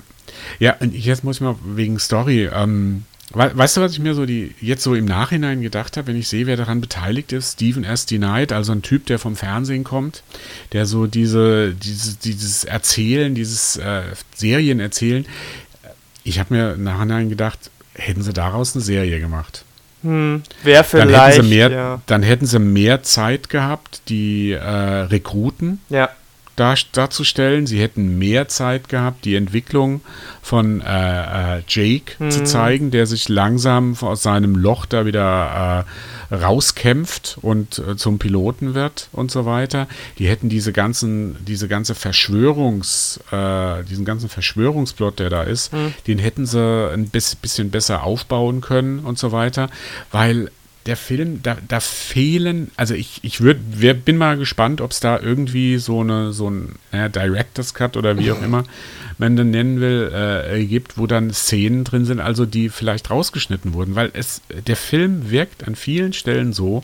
Ja, 0.58 0.76
und 0.80 0.94
jetzt 0.94 1.22
muss 1.22 1.36
ich 1.36 1.42
mal 1.42 1.56
wegen 1.64 1.98
Story. 1.98 2.48
Ähm, 2.52 3.04
Weißt 3.32 3.76
du, 3.76 3.80
was 3.80 3.92
ich 3.92 4.00
mir 4.00 4.14
so 4.14 4.26
die 4.26 4.54
jetzt 4.60 4.82
so 4.82 4.94
im 4.96 5.04
Nachhinein 5.04 5.62
gedacht 5.62 5.96
habe, 5.96 6.08
wenn 6.08 6.16
ich 6.16 6.26
sehe, 6.26 6.46
wer 6.46 6.56
daran 6.56 6.80
beteiligt 6.80 7.32
ist? 7.32 7.52
Stephen 7.52 7.84
S. 7.84 8.04
Denied, 8.04 8.52
also 8.52 8.72
ein 8.72 8.82
Typ, 8.82 9.06
der 9.06 9.20
vom 9.20 9.36
Fernsehen 9.36 9.84
kommt, 9.84 10.24
der 10.72 10.84
so 10.84 11.06
diese, 11.06 11.72
dieses, 11.72 12.18
dieses 12.18 12.64
Erzählen, 12.64 13.34
dieses 13.36 13.76
äh, 13.76 14.02
Serien 14.34 14.80
erzählen. 14.80 15.26
Ich 16.24 16.40
habe 16.40 16.54
mir 16.54 16.72
im 16.72 16.82
Nachhinein 16.82 17.28
gedacht, 17.28 17.70
hätten 17.94 18.22
sie 18.22 18.32
daraus 18.32 18.74
eine 18.74 18.82
Serie 18.82 19.20
gemacht. 19.20 19.64
Hm, 20.02 20.42
Wäre 20.64 20.82
vielleicht. 20.82 21.12
Dann 21.12 21.30
hätten, 21.30 21.42
sie 21.42 21.48
mehr, 21.48 21.70
ja. 21.70 22.02
dann 22.06 22.22
hätten 22.24 22.46
sie 22.46 22.58
mehr 22.58 23.02
Zeit 23.04 23.48
gehabt, 23.48 24.02
die 24.08 24.52
äh, 24.52 24.58
Rekruten 24.58 25.80
ja 25.88 26.08
dar 26.56 26.76
darzustellen. 26.92 27.66
Sie 27.66 27.80
hätten 27.80 28.18
mehr 28.18 28.48
Zeit 28.48 28.88
gehabt, 28.88 29.24
die 29.24 29.34
Entwicklung 29.34 30.00
von 30.42 30.80
äh, 30.80 31.58
äh, 31.58 31.62
Jake 31.68 32.12
mhm. 32.18 32.30
zu 32.30 32.44
zeigen, 32.44 32.90
der 32.90 33.06
sich 33.06 33.28
langsam 33.28 33.96
aus 34.00 34.22
seinem 34.22 34.56
Loch 34.56 34.86
da 34.86 35.06
wieder 35.06 35.86
äh, 36.30 36.34
rauskämpft 36.34 37.38
und 37.42 37.78
äh, 37.78 37.96
zum 37.96 38.18
Piloten 38.18 38.74
wird 38.74 39.08
und 39.12 39.30
so 39.30 39.46
weiter. 39.46 39.88
Die 40.18 40.28
hätten 40.28 40.48
diese 40.48 40.72
ganzen, 40.72 41.36
diese 41.44 41.68
ganze 41.68 41.94
Verschwörungs, 41.94 43.20
äh, 43.30 43.84
diesen 43.84 44.04
ganzen 44.04 44.28
Verschwörungsplot, 44.28 45.18
der 45.18 45.30
da 45.30 45.42
ist, 45.42 45.72
mhm. 45.72 45.94
den 46.06 46.18
hätten 46.18 46.46
sie 46.46 46.90
ein 46.92 47.08
bisschen 47.08 47.70
besser 47.70 48.04
aufbauen 48.04 48.60
können 48.60 49.00
und 49.00 49.18
so 49.18 49.32
weiter, 49.32 49.68
weil 50.12 50.50
der 50.86 50.96
Film, 50.96 51.42
da, 51.42 51.56
da 51.68 51.80
fehlen, 51.80 52.70
also 52.76 52.94
ich, 52.94 53.20
ich 53.22 53.40
würd, 53.40 53.58
wer, 53.72 53.94
bin 53.94 54.16
mal 54.16 54.36
gespannt, 54.36 54.80
ob 54.80 54.92
es 54.92 55.00
da 55.00 55.18
irgendwie 55.20 55.78
so 55.78 56.00
eine, 56.00 56.32
so 56.32 56.48
ein 56.48 56.76
ja, 56.92 57.08
Director's 57.08 57.74
Cut 57.74 57.96
oder 57.96 58.18
wie 58.18 58.32
auch 58.32 58.42
immer 58.42 58.64
man 59.18 59.36
den 59.36 59.50
nennen 59.50 59.80
will, 59.80 60.10
äh, 60.14 60.64
gibt, 60.64 60.96
wo 60.96 61.06
dann 61.06 61.30
Szenen 61.30 61.84
drin 61.84 62.06
sind, 62.06 62.20
also 62.20 62.46
die 62.46 62.70
vielleicht 62.70 63.10
rausgeschnitten 63.10 63.74
wurden, 63.74 63.94
weil 63.94 64.10
es, 64.14 64.40
der 64.66 64.76
Film 64.76 65.30
wirkt 65.30 65.68
an 65.68 65.76
vielen 65.76 66.14
Stellen 66.14 66.52
so, 66.54 66.82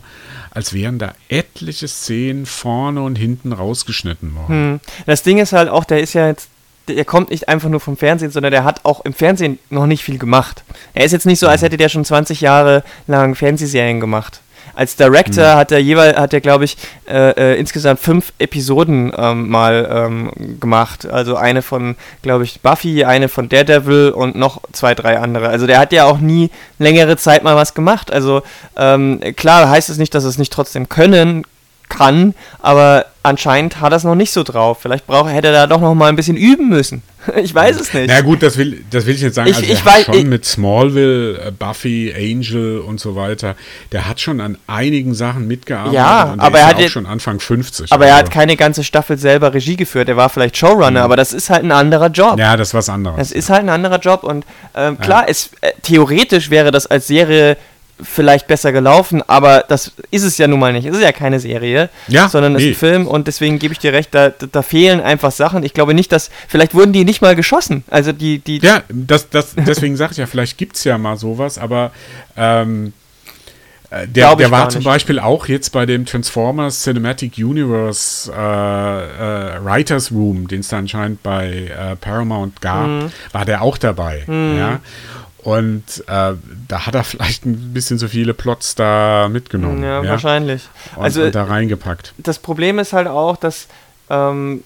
als 0.51 0.73
wären 0.73 0.99
da 0.99 1.15
etliche 1.29 1.87
Szenen 1.87 2.45
vorne 2.45 3.01
und 3.01 3.15
hinten 3.15 3.51
rausgeschnitten 3.51 4.35
worden. 4.35 4.55
Hm. 4.55 4.79
Das 5.07 5.23
Ding 5.23 5.39
ist 5.39 5.51
halt 5.51 5.69
auch, 5.69 5.83
der 5.83 6.01
ist 6.01 6.13
ja 6.13 6.27
jetzt 6.27 6.49
der 6.87 7.05
kommt 7.05 7.29
nicht 7.29 7.49
einfach 7.49 7.69
nur 7.69 7.79
vom 7.79 7.97
Fernsehen, 7.97 8.31
sondern 8.31 8.51
der 8.51 8.63
hat 8.63 8.81
auch 8.83 9.03
im 9.05 9.13
Fernsehen 9.13 9.59
noch 9.69 9.85
nicht 9.85 10.03
viel 10.03 10.17
gemacht. 10.17 10.63
Er 10.93 11.05
ist 11.05 11.11
jetzt 11.11 11.25
nicht 11.25 11.39
so, 11.39 11.47
als 11.47 11.61
hätte 11.61 11.77
der 11.77 11.89
schon 11.89 12.05
20 12.05 12.41
Jahre 12.41 12.83
lang 13.07 13.35
Fernsehserien 13.35 13.99
gemacht. 13.99 14.41
Als 14.77 14.95
Director 14.95 15.55
mhm. 15.55 15.57
hat 15.57 15.71
er 15.71 15.79
jeweils, 15.79 16.17
hat 16.17 16.33
er 16.33 16.41
glaube 16.41 16.65
ich 16.65 16.77
äh, 17.09 17.31
äh, 17.31 17.59
insgesamt 17.59 17.99
fünf 17.99 18.31
Episoden 18.37 19.11
ähm, 19.17 19.49
mal 19.49 19.89
ähm, 19.91 20.59
gemacht. 20.59 21.07
Also 21.07 21.35
eine 21.35 21.63
von, 21.63 21.95
glaube 22.21 22.43
ich, 22.43 22.61
Buffy, 22.61 23.03
eine 23.03 23.27
von 23.27 23.49
Daredevil 23.49 24.11
und 24.11 24.35
noch 24.35 24.61
zwei, 24.73 24.93
drei 24.93 25.17
andere. 25.17 25.49
Also 25.49 25.65
der 25.65 25.79
hat 25.79 25.93
ja 25.93 26.05
auch 26.05 26.19
nie 26.19 26.51
längere 26.77 27.17
Zeit 27.17 27.43
mal 27.43 27.55
was 27.55 27.73
gemacht. 27.73 28.13
Also 28.13 28.43
ähm, 28.75 29.19
klar 29.35 29.67
heißt 29.67 29.89
es 29.89 29.97
nicht, 29.97 30.13
dass 30.13 30.25
es 30.25 30.37
nicht 30.37 30.53
trotzdem 30.53 30.89
können 30.89 31.43
kann, 31.97 32.33
aber 32.59 33.05
anscheinend 33.23 33.81
hat 33.81 33.91
er 33.91 33.97
es 33.97 34.03
noch 34.03 34.15
nicht 34.15 34.31
so 34.31 34.43
drauf. 34.43 34.79
Vielleicht 34.81 35.07
braucht, 35.07 35.31
hätte 35.31 35.47
er 35.47 35.53
da 35.53 35.67
doch 35.67 35.81
noch 35.81 35.93
mal 35.93 36.07
ein 36.07 36.15
bisschen 36.15 36.37
üben 36.37 36.69
müssen. 36.69 37.01
Ich 37.35 37.53
weiß 37.53 37.77
es 37.77 37.93
nicht. 37.93 38.07
Na 38.07 38.21
gut, 38.21 38.41
das 38.41 38.57
will, 38.57 38.85
das 38.89 39.05
will 39.05 39.13
ich 39.13 39.21
jetzt 39.21 39.35
sagen. 39.35 39.49
Ich, 39.49 39.57
also 39.57 39.69
ich 39.69 39.85
weiß, 39.85 40.05
schon 40.05 40.15
ich, 40.15 40.23
mit 40.23 40.45
Smallville, 40.45 41.47
äh, 41.47 41.51
Buffy, 41.51 42.13
Angel 42.15 42.79
und 42.79 43.01
so 43.01 43.17
weiter, 43.17 43.55
der 43.91 44.07
hat 44.07 44.21
schon 44.21 44.39
an 44.39 44.57
einigen 44.65 45.13
Sachen 45.13 45.45
mitgearbeitet. 45.45 45.95
Ja, 45.95 46.35
aber 46.37 46.59
er 46.59 46.67
hat 46.67 46.77
auch 46.77 46.87
schon 46.87 47.05
Anfang 47.05 47.41
50. 47.41 47.91
Aber 47.91 48.05
also. 48.05 48.13
er 48.13 48.17
hat 48.17 48.31
keine 48.31 48.55
ganze 48.55 48.85
Staffel 48.85 49.17
selber 49.17 49.53
Regie 49.53 49.75
geführt. 49.75 50.07
Er 50.07 50.15
war 50.15 50.29
vielleicht 50.29 50.55
Showrunner, 50.55 50.91
mhm. 50.91 51.05
aber 51.05 51.17
das 51.17 51.33
ist 51.33 51.49
halt 51.49 51.65
ein 51.65 51.73
anderer 51.73 52.07
Job. 52.07 52.39
Ja, 52.39 52.55
das 52.55 52.69
ist 52.69 52.73
was 52.73 52.87
anderes. 52.87 53.17
Das 53.17 53.31
ja. 53.31 53.35
ist 53.35 53.49
halt 53.49 53.63
ein 53.63 53.69
anderer 53.69 53.99
Job 53.99 54.23
und 54.23 54.45
ähm, 54.73 54.97
klar, 54.97 55.23
ja. 55.23 55.31
es, 55.31 55.49
äh, 55.59 55.71
theoretisch 55.83 56.49
wäre 56.49 56.71
das 56.71 56.87
als 56.87 57.07
Serie 57.07 57.57
vielleicht 58.01 58.47
besser 58.47 58.71
gelaufen, 58.71 59.23
aber 59.27 59.65
das 59.67 59.91
ist 60.11 60.23
es 60.23 60.37
ja 60.37 60.47
nun 60.47 60.59
mal 60.59 60.71
nicht. 60.73 60.85
Es 60.85 60.95
ist 60.95 61.01
ja 61.01 61.11
keine 61.11 61.39
Serie, 61.39 61.89
Ja, 62.07 62.29
sondern 62.29 62.55
es 62.55 62.61
nee. 62.63 62.69
ist 62.69 62.75
ein 62.77 62.79
Film 62.79 63.07
und 63.07 63.27
deswegen 63.27 63.57
gebe 63.59 63.73
ich 63.73 63.79
dir 63.79 63.93
recht, 63.93 64.13
da, 64.13 64.29
da 64.29 64.61
fehlen 64.61 65.01
einfach 65.01 65.31
Sachen. 65.31 65.63
Ich 65.63 65.73
glaube 65.73 65.93
nicht, 65.93 66.11
dass, 66.11 66.29
vielleicht 66.47 66.75
wurden 66.75 66.93
die 66.93 67.05
nicht 67.05 67.21
mal 67.21 67.35
geschossen. 67.35 67.83
Also 67.89 68.11
die, 68.11 68.39
die, 68.39 68.59
Ja, 68.59 68.83
das, 68.89 69.29
das, 69.29 69.55
deswegen 69.55 69.95
sage 69.97 70.11
ich 70.11 70.17
ja, 70.17 70.27
vielleicht 70.27 70.57
gibt 70.57 70.75
es 70.75 70.83
ja 70.83 70.97
mal 70.97 71.17
sowas, 71.17 71.57
aber 71.57 71.91
ähm, 72.35 72.93
äh, 73.89 74.05
der, 74.07 74.35
der 74.35 74.51
war 74.51 74.67
zum. 74.69 74.83
Beispiel 74.83 75.17
auch 75.19 75.47
jetzt 75.47 75.71
bei 75.71 75.85
dem 75.85 76.05
Transformers 76.05 76.83
Cinematic 76.83 77.37
Universe 77.37 78.31
äh, 78.31 78.35
äh, 78.35 79.63
Writers 79.63 80.11
Room, 80.11 80.47
den 80.47 80.59
es 80.59 80.67
da 80.67 80.77
anscheinend 80.77 81.23
bei 81.23 81.71
äh, 81.75 81.95
Paramount 81.95 82.59
gab, 82.61 82.85
Mhm. 82.87 83.11
war 83.31 83.45
der 83.45 83.61
auch 83.61 83.77
dabei. 83.77 84.23
Ja? 84.27 84.79
Und 85.47 86.03
äh, 86.07 86.33
da 86.67 86.85
hat 86.85 86.93
er 86.93 87.05
vielleicht 87.05 87.45
ein 87.45 87.73
bisschen 87.73 87.97
so 87.97 88.09
viele 88.09 88.33
Plots 88.33 88.75
da 88.75 89.29
mitgenommen. 89.31 89.81
ja, 89.81 90.03
ja? 90.03 90.09
wahrscheinlich. 90.09 90.63
Und, 90.97 91.03
also 91.05 91.23
und 91.23 91.33
da 91.35 91.45
reingepackt. 91.45 92.13
das 92.17 92.37
Problem 92.37 92.79
ist 92.79 92.91
halt 92.91 93.07
auch, 93.07 93.37
dass, 93.37 93.67
ähm, 94.09 94.65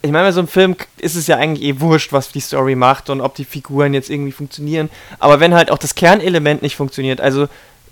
ich 0.00 0.10
meine, 0.10 0.24
bei 0.24 0.32
so 0.32 0.40
einem 0.40 0.48
Film 0.48 0.76
ist 0.96 1.14
es 1.14 1.26
ja 1.26 1.36
eigentlich 1.36 1.62
eh 1.68 1.78
wurscht, 1.78 2.14
was 2.14 2.32
die 2.32 2.40
Story 2.40 2.74
macht 2.74 3.10
und 3.10 3.20
ob 3.20 3.34
die 3.34 3.44
Figuren 3.44 3.92
jetzt 3.92 4.08
irgendwie 4.08 4.32
funktionieren. 4.32 4.88
Aber 5.18 5.40
wenn 5.40 5.52
halt 5.52 5.70
auch 5.70 5.76
das 5.76 5.94
Kernelement 5.94 6.62
nicht 6.62 6.76
funktioniert, 6.76 7.20
also 7.20 7.46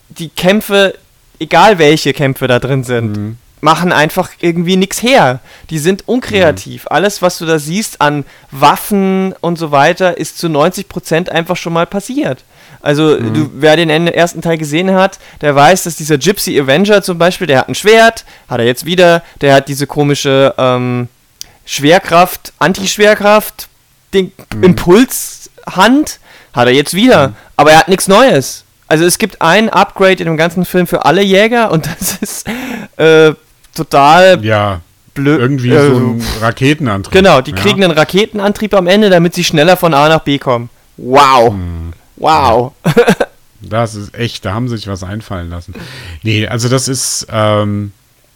die 0.08 0.30
Kämpfe, 0.30 0.94
egal 1.38 1.78
welche 1.78 2.14
Kämpfe 2.14 2.46
da 2.46 2.58
drin 2.58 2.82
sind, 2.82 3.14
Mhm. 3.14 3.36
Machen 3.62 3.92
einfach 3.92 4.30
irgendwie 4.40 4.76
nichts 4.76 5.02
her. 5.02 5.38
Die 5.70 5.78
sind 5.78 6.08
unkreativ. 6.08 6.86
Alles, 6.88 7.22
was 7.22 7.38
du 7.38 7.46
da 7.46 7.60
siehst 7.60 8.00
an 8.00 8.24
Waffen 8.50 9.34
und 9.40 9.56
so 9.56 9.70
weiter, 9.70 10.18
ist 10.18 10.36
zu 10.36 10.48
90% 10.48 11.28
einfach 11.28 11.56
schon 11.56 11.72
mal 11.72 11.86
passiert. 11.86 12.44
Also, 12.80 13.16
du, 13.16 13.50
wer 13.54 13.76
den 13.76 13.88
ersten 13.88 14.42
Teil 14.42 14.58
gesehen 14.58 14.92
hat, 14.92 15.20
der 15.40 15.54
weiß, 15.54 15.84
dass 15.84 15.94
dieser 15.94 16.18
Gypsy 16.18 16.60
Avenger 16.60 17.02
zum 17.02 17.16
Beispiel, 17.16 17.46
der 17.46 17.60
hat 17.60 17.68
ein 17.68 17.76
Schwert, 17.76 18.24
hat 18.48 18.58
er 18.58 18.66
jetzt 18.66 18.84
wieder, 18.84 19.22
der 19.40 19.54
hat 19.54 19.68
diese 19.68 19.86
komische 19.86 20.52
ähm, 20.58 21.06
Schwerkraft, 21.64 22.52
Anti-Schwerkraft, 22.58 23.68
den 24.12 24.32
Impulshand, 24.60 26.18
hat 26.52 26.66
er 26.66 26.74
jetzt 26.74 26.94
wieder. 26.94 27.34
Aber 27.56 27.70
er 27.70 27.78
hat 27.78 27.88
nichts 27.88 28.08
Neues. 28.08 28.64
Also 28.88 29.04
es 29.04 29.18
gibt 29.18 29.40
ein 29.40 29.70
Upgrade 29.70 30.18
in 30.18 30.24
dem 30.24 30.36
ganzen 30.36 30.64
Film 30.64 30.88
für 30.88 31.04
alle 31.04 31.22
Jäger 31.22 31.70
und 31.70 31.86
das 32.00 32.16
ist 32.20 32.48
äh, 32.96 33.32
total 33.74 34.44
Ja, 34.44 34.80
blöd. 35.14 35.40
irgendwie 35.40 35.70
äh, 35.70 35.90
so 35.90 35.96
ein 35.96 36.24
Raketenantrieb. 36.40 37.12
Genau, 37.12 37.40
die 37.40 37.52
ja? 37.52 37.56
kriegen 37.56 37.84
einen 37.84 37.92
Raketenantrieb 37.92 38.74
am 38.74 38.86
Ende, 38.86 39.10
damit 39.10 39.34
sie 39.34 39.44
schneller 39.44 39.76
von 39.76 39.94
A 39.94 40.08
nach 40.08 40.20
B 40.20 40.38
kommen. 40.38 40.70
Wow. 40.96 41.52
Hm. 41.52 41.92
Wow. 42.16 42.72
Das 43.64 43.94
ist 43.94 44.14
echt, 44.14 44.44
da 44.44 44.54
haben 44.54 44.68
sie 44.68 44.76
sich 44.76 44.88
was 44.88 45.04
einfallen 45.04 45.48
lassen. 45.48 45.74
Nee, 46.22 46.48
also 46.48 46.68
das 46.68 46.88
ist 46.88 47.26
ähm, 47.30 47.92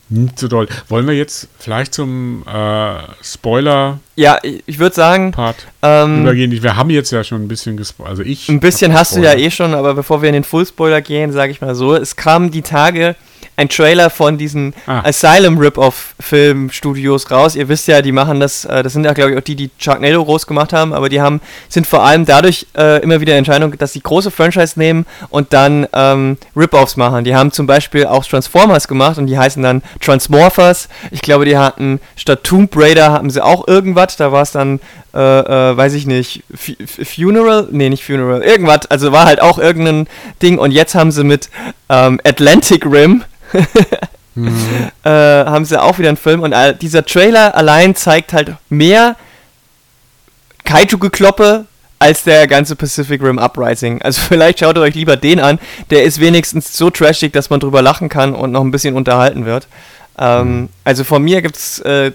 nicht 0.09 0.39
so 0.39 0.47
doll. 0.47 0.69
Wollen 0.89 1.07
wir 1.07 1.15
jetzt 1.15 1.49
vielleicht 1.59 1.95
zum 1.95 2.45
äh, 2.47 2.99
Spoiler-Part 3.23 3.99
Ja, 4.15 4.39
ich, 4.43 4.79
würde 4.79 4.95
sagen, 4.95 5.35
ähm, 5.83 6.23
übergehen? 6.23 6.51
Wir 6.63 6.77
haben 6.77 6.91
jetzt 6.91 7.11
ja 7.11 7.25
schon 7.25 7.43
ein 7.43 7.49
bisschen 7.49 7.77
gespoilert. 7.77 8.11
Also 8.11 8.23
ich. 8.23 8.49
ein 8.49 8.61
bisschen 8.61 8.93
hast 8.93 9.17
du 9.17 9.21
ja 9.21 9.35
eh 9.35 9.51
schon, 9.51 9.75
aber 9.75 9.95
bevor 9.95 10.23
wir 10.23 10.29
in 10.29 10.35
den 10.35 10.45
Full-Spoiler 10.45 11.01
gehen, 11.01 11.33
sage 11.33 11.51
ich 11.51 11.61
mal 11.61 11.75
so, 11.75 11.97
es 11.97 12.15
kam 12.15 12.51
die 12.53 12.63
Tage 12.63 13.17
ein 13.57 13.69
Trailer 13.69 14.11
von 14.11 14.37
diesen 14.39 14.75
Ah. 14.87 15.01
Asylum 15.05 15.59
Rip-Off-Filmstudios 15.59 17.31
raus. 17.31 17.57
Ihr 17.57 17.69
wisst 17.69 17.89
ja, 17.89 18.03
die 18.03 18.13
machen 18.13 18.41
das, 18.41 18.65
äh, 18.65 18.83
das 18.83 18.93
sind 18.93 19.05
ja 19.05 19.13
glaube 19.13 19.33
ich 19.33 19.39
auch 19.39 19.43
die, 19.43 19.57
die 19.57 19.71
Sharknado 19.79 20.25
groß 20.25 20.47
gemacht 20.47 20.73
haben, 20.73 20.93
aber 20.93 21.09
die 21.09 21.21
haben, 21.21 21.41
sind 21.69 21.87
vor 21.87 22.03
allem 22.03 22.25
dadurch 22.27 22.67
äh, 22.77 23.01
immer 23.03 23.21
wieder 23.21 23.35
Entscheidung, 23.37 23.77
dass 23.79 23.93
sie 23.93 24.01
große 24.01 24.31
Franchise 24.31 24.79
nehmen 24.79 25.07
und 25.31 25.53
dann 25.53 25.87
ähm, 25.93 26.37
Rip-Offs 26.57 26.97
machen. 26.97 27.25
Die 27.25 27.35
haben 27.35 27.53
zum 27.53 27.67
Beispiel 27.67 28.07
auch 28.07 28.25
Transformers 28.25 28.89
gemacht 28.89 29.19
und 29.19 29.27
die 29.27 29.39
heißen 29.39 29.63
dann 29.63 29.83
Transmorphers. 30.01 30.89
Ich 31.11 31.23
glaube, 31.23 31.45
die 31.45 31.57
hatten 31.57 32.01
statt 32.17 32.45
Tomb 32.45 32.73
Raider 32.77 33.13
haben 33.13 33.31
sie 33.31 33.43
auch 33.45 33.67
irgendwas, 33.69 34.17
da 34.17 34.33
war 34.33 34.43
es 34.43 34.53
dann 34.53 34.81
äh, 35.15 35.19
äh, 35.19 35.77
weiß 35.77 35.95
ich 35.95 36.07
nicht, 36.07 36.45
Fu- 36.55 36.75
Funeral? 37.05 37.69
Nee, 37.71 37.89
nicht 37.89 38.05
Funeral, 38.05 38.43
irgendwas, 38.43 38.87
also 38.91 39.13
war 39.13 39.25
halt 39.25 39.41
auch 39.41 39.59
irgendein 39.59 40.09
Ding 40.43 40.59
und 40.59 40.73
jetzt 40.73 40.95
haben 40.95 41.11
sie 41.11 41.25
mit 41.25 41.49
ähm, 41.89 42.21
Atlantic 42.25 42.85
Rim 42.85 43.25
äh, 45.05 45.09
haben 45.11 45.65
sie 45.65 45.81
auch 45.81 45.99
wieder 45.99 46.09
einen 46.09 46.17
Film 46.17 46.43
und 46.43 46.55
dieser 46.81 47.05
Trailer 47.05 47.55
allein 47.55 47.95
zeigt 47.95 48.33
halt 48.33 48.55
mehr 48.69 49.17
Kaiju-Gekloppe 50.65 51.67
als 51.99 52.25
der 52.25 52.47
ganze 52.47 52.77
Pacific 52.77 53.23
Rim 53.23 53.39
Uprising. 53.39 54.03
Also 54.03 54.21
vielleicht 54.29 54.61
schaut 54.61 54.77
ihr 54.77 54.83
euch 54.83 54.95
lieber 54.95 55.17
den 55.17 55.41
an, 55.41 55.59
der 55.91 56.05
ist 56.05 56.21
wenigstens 56.21 56.77
so 56.77 56.91
trashig, 56.91 57.33
dass 57.33 57.51
man 57.51 57.61
drüber 57.61 57.83
lachen 57.83 58.09
kann 58.09 58.35
und 58.35 58.53
noch 58.53 58.63
ein 58.63 58.71
bisschen 58.71 58.95
unterhalten 58.95 59.47
wird. 59.47 59.67
Ähm, 60.19 60.69
Also 60.85 61.05
von 61.05 61.23
mir 61.23 61.43
gibt 61.43 61.57
es 61.57 61.79
äh, 61.81 62.13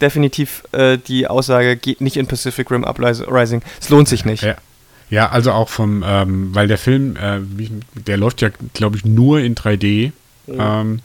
definitiv 0.00 0.64
äh, 0.72 0.98
die 0.98 1.26
Aussage, 1.28 1.76
geht 1.76 2.00
nicht 2.00 2.16
in 2.16 2.26
Pacific 2.26 2.70
Rim 2.70 2.84
Uprising. 2.84 3.62
Es 3.80 3.88
lohnt 3.88 4.08
sich 4.08 4.24
nicht. 4.24 4.42
Ja. 4.42 4.56
Ja, 5.10 5.28
also 5.28 5.52
auch 5.52 5.68
vom, 5.68 6.02
ähm, 6.06 6.54
weil 6.54 6.68
der 6.68 6.78
Film, 6.78 7.16
äh, 7.16 7.40
der 8.06 8.16
läuft 8.16 8.40
ja, 8.40 8.48
glaube 8.72 8.96
ich, 8.96 9.04
nur 9.04 9.40
in 9.40 9.54
3D. 9.54 10.12
Ähm, 10.48 11.00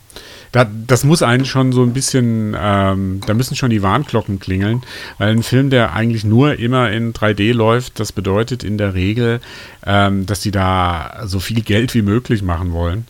da, 0.51 0.65
das 0.65 1.03
muss 1.03 1.23
einen 1.23 1.45
schon 1.45 1.71
so 1.71 1.83
ein 1.83 1.93
bisschen, 1.93 2.55
ähm, 2.59 3.21
da 3.25 3.33
müssen 3.33 3.55
schon 3.55 3.69
die 3.69 3.83
Warnglocken 3.83 4.39
klingeln, 4.39 4.81
weil 5.17 5.31
ein 5.31 5.43
Film, 5.43 5.69
der 5.69 5.93
eigentlich 5.93 6.23
nur 6.23 6.57
immer 6.57 6.91
in 6.91 7.13
3D 7.13 7.53
läuft, 7.53 7.99
das 7.99 8.11
bedeutet 8.11 8.63
in 8.63 8.77
der 8.77 8.93
Regel, 8.93 9.39
ähm, 9.85 10.25
dass 10.25 10.39
die 10.39 10.51
da 10.51 11.21
so 11.25 11.39
viel 11.39 11.61
Geld 11.61 11.93
wie 11.93 12.01
möglich 12.01 12.41
machen 12.41 12.71
wollen, 12.73 13.05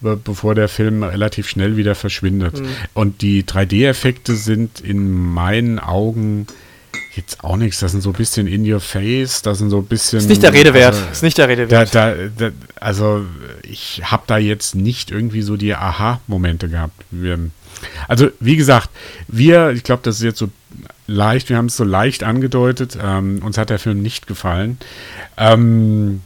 be 0.00 0.16
bevor 0.16 0.54
der 0.54 0.68
Film 0.68 1.02
relativ 1.02 1.48
schnell 1.48 1.76
wieder 1.76 1.94
verschwindet. 1.94 2.62
Und 2.92 3.22
die 3.22 3.44
3D-Effekte 3.44 4.34
sind 4.34 4.80
in 4.80 5.10
meinen 5.10 5.78
Augen 5.78 6.46
jetzt 7.16 7.42
auch 7.42 7.56
nichts. 7.56 7.80
Das 7.80 7.92
sind 7.92 8.00
so 8.00 8.10
ein 8.10 8.14
bisschen 8.14 8.46
in 8.46 8.70
your 8.70 8.80
face, 8.80 9.42
das 9.42 9.58
sind 9.58 9.70
so 9.70 9.78
ein 9.78 9.86
bisschen. 9.86 10.18
Ist 10.18 10.28
nicht 10.28 10.42
der 10.42 10.52
Rede 10.52 10.74
wert. 10.74 10.94
Also, 10.94 11.06
Ist 11.10 11.22
nicht 11.22 11.38
der 11.38 11.48
Rede 11.48 11.66
da, 11.66 11.78
wert. 11.78 11.94
da, 11.94 12.14
da, 12.36 12.50
also 12.80 13.24
ich 13.62 14.02
habe 14.04 14.24
da 14.26 14.38
jetzt 14.38 14.74
nicht 14.74 15.10
irgendwie 15.10 15.42
so 15.42 15.56
die 15.56 15.74
Aha-Momente 15.74 16.68
gehabt. 16.68 16.94
Wir, 17.10 17.38
also 18.08 18.28
wie 18.40 18.56
gesagt, 18.56 18.90
wir, 19.28 19.70
ich 19.70 19.82
glaube, 19.82 20.02
das 20.04 20.16
ist 20.16 20.22
jetzt 20.22 20.38
so 20.38 20.50
leicht, 21.06 21.48
wir 21.48 21.56
haben 21.56 21.66
es 21.66 21.76
so 21.76 21.84
leicht 21.84 22.24
angedeutet, 22.24 22.98
ähm, 23.02 23.40
uns 23.42 23.58
hat 23.58 23.70
der 23.70 23.78
Film 23.78 24.00
nicht 24.02 24.26
gefallen. 24.26 24.78
Ähm, 25.36 26.22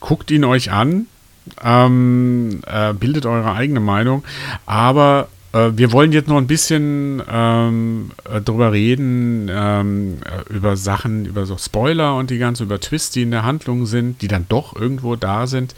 guckt 0.00 0.30
ihn 0.30 0.44
euch 0.44 0.70
an, 0.70 1.06
ähm, 1.62 2.60
äh, 2.66 2.92
bildet 2.92 3.26
eure 3.26 3.54
eigene 3.54 3.80
Meinung, 3.80 4.24
aber 4.66 5.28
äh, 5.28 5.39
wir 5.52 5.92
wollen 5.92 6.12
jetzt 6.12 6.28
noch 6.28 6.36
ein 6.36 6.46
bisschen 6.46 7.22
ähm, 7.28 8.10
äh, 8.24 8.40
drüber 8.40 8.72
reden, 8.72 9.50
ähm, 9.50 10.18
äh, 10.24 10.52
über 10.52 10.76
Sachen, 10.76 11.24
über 11.26 11.44
so 11.46 11.58
Spoiler 11.58 12.16
und 12.16 12.30
die 12.30 12.38
ganze, 12.38 12.62
über 12.62 12.78
Twists, 12.78 13.10
die 13.10 13.22
in 13.22 13.32
der 13.32 13.42
Handlung 13.42 13.86
sind, 13.86 14.22
die 14.22 14.28
dann 14.28 14.46
doch 14.48 14.76
irgendwo 14.76 15.16
da 15.16 15.46
sind. 15.46 15.74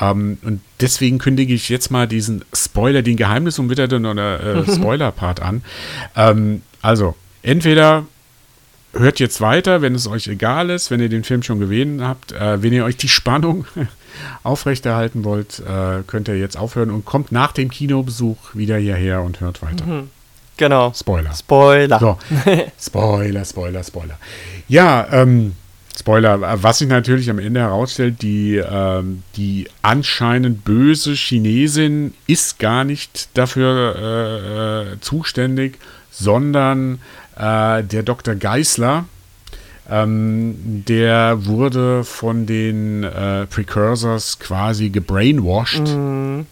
Ähm, 0.00 0.38
und 0.42 0.60
deswegen 0.80 1.18
kündige 1.18 1.54
ich 1.54 1.68
jetzt 1.68 1.90
mal 1.90 2.06
diesen 2.06 2.44
Spoiler, 2.52 3.02
den 3.02 3.16
geheimnisumwitterten 3.16 4.04
oder 4.04 4.40
äh, 4.40 4.72
Spoiler-Part 4.74 5.40
an. 5.40 5.62
Ähm, 6.14 6.62
also, 6.82 7.14
entweder 7.42 8.04
hört 8.98 9.20
jetzt 9.20 9.40
weiter, 9.40 9.82
wenn 9.82 9.94
es 9.94 10.06
euch 10.06 10.28
egal 10.28 10.70
ist, 10.70 10.90
wenn 10.90 11.00
ihr 11.00 11.08
den 11.08 11.24
Film 11.24 11.42
schon 11.42 11.60
gesehen 11.60 12.02
habt. 12.02 12.32
Äh, 12.32 12.62
wenn 12.62 12.72
ihr 12.72 12.84
euch 12.84 12.96
die 12.96 13.08
Spannung 13.08 13.66
aufrechterhalten 14.42 15.24
wollt, 15.24 15.60
äh, 15.60 16.02
könnt 16.06 16.28
ihr 16.28 16.38
jetzt 16.38 16.56
aufhören 16.56 16.90
und 16.90 17.04
kommt 17.04 17.32
nach 17.32 17.52
dem 17.52 17.70
Kinobesuch 17.70 18.54
wieder 18.54 18.76
hierher 18.76 19.22
und 19.22 19.40
hört 19.40 19.62
weiter. 19.62 20.04
Genau. 20.56 20.92
Spoiler. 20.94 21.34
Spoiler. 21.34 21.98
So, 21.98 22.18
Spoiler, 22.80 23.44
Spoiler, 23.44 23.84
Spoiler. 23.84 24.18
Ja, 24.68 25.06
ähm, 25.12 25.52
Spoiler, 25.98 26.62
was 26.62 26.78
sich 26.78 26.88
natürlich 26.88 27.30
am 27.30 27.38
Ende 27.38 27.60
herausstellt, 27.60 28.20
die, 28.20 28.56
ähm, 28.56 29.22
die 29.36 29.68
anscheinend 29.80 30.64
böse 30.64 31.14
Chinesin 31.14 32.12
ist 32.26 32.58
gar 32.58 32.84
nicht 32.84 33.30
dafür 33.34 33.96
äh, 33.96 34.92
äh, 34.92 35.00
zuständig, 35.00 35.78
sondern 36.10 36.98
äh, 37.36 37.82
der 37.82 38.02
Dr. 38.02 38.34
Geisler, 38.34 39.04
ähm, 39.90 40.82
der 40.88 41.44
wurde 41.46 42.02
von 42.04 42.46
den 42.46 43.04
äh, 43.04 43.46
Precursors 43.46 44.38
quasi 44.38 44.90
gebrainwashed 44.90 45.86
Mhm. 45.86 46.46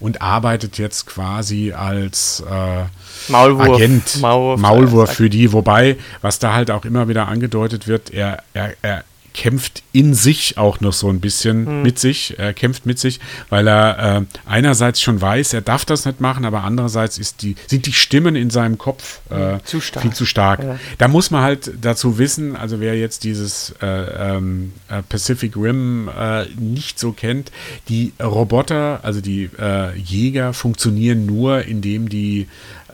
und 0.00 0.22
arbeitet 0.22 0.78
jetzt 0.78 1.06
quasi 1.06 1.72
als 1.72 2.42
äh, 2.50 2.84
Maulwurf. 3.30 3.76
Agent, 3.76 4.20
Maulwurf. 4.20 4.60
Maulwurf, 4.60 5.10
für 5.12 5.28
die, 5.30 5.52
wobei, 5.52 5.96
was 6.22 6.38
da 6.38 6.54
halt 6.54 6.70
auch 6.70 6.84
immer 6.84 7.08
wieder 7.08 7.28
angedeutet 7.28 7.86
wird, 7.86 8.10
er, 8.10 8.42
er, 8.54 8.74
er 8.82 9.04
kämpft 9.34 9.82
in 9.92 10.14
sich 10.14 10.56
auch 10.56 10.80
noch 10.80 10.92
so 10.92 11.10
ein 11.10 11.20
bisschen 11.20 11.66
hm. 11.66 11.82
mit 11.82 11.98
sich, 11.98 12.38
er 12.38 12.54
kämpft 12.54 12.86
mit 12.86 12.98
sich, 12.98 13.20
weil 13.50 13.66
er 13.66 14.18
äh, 14.18 14.22
einerseits 14.46 15.00
schon 15.00 15.20
weiß, 15.20 15.52
er 15.52 15.60
darf 15.60 15.84
das 15.84 16.06
nicht 16.06 16.20
machen, 16.20 16.44
aber 16.44 16.62
andererseits 16.62 17.18
ist 17.18 17.42
die, 17.42 17.56
sind 17.66 17.86
die 17.86 17.92
Stimmen 17.92 18.36
in 18.36 18.50
seinem 18.50 18.78
Kopf 18.78 19.20
äh, 19.30 19.58
zu 19.64 19.80
viel 19.80 20.12
zu 20.12 20.24
stark. 20.24 20.62
Ja. 20.62 20.78
Da 20.98 21.08
muss 21.08 21.30
man 21.30 21.42
halt 21.42 21.72
dazu 21.80 22.18
wissen, 22.18 22.56
also 22.56 22.80
wer 22.80 22.96
jetzt 22.96 23.24
dieses 23.24 23.74
äh, 23.82 23.86
ähm, 23.86 24.72
äh, 24.88 25.02
Pacific 25.02 25.56
Rim 25.56 26.08
äh, 26.08 26.46
nicht 26.56 26.98
so 26.98 27.12
kennt, 27.12 27.50
die 27.88 28.12
Roboter, 28.22 29.00
also 29.02 29.20
die 29.20 29.50
äh, 29.58 29.96
Jäger 29.98 30.52
funktionieren 30.52 31.26
nur, 31.26 31.64
indem 31.64 32.08
die 32.08 32.46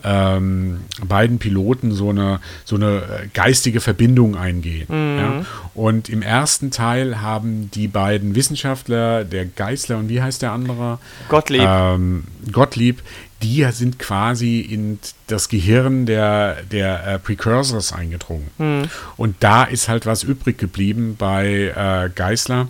ähm, 0.04 0.80
beiden 1.06 1.38
Piloten 1.38 1.92
so 1.92 2.10
eine, 2.10 2.40
so 2.64 2.76
eine 2.76 3.02
äh, 3.02 3.26
geistige 3.32 3.80
Verbindung 3.80 4.36
eingehen. 4.36 4.86
Mhm. 4.88 5.18
Ja? 5.18 5.44
Und 5.74 6.08
im 6.08 6.22
ersten 6.22 6.70
Teil 6.70 7.20
haben 7.20 7.70
die 7.72 7.88
beiden 7.88 8.34
Wissenschaftler, 8.34 9.24
der 9.24 9.46
Geisler 9.46 9.98
und 9.98 10.08
wie 10.08 10.22
heißt 10.22 10.42
der 10.42 10.52
andere? 10.52 10.98
Gottlieb. 11.28 11.62
Ähm, 11.64 12.24
Gottlieb, 12.52 13.02
die 13.42 13.66
sind 13.72 13.98
quasi 13.98 14.60
in 14.60 14.98
das 15.26 15.48
Gehirn 15.48 16.06
der, 16.06 16.62
der 16.70 17.06
äh, 17.06 17.18
Precursors 17.18 17.92
eingedrungen. 17.92 18.50
Mhm. 18.58 18.88
Und 19.16 19.36
da 19.40 19.64
ist 19.64 19.88
halt 19.88 20.06
was 20.06 20.22
übrig 20.22 20.58
geblieben 20.58 21.16
bei 21.18 21.72
äh, 21.74 22.10
Geisler 22.14 22.68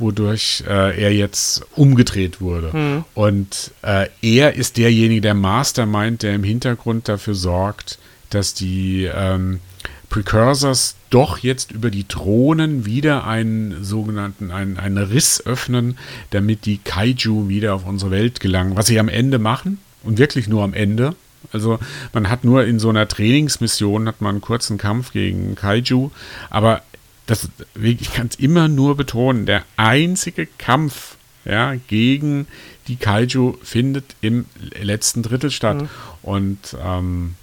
wodurch 0.00 0.64
äh, 0.66 1.00
er 1.00 1.12
jetzt 1.12 1.62
umgedreht 1.76 2.40
wurde. 2.40 2.76
Mhm. 2.76 3.04
Und 3.14 3.72
äh, 3.82 4.08
er 4.22 4.54
ist 4.54 4.76
derjenige, 4.76 5.20
der 5.20 5.34
Mastermind, 5.34 6.22
der 6.22 6.34
im 6.34 6.44
Hintergrund 6.44 7.08
dafür 7.08 7.34
sorgt, 7.34 7.98
dass 8.30 8.54
die 8.54 9.08
ähm, 9.12 9.60
Precursors 10.08 10.96
doch 11.10 11.38
jetzt 11.38 11.72
über 11.72 11.90
die 11.90 12.06
Drohnen 12.06 12.84
wieder 12.86 13.26
einen 13.26 13.84
sogenannten, 13.84 14.50
einen, 14.50 14.78
einen 14.78 14.98
Riss 14.98 15.44
öffnen, 15.44 15.98
damit 16.30 16.66
die 16.66 16.78
Kaiju 16.78 17.48
wieder 17.48 17.74
auf 17.74 17.86
unsere 17.86 18.10
Welt 18.10 18.40
gelangen. 18.40 18.76
Was 18.76 18.86
sie 18.86 18.98
am 18.98 19.08
Ende 19.08 19.38
machen, 19.38 19.78
und 20.02 20.18
wirklich 20.18 20.48
nur 20.48 20.62
am 20.62 20.74
Ende. 20.74 21.14
Also 21.52 21.78
man 22.12 22.28
hat 22.28 22.44
nur 22.44 22.64
in 22.64 22.78
so 22.78 22.90
einer 22.90 23.08
Trainingsmission 23.08 24.06
hat 24.06 24.20
man 24.20 24.36
einen 24.36 24.40
kurzen 24.40 24.78
Kampf 24.78 25.12
gegen 25.12 25.54
Kaiju, 25.54 26.10
aber 26.50 26.82
das, 27.26 27.48
ich 27.80 28.12
kann 28.12 28.28
es 28.28 28.36
immer 28.36 28.68
nur 28.68 28.96
betonen, 28.96 29.46
der 29.46 29.64
einzige 29.76 30.46
Kampf 30.46 31.16
ja, 31.44 31.74
gegen 31.88 32.46
die 32.88 32.96
Kaiju 32.96 33.56
findet 33.62 34.16
im 34.20 34.46
letzten 34.80 35.22
Drittel 35.22 35.50
statt. 35.50 35.82
Mhm. 35.82 35.88
Und 36.22 36.76
ähm, 36.84 37.34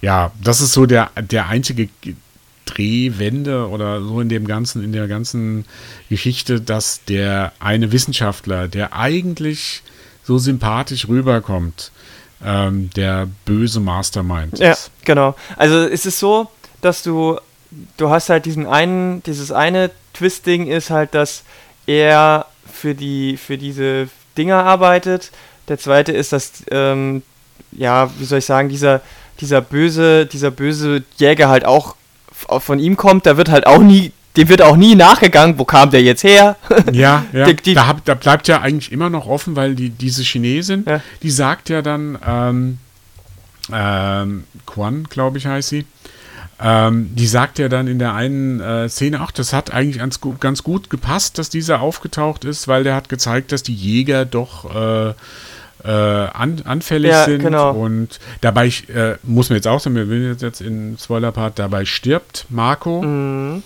ja, 0.00 0.32
das 0.42 0.60
ist 0.60 0.72
so 0.72 0.86
der, 0.86 1.10
der 1.20 1.48
einzige 1.48 1.88
Drehwende 2.64 3.68
oder 3.68 4.02
so 4.02 4.20
in 4.20 4.28
dem 4.28 4.46
ganzen, 4.46 4.82
in 4.82 4.92
der 4.92 5.06
ganzen 5.06 5.64
Geschichte, 6.08 6.60
dass 6.60 7.04
der 7.04 7.52
eine 7.58 7.92
Wissenschaftler, 7.92 8.68
der 8.68 8.94
eigentlich 8.94 9.82
so 10.24 10.38
sympathisch 10.38 11.06
rüberkommt, 11.08 11.92
ähm, 12.42 12.90
der 12.96 13.28
böse 13.44 13.80
Mastermind 13.80 14.54
ist. 14.54 14.60
Ja, 14.60 14.76
genau. 15.04 15.36
Also 15.56 15.76
es 15.86 16.06
ist 16.06 16.18
so, 16.18 16.50
dass 16.80 17.02
du 17.02 17.38
du 17.96 18.10
hast 18.10 18.30
halt 18.30 18.46
diesen 18.46 18.66
einen, 18.66 19.22
dieses 19.24 19.52
eine 19.52 19.90
Twist-Ding 20.14 20.66
ist 20.66 20.90
halt, 20.90 21.14
dass 21.14 21.44
er 21.86 22.46
für 22.70 22.94
die, 22.94 23.36
für 23.36 23.58
diese 23.58 24.08
Dinger 24.36 24.64
arbeitet. 24.64 25.30
Der 25.68 25.78
zweite 25.78 26.12
ist, 26.12 26.32
dass, 26.32 26.52
ähm, 26.70 27.22
ja, 27.72 28.10
wie 28.18 28.24
soll 28.24 28.38
ich 28.38 28.44
sagen, 28.44 28.68
dieser, 28.68 29.00
dieser 29.40 29.60
böse, 29.60 30.26
dieser 30.26 30.50
böse 30.50 31.02
Jäger 31.16 31.48
halt 31.48 31.64
auch 31.64 31.96
von 32.32 32.78
ihm 32.78 32.96
kommt, 32.96 33.26
da 33.26 33.36
wird 33.36 33.48
halt 33.48 33.66
auch 33.66 33.80
nie, 33.80 34.12
dem 34.36 34.48
wird 34.48 34.62
auch 34.62 34.76
nie 34.76 34.94
nachgegangen, 34.94 35.58
wo 35.58 35.64
kam 35.64 35.90
der 35.90 36.02
jetzt 36.02 36.24
her? 36.24 36.56
Ja, 36.92 37.24
ja. 37.32 37.44
die, 37.46 37.56
die, 37.56 37.74
da, 37.74 37.86
hab, 37.86 38.04
da, 38.04 38.14
bleibt 38.14 38.48
ja 38.48 38.60
eigentlich 38.60 38.92
immer 38.92 39.10
noch 39.10 39.26
offen, 39.26 39.56
weil 39.56 39.74
die, 39.74 39.90
diese 39.90 40.22
Chinesin, 40.22 40.84
ja. 40.86 41.00
die 41.22 41.30
sagt 41.30 41.68
ja 41.68 41.82
dann, 41.82 42.18
ähm, 42.26 42.78
ähm, 43.72 44.44
Quan, 44.66 45.04
glaube 45.04 45.38
ich, 45.38 45.46
heißt 45.46 45.70
sie, 45.70 45.86
ähm, 46.62 47.10
die 47.14 47.26
sagt 47.26 47.58
ja 47.58 47.68
dann 47.68 47.86
in 47.86 47.98
der 47.98 48.14
einen 48.14 48.60
äh, 48.60 48.88
Szene, 48.88 49.20
ach, 49.20 49.32
das 49.32 49.52
hat 49.52 49.72
eigentlich 49.72 49.98
ganz, 49.98 50.20
ganz 50.40 50.62
gut 50.62 50.90
gepasst, 50.90 51.38
dass 51.38 51.50
dieser 51.50 51.80
aufgetaucht 51.80 52.44
ist, 52.44 52.68
weil 52.68 52.84
der 52.84 52.94
hat 52.94 53.08
gezeigt, 53.08 53.52
dass 53.52 53.62
die 53.62 53.74
Jäger 53.74 54.24
doch 54.24 54.74
äh, 54.74 55.14
äh, 55.84 55.90
an, 55.90 56.62
anfällig 56.64 57.10
ja, 57.10 57.24
sind. 57.24 57.40
Genau. 57.40 57.72
Und 57.72 58.20
dabei 58.40 58.68
äh, 58.68 59.16
muss 59.22 59.50
man 59.50 59.56
jetzt 59.56 59.66
auch 59.66 59.80
sagen, 59.80 59.96
wir 59.96 60.06
sind 60.06 60.42
jetzt 60.42 60.60
in 60.60 60.96
Spoiler-Part, 60.98 61.58
dabei 61.58 61.84
stirbt 61.84 62.46
Marco. 62.48 63.02
Mhm. 63.02 63.62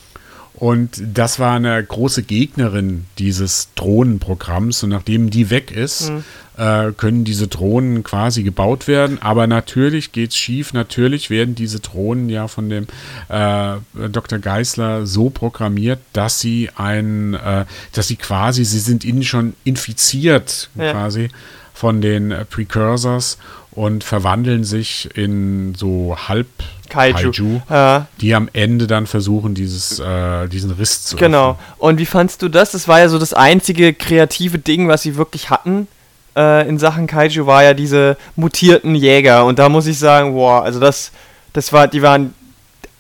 Und 0.59 1.01
das 1.15 1.39
war 1.39 1.55
eine 1.55 1.83
große 1.83 2.25
Gegnerin 2.25 3.05
dieses 3.19 3.69
Drohnenprogramms. 3.77 4.83
Und 4.83 4.91
nachdem 4.91 5.31
die 5.31 5.51
weg 5.51 5.71
ist, 5.71 6.11
mhm. 6.11 6.25
äh, 6.57 6.91
können 6.97 7.25
diese 7.25 7.47
Drohnen 7.47 8.03
quasi 8.03 8.43
gebaut 8.43 8.89
werden. 8.89 9.23
Aber 9.23 9.47
natürlich 9.47 10.11
geht 10.11 10.31
es 10.31 10.37
schief. 10.37 10.73
Natürlich 10.73 11.31
werden 11.31 11.55
diese 11.55 11.79
Drohnen 11.79 12.29
ja 12.29 12.49
von 12.49 12.69
dem 12.71 12.89
äh, 13.29 13.77
Dr. 14.11 14.41
Geisler 14.41 15.07
so 15.07 15.31
programmiert, 15.31 16.01
dass 16.13 16.41
sie 16.41 16.71
ein, 16.75 17.35
äh, 17.35 17.65
dass 17.93 18.09
sie 18.09 18.17
quasi, 18.17 18.65
sie 18.65 18.81
sind 18.81 19.05
innen 19.05 19.23
schon 19.23 19.55
infiziert 19.63 20.71
ja. 20.75 20.91
quasi 20.91 21.29
von 21.73 22.01
den 22.01 22.35
Precursors 22.51 23.39
und 23.71 24.03
verwandeln 24.03 24.65
sich 24.65 25.09
in 25.15 25.77
so 25.77 26.17
halb 26.27 26.49
Kaiju, 26.89 27.31
Kaiju 27.31 27.61
ja. 27.71 28.07
die 28.21 28.35
am 28.35 28.49
Ende 28.53 28.87
dann 28.87 29.07
versuchen, 29.07 29.55
dieses, 29.55 29.99
äh, 29.99 30.49
diesen 30.49 30.71
Riss 30.71 31.05
zu 31.05 31.17
Genau. 31.17 31.51
Öffnen. 31.51 31.67
Und 31.79 31.99
wie 31.99 32.07
fandst 32.07 32.43
du 32.43 32.49
das? 32.49 32.73
Das 32.73 32.89
war 32.89 33.01
ja 33.01 33.09
so 33.09 33.19
das 33.19 33.35
einzige 33.35 33.93
kreative 33.95 34.59
Ding, 34.59 34.89
was 34.89 35.03
sie 35.03 35.17
wirklich 35.17 35.51
hatten 35.51 35.89
äh, 36.37 36.69
in 36.69 36.79
Sachen 36.79 37.07
Kaiju, 37.07 37.47
war 37.47 37.65
ja 37.65 37.75
diese 37.75 38.17
mutierten 38.37 38.95
Jäger. 38.95 39.45
Und 39.45 39.59
da 39.59 39.69
muss 39.69 39.87
ich 39.87 39.99
sagen, 39.99 40.35
boah, 40.35 40.63
also 40.63 40.81
das, 40.81 41.13
das 41.53 41.73
war, 41.73 41.89
die 41.89 42.03
waren 42.03 42.35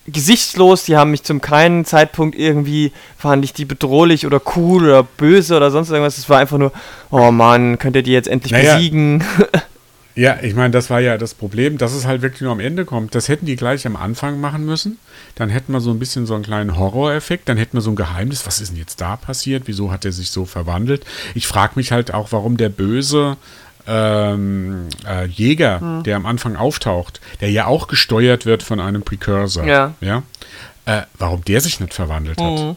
gesichtslos, 0.07 0.84
die 0.84 0.97
haben 0.97 1.11
mich 1.11 1.22
zum 1.22 1.41
keinen 1.41 1.84
Zeitpunkt 1.84 2.36
irgendwie, 2.36 2.93
fand 3.16 3.45
ich 3.45 3.53
die 3.53 3.64
bedrohlich 3.64 4.26
oder 4.26 4.41
cool 4.57 4.84
oder 4.84 5.03
böse 5.03 5.57
oder 5.57 5.70
sonst 5.70 5.91
irgendwas. 5.91 6.18
Es 6.18 6.28
war 6.28 6.39
einfach 6.39 6.59
nur, 6.59 6.72
oh 7.11 7.30
Mann, 7.30 7.78
könnt 7.78 7.97
ihr 7.97 8.03
die 8.03 8.12
jetzt 8.12 8.28
endlich 8.28 8.53
naja, 8.53 8.76
besiegen? 8.76 9.22
Ja, 10.19 10.39
ich 10.43 10.57
meine, 10.57 10.73
das 10.73 10.91
war 10.91 10.99
ja 10.99 11.16
das 11.16 11.33
Problem, 11.33 11.79
dass 11.79 11.93
es 11.93 12.05
halt 12.05 12.23
wirklich 12.23 12.41
nur 12.41 12.51
am 12.51 12.59
Ende 12.59 12.85
kommt. 12.85 13.14
Das 13.14 13.29
hätten 13.29 13.47
die 13.47 13.55
gleich 13.55 13.87
am 13.87 13.95
Anfang 13.95 14.41
machen 14.41 14.66
müssen. 14.66 14.99
Dann 15.37 15.49
hätten 15.49 15.73
wir 15.73 15.81
so 15.81 15.93
ein 15.93 16.01
bisschen 16.01 16.27
so 16.27 16.35
einen 16.35 16.43
kleinen 16.43 16.77
Horroreffekt. 16.77 17.49
Dann 17.49 17.57
hätten 17.57 17.77
wir 17.77 17.83
so 17.83 17.91
ein 17.91 17.95
Geheimnis. 17.97 18.45
Was 18.45 18.61
ist 18.61 18.73
denn 18.73 18.79
jetzt 18.79 19.01
da 19.01 19.14
passiert? 19.14 19.64
Wieso 19.66 19.93
hat 19.93 20.05
er 20.05 20.11
sich 20.11 20.33
so 20.33 20.45
verwandelt? 20.45 21.07
Ich 21.37 21.47
frage 21.47 21.75
mich 21.77 21.93
halt 21.93 22.12
auch, 22.12 22.33
warum 22.33 22.57
der 22.57 22.69
böse 22.69 23.37
ähm, 23.87 24.89
äh, 25.07 25.27
Jäger, 25.27 25.81
hm. 25.81 26.03
der 26.03 26.16
am 26.16 26.27
Anfang 26.27 26.57
auftaucht, 26.57 27.21
der 27.41 27.53
ja 27.53 27.66
auch 27.66 27.87
gesteuert 27.87 28.45
wird 28.45 28.64
von 28.64 28.81
einem 28.81 29.03
Precursor, 29.03 29.64
ja, 29.66 29.95
ja 30.01 30.25
äh, 30.85 31.03
warum 31.16 31.45
der 31.45 31.61
sich 31.61 31.79
nicht 31.79 31.95
verwandelt 31.95 32.41
hat. 32.41 32.59
Mhm. 32.59 32.77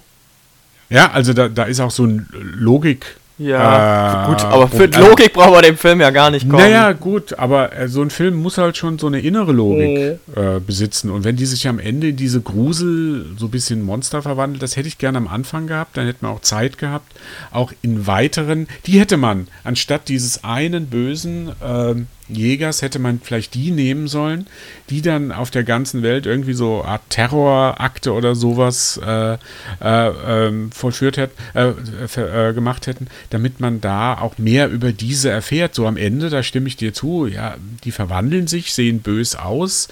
Ja, 0.91 1.09
also 1.09 1.33
da, 1.33 1.47
da 1.49 1.63
ist 1.63 1.79
auch 1.79 1.89
so 1.89 2.05
ein 2.05 2.27
Logik 2.31 3.17
ja, 3.41 4.23
äh, 4.23 4.27
gut, 4.27 4.43
aber 4.43 4.67
für 4.67 4.83
und, 4.83 4.97
Logik 4.97 5.33
brauchen 5.33 5.53
wir 5.53 5.61
dem 5.61 5.77
Film 5.77 6.01
ja 6.01 6.09
gar 6.11 6.29
nicht 6.29 6.47
kommen. 6.47 6.61
Naja, 6.61 6.91
gut, 6.93 7.37
aber 7.39 7.75
äh, 7.75 7.87
so 7.87 8.01
ein 8.01 8.09
Film 8.09 8.35
muss 8.35 8.57
halt 8.57 8.77
schon 8.77 8.99
so 8.99 9.07
eine 9.07 9.19
innere 9.19 9.51
Logik 9.51 10.19
mhm. 10.27 10.41
äh, 10.41 10.59
besitzen. 10.59 11.09
Und 11.09 11.23
wenn 11.23 11.35
die 11.35 11.45
sich 11.45 11.67
am 11.67 11.79
Ende 11.79 12.09
in 12.09 12.15
diese 12.15 12.41
Grusel, 12.41 13.25
so 13.37 13.45
ein 13.45 13.51
bisschen 13.51 13.81
Monster 13.81 14.21
verwandelt, 14.21 14.61
das 14.61 14.77
hätte 14.77 14.87
ich 14.87 14.97
gerne 14.97 15.17
am 15.17 15.27
Anfang 15.27 15.67
gehabt, 15.67 15.97
dann 15.97 16.05
hätte 16.05 16.19
man 16.21 16.33
auch 16.33 16.41
Zeit 16.41 16.77
gehabt, 16.77 17.11
auch 17.51 17.73
in 17.81 18.05
weiteren, 18.07 18.67
die 18.85 18.99
hätte 18.99 19.17
man, 19.17 19.47
anstatt 19.63 20.07
dieses 20.07 20.43
einen 20.43 20.87
bösen, 20.87 21.51
ähm, 21.63 22.07
Jägers 22.35 22.81
hätte 22.81 22.99
man 22.99 23.19
vielleicht 23.23 23.53
die 23.53 23.71
nehmen 23.71 24.07
sollen, 24.07 24.47
die 24.89 25.01
dann 25.01 25.31
auf 25.31 25.51
der 25.51 25.63
ganzen 25.63 26.03
Welt 26.03 26.25
irgendwie 26.25 26.53
so 26.53 26.83
Art 26.83 27.01
Terrorakte 27.09 28.13
oder 28.13 28.35
sowas 28.35 28.99
äh, 29.05 29.33
äh, 29.33 29.37
ähm, 29.81 30.71
vollführt 30.71 31.17
hätten, 31.17 31.33
äh, 31.53 32.49
äh, 32.49 32.53
gemacht 32.53 32.87
hätten, 32.87 33.07
damit 33.29 33.59
man 33.59 33.81
da 33.81 34.17
auch 34.17 34.37
mehr 34.37 34.69
über 34.69 34.91
diese 34.91 35.29
erfährt. 35.29 35.75
So 35.75 35.87
am 35.87 35.97
Ende, 35.97 36.29
da 36.29 36.43
stimme 36.43 36.67
ich 36.67 36.77
dir 36.77 36.93
zu, 36.93 37.27
ja, 37.27 37.55
die 37.83 37.91
verwandeln 37.91 38.47
sich, 38.47 38.73
sehen 38.73 39.01
bös 39.01 39.35
aus, 39.35 39.87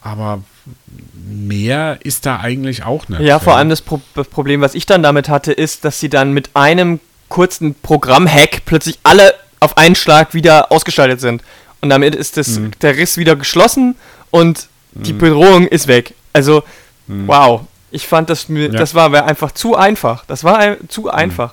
aber 0.00 0.42
mehr 1.14 1.98
ist 2.02 2.26
da 2.26 2.40
eigentlich 2.40 2.84
auch 2.84 3.08
nicht. 3.08 3.20
Ja, 3.20 3.38
vor 3.38 3.56
allem 3.56 3.68
das, 3.68 3.82
Pro 3.82 4.00
das 4.14 4.28
Problem, 4.28 4.60
was 4.60 4.74
ich 4.74 4.86
dann 4.86 5.02
damit 5.02 5.28
hatte, 5.28 5.52
ist, 5.52 5.84
dass 5.84 6.00
sie 6.00 6.08
dann 6.08 6.32
mit 6.32 6.50
einem 6.54 7.00
kurzen 7.28 7.74
Programm-Hack 7.74 8.62
plötzlich 8.66 8.98
alle 9.04 9.34
auf 9.60 9.78
einen 9.78 9.94
Schlag 9.94 10.34
wieder 10.34 10.70
ausgeschaltet 10.70 11.20
sind. 11.20 11.42
Und 11.82 11.90
damit 11.90 12.14
ist 12.14 12.36
das, 12.36 12.58
mhm. 12.58 12.70
der 12.80 12.96
Riss 12.96 13.18
wieder 13.18 13.36
geschlossen 13.36 13.96
und 14.30 14.68
mhm. 14.94 15.02
die 15.02 15.12
Bedrohung 15.12 15.66
ist 15.66 15.88
weg. 15.88 16.14
Also, 16.32 16.62
mhm. 17.06 17.26
wow. 17.26 17.62
Ich 17.90 18.06
fand, 18.06 18.30
das, 18.30 18.46
ja. 18.48 18.68
das 18.68 18.94
war 18.94 19.12
einfach 19.26 19.52
zu 19.52 19.76
einfach. 19.76 20.24
Das 20.26 20.44
war 20.44 20.58
ein, 20.58 20.76
zu 20.88 21.02
mhm. 21.02 21.08
einfach. 21.08 21.52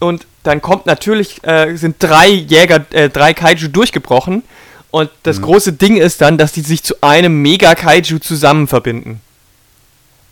Und 0.00 0.26
dann 0.42 0.60
kommt 0.60 0.86
natürlich, 0.86 1.44
äh, 1.44 1.76
sind 1.76 1.96
drei 2.00 2.28
Jäger, 2.28 2.84
äh, 2.90 3.08
drei 3.10 3.34
Kaiju 3.34 3.68
durchgebrochen. 3.68 4.42
Und 4.90 5.10
das 5.22 5.38
mhm. 5.38 5.42
große 5.42 5.74
Ding 5.74 5.96
ist 5.98 6.20
dann, 6.20 6.38
dass 6.38 6.52
die 6.52 6.62
sich 6.62 6.82
zu 6.82 6.94
einem 7.00 7.40
Mega-Kaiju 7.42 8.18
zusammen 8.18 8.66
verbinden. 8.66 9.20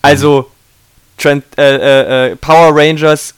Also, 0.03 0.51
Trend, 1.19 1.45
äh, 1.59 1.77
äh, 1.77 2.31
äh 2.33 2.37
Power 2.37 2.75
Rangers 2.75 3.35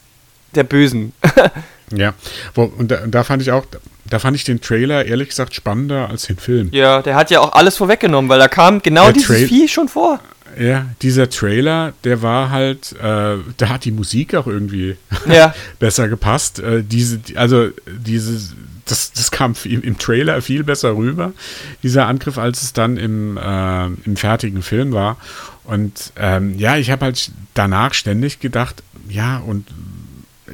der 0.55 0.63
Bösen. 0.63 1.13
ja, 1.91 2.13
Wo, 2.55 2.63
und, 2.63 2.89
da, 2.89 3.03
und 3.03 3.11
da 3.11 3.23
fand 3.23 3.41
ich 3.41 3.51
auch, 3.51 3.65
da 4.05 4.19
fand 4.19 4.35
ich 4.35 4.43
den 4.43 4.61
Trailer 4.61 5.05
ehrlich 5.05 5.29
gesagt 5.29 5.55
spannender 5.55 6.09
als 6.09 6.27
den 6.27 6.37
Film. 6.37 6.69
Ja, 6.71 7.01
der 7.01 7.15
hat 7.15 7.31
ja 7.31 7.39
auch 7.39 7.53
alles 7.53 7.77
vorweggenommen, 7.77 8.29
weil 8.29 8.39
da 8.39 8.47
kam 8.47 8.81
genau 8.81 9.05
der 9.05 9.13
dieses 9.13 9.49
Vieh 9.49 9.67
schon 9.67 9.87
vor. 9.87 10.19
Ja, 10.59 10.85
dieser 11.01 11.29
Trailer, 11.29 11.93
der 12.03 12.21
war 12.21 12.51
halt, 12.51 12.93
äh, 12.93 13.37
da 13.57 13.69
hat 13.69 13.85
die 13.85 13.91
Musik 13.91 14.35
auch 14.35 14.47
irgendwie 14.47 14.97
ja. 15.27 15.53
besser 15.79 16.07
gepasst. 16.07 16.59
Äh, 16.59 16.83
diese, 16.83 17.19
also 17.35 17.69
dieses, 17.87 18.53
das, 18.85 19.13
das 19.13 19.31
kam 19.31 19.55
im, 19.63 19.81
im, 19.81 19.97
Trailer 19.97 20.41
viel 20.41 20.63
besser 20.63 20.95
rüber, 20.95 21.33
dieser 21.81 22.07
Angriff, 22.07 22.37
als 22.37 22.61
es 22.61 22.73
dann 22.73 22.97
im, 22.97 23.37
äh, 23.37 23.85
im 23.85 24.15
fertigen 24.15 24.61
Film 24.61 24.91
war. 24.91 25.17
Und 25.63 26.11
ähm, 26.17 26.57
ja, 26.59 26.77
ich 26.77 26.91
habe 26.91 27.05
halt 27.05 27.31
danach 27.53 27.93
ständig 27.93 28.39
gedacht, 28.39 28.83
ja, 29.09 29.37
und 29.37 29.65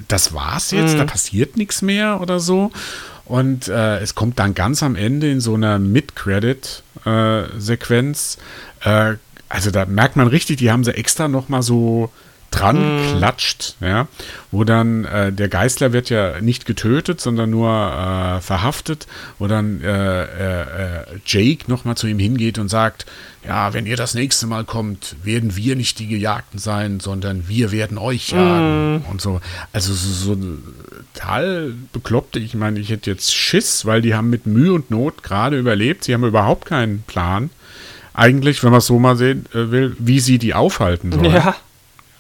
das 0.08 0.34
war's 0.34 0.72
jetzt, 0.72 0.94
mhm. 0.94 1.00
da 1.00 1.06
passiert 1.06 1.58
nichts 1.58 1.82
mehr 1.82 2.22
oder 2.22 2.40
so. 2.40 2.72
Und 3.30 3.68
äh, 3.68 4.00
es 4.00 4.16
kommt 4.16 4.40
dann 4.40 4.56
ganz 4.56 4.84
am 4.84 4.96
Ende 4.96 5.30
in 5.30 5.40
so 5.40 5.54
einer 5.54 5.80
Mid-Credit-Sequenz, 5.80 8.38
äh, 8.82 9.14
also 9.50 9.72
da 9.72 9.86
merkt 9.86 10.16
man 10.16 10.28
richtig, 10.28 10.58
die 10.58 10.72
haben 10.72 10.84
sie 10.84 10.96
extra 10.96 11.28
nochmal 11.28 11.64
so 11.64 12.12
dran 12.52 12.78
mm. 12.78 13.18
klatscht, 13.18 13.76
ja, 13.80 14.08
wo 14.52 14.64
dann 14.64 15.06
äh, 15.06 15.32
der 15.32 15.50
Geißler 15.50 15.94
wird 15.94 16.10
ja 16.10 16.42
nicht 16.42 16.66
getötet, 16.66 17.22
sondern 17.22 17.50
nur 17.50 17.70
äh, 17.70 18.42
verhaftet, 18.42 19.08
wo 19.38 19.48
dann 19.48 19.82
äh, 19.82 20.24
äh, 20.24 20.62
äh 20.62 21.04
Jake 21.26 21.70
nochmal 21.70 21.96
zu 21.96 22.08
ihm 22.08 22.20
hingeht 22.20 22.58
und 22.58 22.70
sagt, 22.70 23.06
ja, 23.46 23.74
wenn 23.74 23.86
ihr 23.86 23.98
das 23.98 24.16
nächste 24.16 24.48
Mal 24.48 24.66
kommt, 24.66 25.16
werden 25.24 25.56
wir 25.56 25.76
nicht 25.76 26.00
die 26.00 26.08
Gejagten 26.08 26.60
sein, 26.60 27.00
sondern 27.00 27.48
wir 27.48 27.72
werden 27.72 27.98
euch 27.98 28.30
jagen 28.30 28.98
mm. 28.98 29.12
und 29.12 29.22
so. 29.22 29.42
Also 29.72 29.94
so, 29.94 30.34
so 30.34 30.38
total 31.14 31.74
bekloppte, 31.94 32.40
ich 32.40 32.56
meine, 32.56 32.80
ich 32.80 32.90
hätte 32.90 33.10
jetzt 33.10 33.34
Schiss, 33.34 33.86
weil 33.86 34.02
die 34.02 34.16
haben 34.16 34.30
mit 34.30 34.46
Mühe 34.46 34.74
und 34.74 34.92
Not 34.92 35.24
gerade 35.24 35.58
überlebt, 35.58 36.04
sie 36.04 36.14
haben 36.14 36.24
überhaupt 36.24 36.66
keinen 36.66 37.04
Plan 37.04 37.50
eigentlich, 38.14 38.64
wenn 38.64 38.72
man 38.72 38.80
es 38.80 38.88
so 38.88 39.00
mal 39.00 39.16
sehen 39.16 39.46
äh, 39.54 39.72
will, 39.72 39.96
wie 39.98 40.20
sie 40.20 40.40
die 40.40 40.54
aufhalten 40.54 41.12
sollen. 41.12 41.26
Ja. 41.26 41.56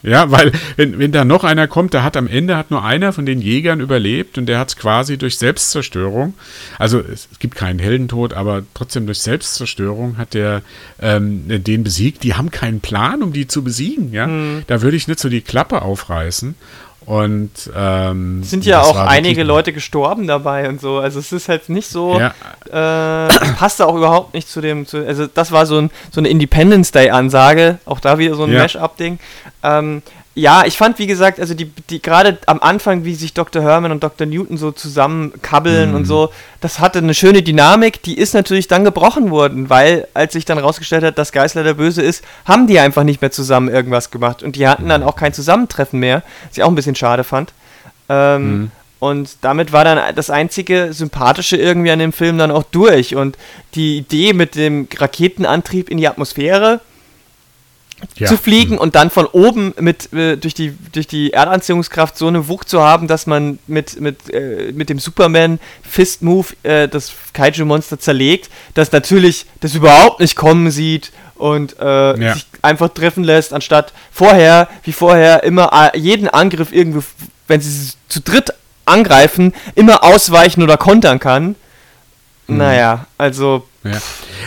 Ja, 0.01 0.31
weil 0.31 0.53
wenn, 0.77 0.97
wenn 0.97 1.11
da 1.11 1.25
noch 1.25 1.43
einer 1.43 1.67
kommt, 1.67 1.93
da 1.93 2.03
hat 2.03 2.15
am 2.15 2.27
Ende 2.27 2.55
hat 2.55 2.71
nur 2.71 2.83
einer 2.83 3.11
von 3.11 3.25
den 3.25 3.41
Jägern 3.41 3.81
überlebt 3.81 4.37
und 4.37 4.45
der 4.45 4.57
hat 4.57 4.69
es 4.69 4.77
quasi 4.77 5.17
durch 5.17 5.37
Selbstzerstörung, 5.37 6.35
also 6.77 6.99
es, 6.99 7.27
es, 7.31 7.39
gibt 7.39 7.55
keinen 7.55 7.79
Heldentod, 7.79 8.33
aber 8.33 8.63
trotzdem 8.73 9.07
durch 9.07 9.19
Selbstzerstörung 9.19 10.17
hat 10.17 10.33
der 10.33 10.61
ähm, 11.01 11.43
den 11.47 11.83
besiegt. 11.83 12.23
Die 12.23 12.35
haben 12.35 12.49
keinen 12.49 12.79
Plan, 12.79 13.21
um 13.21 13.33
die 13.33 13.47
zu 13.47 13.61
besiegen, 13.61 14.13
ja. 14.13 14.27
Mhm. 14.27 14.63
Da 14.67 14.81
würde 14.81 14.95
ich 14.95 15.09
nicht 15.09 15.19
so 15.19 15.27
die 15.27 15.41
Klappe 15.41 15.81
aufreißen. 15.81 16.55
Und 17.09 17.71
ähm, 17.75 18.43
sind 18.43 18.67
ja 18.67 18.83
auch 18.83 18.95
einige 18.95 19.41
Leute 19.41 19.73
gestorben 19.73 20.27
dabei 20.27 20.69
und 20.69 20.79
so. 20.79 20.99
Also 20.99 21.17
es 21.17 21.31
ist 21.31 21.49
halt 21.49 21.67
nicht 21.67 21.89
so, 21.89 22.19
ja. 22.19 22.35
äh, 22.67 23.27
passte 23.57 23.87
auch 23.87 23.95
überhaupt 23.95 24.35
nicht 24.35 24.47
zu 24.47 24.61
dem, 24.61 24.85
zu, 24.85 25.03
also 25.03 25.25
das 25.25 25.51
war 25.51 25.65
so, 25.65 25.79
ein, 25.79 25.89
so 26.11 26.21
eine 26.21 26.29
Independence 26.29 26.91
Day 26.91 27.09
Ansage, 27.09 27.79
auch 27.85 27.99
da 27.99 28.19
wieder 28.19 28.35
so 28.35 28.43
ein 28.43 28.53
ja. 28.53 28.59
Mash-up-Ding. 28.59 29.17
Ähm, 29.63 30.03
ja, 30.35 30.63
ich 30.65 30.77
fand, 30.77 30.99
wie 30.99 31.07
gesagt, 31.07 31.39
also 31.39 31.53
die, 31.53 31.65
die 31.89 32.01
gerade 32.01 32.37
am 32.45 32.59
Anfang, 32.61 33.03
wie 33.03 33.15
sich 33.15 33.33
Dr. 33.33 33.61
Herman 33.61 33.91
und 33.91 34.03
Dr. 34.03 34.25
Newton 34.25 34.57
so 34.57 34.71
zusammenkabbeln 34.71 35.89
mhm. 35.89 35.95
und 35.95 36.05
so, 36.05 36.31
das 36.61 36.79
hatte 36.79 36.99
eine 36.99 37.13
schöne 37.13 37.43
Dynamik, 37.43 38.03
die 38.03 38.17
ist 38.17 38.33
natürlich 38.33 38.67
dann 38.67 38.83
gebrochen 38.83 39.31
worden, 39.31 39.69
weil 39.69 40.07
als 40.13 40.33
sich 40.33 40.45
dann 40.45 40.57
rausgestellt 40.57 41.03
hat, 41.03 41.17
dass 41.17 41.31
Geisler 41.31 41.63
der 41.63 41.73
Böse 41.73 42.01
ist, 42.01 42.23
haben 42.45 42.67
die 42.67 42.79
einfach 42.79 43.03
nicht 43.03 43.21
mehr 43.21 43.31
zusammen 43.31 43.69
irgendwas 43.69 44.11
gemacht 44.11 44.43
und 44.43 44.55
die 44.55 44.67
hatten 44.67 44.87
dann 44.87 45.03
auch 45.03 45.15
kein 45.15 45.33
Zusammentreffen 45.33 45.99
mehr, 45.99 46.23
was 46.47 46.57
ich 46.57 46.63
auch 46.63 46.69
ein 46.69 46.75
bisschen 46.75 46.95
schade 46.95 47.23
fand. 47.23 47.51
Ähm, 48.07 48.51
mhm. 48.51 48.71
Und 48.99 49.37
damit 49.41 49.71
war 49.71 49.85
dann 49.85 50.13
das 50.15 50.29
einzige 50.29 50.91
Sympathische 50.91 51.55
irgendwie 51.55 51.91
an 51.91 51.99
dem 51.99 52.11
Film 52.11 52.37
dann 52.37 52.51
auch 52.51 52.63
durch. 52.63 53.15
Und 53.15 53.37
die 53.73 53.97
Idee 53.97 54.33
mit 54.33 54.55
dem 54.55 54.89
Raketenantrieb 54.93 55.89
in 55.89 55.97
die 55.97 56.07
Atmosphäre, 56.07 56.81
ja. 58.15 58.27
zu 58.27 58.37
fliegen 58.37 58.77
und 58.77 58.95
dann 58.95 59.09
von 59.09 59.25
oben 59.25 59.73
mit 59.79 60.11
äh, 60.13 60.37
durch 60.37 60.53
die 60.53 60.73
durch 60.91 61.07
die 61.07 61.33
Erdanziehungskraft 61.33 62.17
so 62.17 62.27
eine 62.27 62.47
Wucht 62.47 62.69
zu 62.69 62.81
haben, 62.81 63.07
dass 63.07 63.27
man 63.27 63.59
mit 63.67 63.99
mit 63.99 64.33
äh, 64.33 64.71
mit 64.73 64.89
dem 64.89 64.99
Superman 64.99 65.59
Fist 65.81 66.21
Move 66.21 66.47
äh, 66.63 66.87
das 66.87 67.11
Kaiju 67.33 67.65
Monster 67.65 67.99
zerlegt, 67.99 68.49
das 68.73 68.91
natürlich 68.91 69.45
das 69.59 69.75
überhaupt 69.75 70.19
nicht 70.19 70.35
kommen 70.35 70.71
sieht 70.71 71.11
und 71.35 71.79
äh, 71.79 72.19
ja. 72.19 72.33
sich 72.33 72.45
einfach 72.61 72.89
treffen 72.89 73.23
lässt, 73.23 73.53
anstatt 73.53 73.93
vorher 74.11 74.67
wie 74.83 74.91
vorher 74.93 75.43
immer 75.43 75.71
äh, 75.93 75.97
jeden 75.97 76.27
Angriff 76.27 76.71
irgendwie, 76.71 77.05
wenn 77.47 77.61
sie 77.61 77.93
zu 78.07 78.21
dritt 78.21 78.53
angreifen, 78.85 79.53
immer 79.75 80.03
ausweichen 80.03 80.63
oder 80.63 80.77
kontern 80.77 81.19
kann. 81.19 81.55
Mhm. 82.49 82.57
Naja, 82.57 83.07
also 83.17 83.67
ja, 83.83 84.01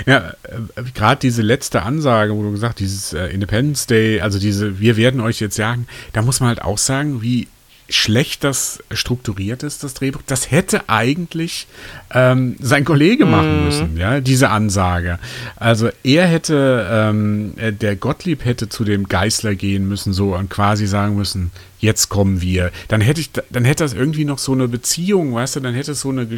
ja 0.06 0.32
äh, 0.42 0.82
gerade 0.94 1.20
diese 1.20 1.42
letzte 1.42 1.82
Ansage, 1.82 2.34
wo 2.34 2.42
du 2.42 2.50
gesagt 2.50 2.80
dieses 2.80 3.12
äh, 3.12 3.26
Independence 3.26 3.86
Day, 3.86 4.20
also 4.20 4.38
diese, 4.38 4.80
wir 4.80 4.96
werden 4.96 5.20
euch 5.20 5.40
jetzt 5.40 5.56
sagen, 5.56 5.86
da 6.12 6.22
muss 6.22 6.40
man 6.40 6.48
halt 6.48 6.62
auch 6.62 6.78
sagen, 6.78 7.22
wie 7.22 7.48
schlecht 7.88 8.42
das 8.44 8.82
strukturiert 8.90 9.62
ist, 9.62 9.84
das 9.84 9.94
Drehbuch. 9.94 10.22
Das 10.26 10.50
hätte 10.50 10.88
eigentlich 10.88 11.66
ähm, 12.12 12.56
sein 12.60 12.84
Kollege 12.84 13.26
machen 13.26 13.58
mhm. 13.58 13.64
müssen, 13.64 13.96
ja, 13.96 14.20
diese 14.20 14.48
Ansage. 14.50 15.18
Also 15.56 15.90
er 16.02 16.26
hätte, 16.26 16.88
ähm, 16.90 17.52
äh, 17.56 17.72
der 17.72 17.96
Gottlieb 17.96 18.44
hätte 18.44 18.68
zu 18.68 18.84
dem 18.84 19.08
Geißler 19.08 19.54
gehen 19.54 19.88
müssen, 19.88 20.12
so 20.12 20.34
und 20.34 20.48
quasi 20.48 20.86
sagen 20.86 21.16
müssen, 21.16 21.50
jetzt 21.82 22.08
kommen 22.08 22.40
wir. 22.40 22.70
Dann 22.88 23.00
hätte 23.00 23.20
ich, 23.20 23.30
dann 23.50 23.64
hätte 23.64 23.82
das 23.82 23.92
irgendwie 23.92 24.24
noch 24.24 24.38
so 24.38 24.52
eine 24.52 24.68
Beziehung, 24.68 25.34
weißt 25.34 25.56
du, 25.56 25.60
dann 25.60 25.74
hätte 25.74 25.92
es 25.92 26.00
so 26.00 26.10
eine, 26.10 26.28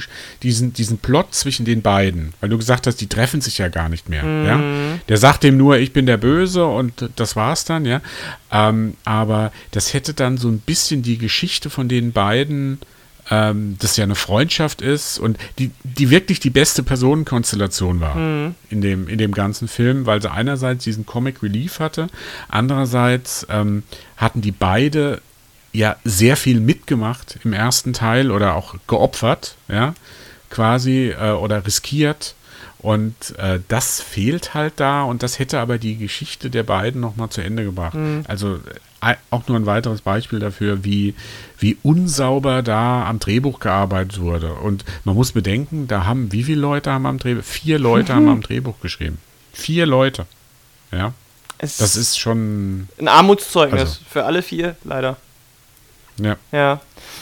diesen, 0.42 0.72
diesen 0.72 0.98
Plot 0.98 1.34
zwischen 1.34 1.66
den 1.66 1.82
beiden, 1.82 2.32
weil 2.40 2.48
du 2.48 2.56
gesagt 2.56 2.86
hast, 2.86 3.00
die 3.00 3.08
treffen 3.08 3.42
sich 3.42 3.58
ja 3.58 3.68
gar 3.68 3.90
nicht 3.90 4.08
mehr, 4.08 4.24
mhm. 4.24 4.46
ja. 4.46 4.62
Der 5.08 5.18
sagt 5.18 5.44
dem 5.44 5.58
nur, 5.58 5.76
ich 5.76 5.92
bin 5.92 6.06
der 6.06 6.16
Böse 6.16 6.64
und 6.64 7.10
das 7.16 7.36
war's 7.36 7.64
dann, 7.64 7.84
ja. 7.84 8.00
Ähm, 8.50 8.94
aber 9.04 9.52
das 9.70 9.92
hätte 9.92 10.14
dann 10.14 10.38
so 10.38 10.48
ein 10.48 10.60
bisschen 10.60 11.02
die 11.02 11.18
Geschichte 11.18 11.68
von 11.68 11.88
den 11.88 12.12
beiden 12.12 12.78
ähm, 13.30 13.76
das 13.78 13.96
ja 13.96 14.04
eine 14.04 14.14
Freundschaft 14.14 14.82
ist 14.82 15.18
und 15.18 15.38
die, 15.58 15.70
die 15.82 16.10
wirklich 16.10 16.40
die 16.40 16.50
beste 16.50 16.82
Personenkonstellation 16.82 18.00
war 18.00 18.16
mhm. 18.16 18.54
in, 18.70 18.80
dem, 18.80 19.08
in 19.08 19.18
dem 19.18 19.32
ganzen 19.32 19.68
Film, 19.68 20.06
weil 20.06 20.20
sie 20.20 20.30
einerseits 20.30 20.84
diesen 20.84 21.06
Comic 21.06 21.42
Relief 21.42 21.80
hatte, 21.80 22.08
andererseits 22.48 23.46
ähm, 23.50 23.82
hatten 24.16 24.40
die 24.40 24.52
beide 24.52 25.22
ja 25.74 25.96
sehr 26.04 26.36
viel 26.36 26.60
mitgemacht 26.60 27.38
im 27.44 27.52
ersten 27.52 27.92
Teil 27.92 28.30
oder 28.30 28.54
auch 28.54 28.76
geopfert, 28.86 29.56
ja, 29.68 29.94
quasi 30.48 31.10
äh, 31.10 31.32
oder 31.32 31.66
riskiert. 31.66 32.34
Und 32.78 33.14
äh, 33.38 33.60
das 33.68 34.00
fehlt 34.00 34.52
halt 34.52 34.74
da 34.76 35.04
und 35.04 35.22
das 35.22 35.38
hätte 35.38 35.58
aber 35.58 35.78
die 35.78 35.96
Geschichte 35.96 36.50
der 36.50 36.64
beiden 36.64 37.00
nochmal 37.00 37.30
zu 37.30 37.40
Ende 37.40 37.64
gebracht. 37.64 37.94
Mhm. 37.94 38.24
Also 38.28 38.60
auch 39.30 39.46
nur 39.48 39.58
ein 39.58 39.66
weiteres 39.66 40.00
Beispiel 40.00 40.38
dafür, 40.38 40.84
wie, 40.84 41.14
wie 41.58 41.76
unsauber 41.82 42.62
da 42.62 43.06
am 43.06 43.18
Drehbuch 43.18 43.60
gearbeitet 43.60 44.20
wurde. 44.20 44.54
Und 44.54 44.84
man 45.04 45.14
muss 45.14 45.32
bedenken, 45.32 45.88
da 45.88 46.06
haben, 46.06 46.32
wie 46.32 46.44
viele 46.44 46.60
Leute 46.60 46.90
haben 46.92 47.06
am 47.06 47.18
Drehbuch? 47.18 47.44
Vier 47.44 47.78
Leute 47.78 48.12
mhm. 48.12 48.16
haben 48.16 48.28
am 48.30 48.40
Drehbuch 48.42 48.80
geschrieben. 48.80 49.18
Vier 49.52 49.86
Leute. 49.86 50.26
Ja. 50.92 51.12
Es 51.58 51.78
das 51.78 51.96
ist 51.96 52.18
schon. 52.18 52.88
Ein 52.98 53.08
Armutszeugnis 53.08 53.80
also. 53.80 54.00
für 54.08 54.24
alle 54.24 54.42
vier, 54.42 54.76
leider. 54.84 55.16
Ja. 56.18 56.36
Ja. 56.52 56.80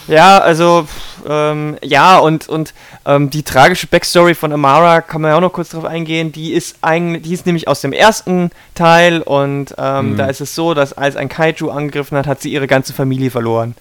Ja, 0.08 0.38
also, 0.38 0.88
ähm, 1.28 1.76
ja, 1.82 2.18
und, 2.18 2.48
und 2.48 2.74
ähm, 3.06 3.30
die 3.30 3.44
tragische 3.44 3.86
Backstory 3.86 4.34
von 4.34 4.52
Amara 4.52 5.00
kann 5.00 5.20
man 5.20 5.30
ja 5.30 5.36
auch 5.36 5.40
noch 5.40 5.52
kurz 5.52 5.70
drauf 5.70 5.84
eingehen. 5.84 6.32
Die 6.32 6.52
ist 6.52 6.76
eigentlich, 6.82 7.22
die 7.22 7.34
ist 7.34 7.46
nämlich 7.46 7.68
aus 7.68 7.82
dem 7.82 7.92
ersten 7.92 8.50
Teil 8.74 9.22
und 9.22 9.74
ähm, 9.78 10.12
mhm. 10.12 10.16
da 10.16 10.26
ist 10.26 10.40
es 10.40 10.54
so, 10.54 10.74
dass 10.74 10.92
als 10.92 11.14
ein 11.14 11.28
Kaiju 11.28 11.70
angegriffen 11.70 12.18
hat, 12.18 12.26
hat 12.26 12.40
sie 12.40 12.52
ihre 12.52 12.66
ganze 12.66 12.92
Familie 12.92 13.30
verloren. 13.30 13.76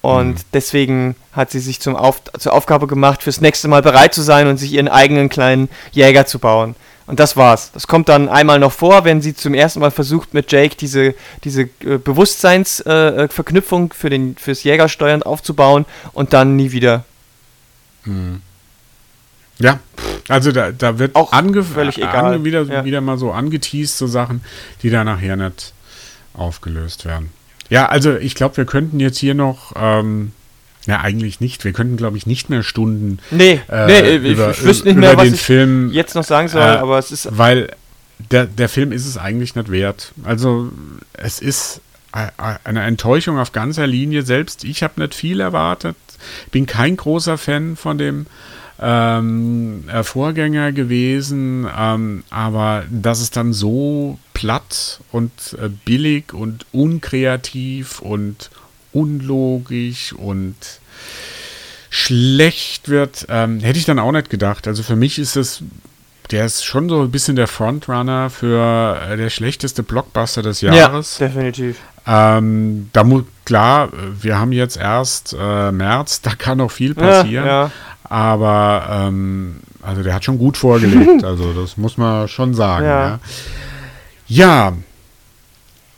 Und 0.00 0.34
mhm. 0.34 0.44
deswegen 0.52 1.16
hat 1.32 1.52
sie 1.52 1.60
sich 1.60 1.80
zum 1.80 1.94
Auf 1.94 2.22
zur 2.36 2.52
Aufgabe 2.52 2.88
gemacht, 2.88 3.22
fürs 3.22 3.40
nächste 3.40 3.68
Mal 3.68 3.82
bereit 3.82 4.14
zu 4.14 4.22
sein 4.22 4.48
und 4.48 4.56
sich 4.56 4.72
ihren 4.72 4.88
eigenen 4.88 5.28
kleinen 5.28 5.68
Jäger 5.92 6.26
zu 6.26 6.40
bauen. 6.40 6.74
Und 7.12 7.20
das 7.20 7.36
war's. 7.36 7.70
Das 7.72 7.86
kommt 7.86 8.08
dann 8.08 8.30
einmal 8.30 8.58
noch 8.58 8.72
vor, 8.72 9.04
wenn 9.04 9.20
sie 9.20 9.34
zum 9.34 9.52
ersten 9.52 9.80
Mal 9.80 9.90
versucht, 9.90 10.32
mit 10.32 10.50
Jake 10.50 10.76
diese, 10.76 11.14
diese 11.44 11.64
äh, 11.84 11.98
Bewusstseinsverknüpfung 12.02 13.90
äh, 13.90 13.94
für 13.94 14.08
den, 14.08 14.34
fürs 14.36 14.64
Jägersteuern 14.64 15.22
aufzubauen 15.22 15.84
und 16.14 16.32
dann 16.32 16.56
nie 16.56 16.72
wieder. 16.72 17.04
Hm. 18.04 18.40
Ja, 19.58 19.80
also 20.28 20.52
da, 20.52 20.72
da 20.72 20.98
wird 20.98 21.14
auch 21.14 21.34
völlig 21.74 21.98
egal. 21.98 22.32
Ange 22.32 22.44
wieder, 22.44 22.62
ja. 22.62 22.82
wieder 22.86 23.02
mal 23.02 23.18
so 23.18 23.30
angeteased, 23.30 23.98
so 23.98 24.06
Sachen, 24.06 24.40
die 24.82 24.88
da 24.88 25.04
nachher 25.04 25.36
nicht 25.36 25.74
aufgelöst 26.32 27.04
werden. 27.04 27.28
Ja, 27.68 27.90
also 27.90 28.16
ich 28.16 28.34
glaube, 28.34 28.56
wir 28.56 28.64
könnten 28.64 29.00
jetzt 29.00 29.18
hier 29.18 29.34
noch 29.34 29.74
ähm, 29.76 30.32
ja, 30.86 31.00
eigentlich 31.00 31.40
nicht. 31.40 31.64
Wir 31.64 31.72
könnten, 31.72 31.96
glaube 31.96 32.16
ich, 32.16 32.26
nicht 32.26 32.50
mehr 32.50 32.62
Stunden 32.62 33.18
nee, 33.30 33.60
äh, 33.68 33.86
nee, 33.86 34.16
über, 34.32 34.50
ich, 34.50 34.58
ich 34.58 34.64
wüsste 34.64 34.88
nicht 34.88 34.96
mehr, 34.96 35.16
was 35.16 35.24
den 35.24 35.34
ich 35.34 35.40
Film 35.40 35.90
jetzt 35.92 36.14
noch 36.14 36.24
sagen 36.24 36.48
soll, 36.48 36.62
äh, 36.62 36.64
aber 36.64 36.98
es 36.98 37.12
ist. 37.12 37.28
Weil 37.30 37.68
der, 38.30 38.46
der 38.46 38.68
Film 38.68 38.92
ist 38.92 39.06
es 39.06 39.16
eigentlich 39.16 39.54
nicht 39.54 39.70
wert. 39.70 40.12
Also 40.24 40.70
es 41.12 41.40
ist 41.40 41.80
eine 42.12 42.82
Enttäuschung 42.82 43.38
auf 43.38 43.52
ganzer 43.52 43.86
Linie. 43.86 44.22
Selbst 44.22 44.64
ich 44.64 44.82
habe 44.82 45.00
nicht 45.00 45.14
viel 45.14 45.40
erwartet. 45.40 45.96
Bin 46.50 46.66
kein 46.66 46.96
großer 46.96 47.38
Fan 47.38 47.74
von 47.74 47.96
dem 47.96 48.26
ähm, 48.80 49.88
äh, 49.88 50.02
Vorgänger 50.02 50.72
gewesen, 50.72 51.66
ähm, 51.76 52.24
aber 52.30 52.84
dass 52.90 53.20
es 53.20 53.30
dann 53.30 53.52
so 53.52 54.18
platt 54.34 55.00
und 55.10 55.56
äh, 55.60 55.68
billig 55.68 56.34
und 56.34 56.66
unkreativ 56.72 58.00
und 58.00 58.50
unlogisch 58.92 60.12
und 60.12 60.56
schlecht 61.90 62.88
wird, 62.88 63.26
ähm, 63.28 63.60
hätte 63.60 63.78
ich 63.78 63.84
dann 63.84 63.98
auch 63.98 64.12
nicht 64.12 64.30
gedacht. 64.30 64.66
Also 64.66 64.82
für 64.82 64.96
mich 64.96 65.18
ist 65.18 65.36
es, 65.36 65.62
der 66.30 66.46
ist 66.46 66.64
schon 66.64 66.88
so 66.88 67.02
ein 67.02 67.10
bisschen 67.10 67.36
der 67.36 67.48
Frontrunner 67.48 68.30
für 68.30 68.98
äh, 69.10 69.16
der 69.16 69.28
schlechteste 69.28 69.82
Blockbuster 69.82 70.42
des 70.42 70.62
Jahres. 70.62 71.18
Ja, 71.18 71.26
definitiv. 71.26 71.76
Ähm, 72.06 72.88
da 72.92 73.04
muss 73.04 73.24
klar, 73.44 73.90
wir 74.20 74.38
haben 74.38 74.52
jetzt 74.52 74.76
erst 74.76 75.36
äh, 75.38 75.70
März, 75.70 76.22
da 76.22 76.34
kann 76.34 76.58
noch 76.58 76.70
viel 76.70 76.94
passieren. 76.94 77.46
Ja, 77.46 77.64
ja. 77.64 77.70
Aber 78.04 78.86
ähm, 78.90 79.60
also 79.82 80.02
der 80.02 80.14
hat 80.14 80.24
schon 80.24 80.38
gut 80.38 80.56
vorgelegt. 80.56 81.24
also 81.24 81.52
das 81.52 81.76
muss 81.76 81.96
man 81.98 82.26
schon 82.28 82.54
sagen. 82.54 82.86
Ja. 82.86 83.20
ja. 84.28 84.70
ja. 84.70 84.72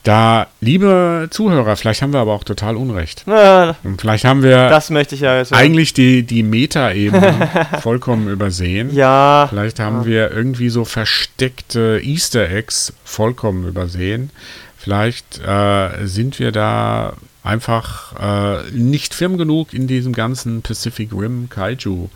Da, 0.04 0.48
liebe 0.60 1.28
Zuhörer, 1.30 1.76
vielleicht 1.76 2.02
haben 2.02 2.12
wir 2.12 2.20
aber 2.20 2.34
auch 2.34 2.44
total 2.44 2.76
Unrecht. 2.76 3.24
Ja, 3.26 3.74
Und 3.82 4.02
vielleicht 4.02 4.26
haben 4.26 4.42
wir 4.42 4.68
das 4.68 4.90
möchte 4.90 5.14
ich 5.14 5.22
ja 5.22 5.38
jetzt 5.38 5.54
eigentlich 5.54 5.94
die, 5.94 6.24
die 6.24 6.42
Meta-Ebene 6.42 7.48
vollkommen 7.80 8.28
übersehen. 8.28 8.94
Ja. 8.94 9.46
Vielleicht 9.48 9.80
haben 9.80 10.00
ja. 10.00 10.06
wir 10.06 10.30
irgendwie 10.30 10.68
so 10.68 10.84
versteckte 10.84 12.02
Easter 12.04 12.50
Eggs 12.50 12.92
vollkommen 13.02 13.66
übersehen. 13.66 14.28
Vielleicht 14.76 15.40
äh, 15.40 16.06
sind 16.06 16.38
wir 16.38 16.52
da 16.52 17.14
einfach 17.42 18.60
äh, 18.62 18.70
nicht 18.72 19.14
firm 19.14 19.38
genug 19.38 19.72
in 19.72 19.86
diesem 19.86 20.12
ganzen 20.12 20.60
Pacific 20.60 21.14
Rim 21.14 21.48
Kaiju 21.48 22.10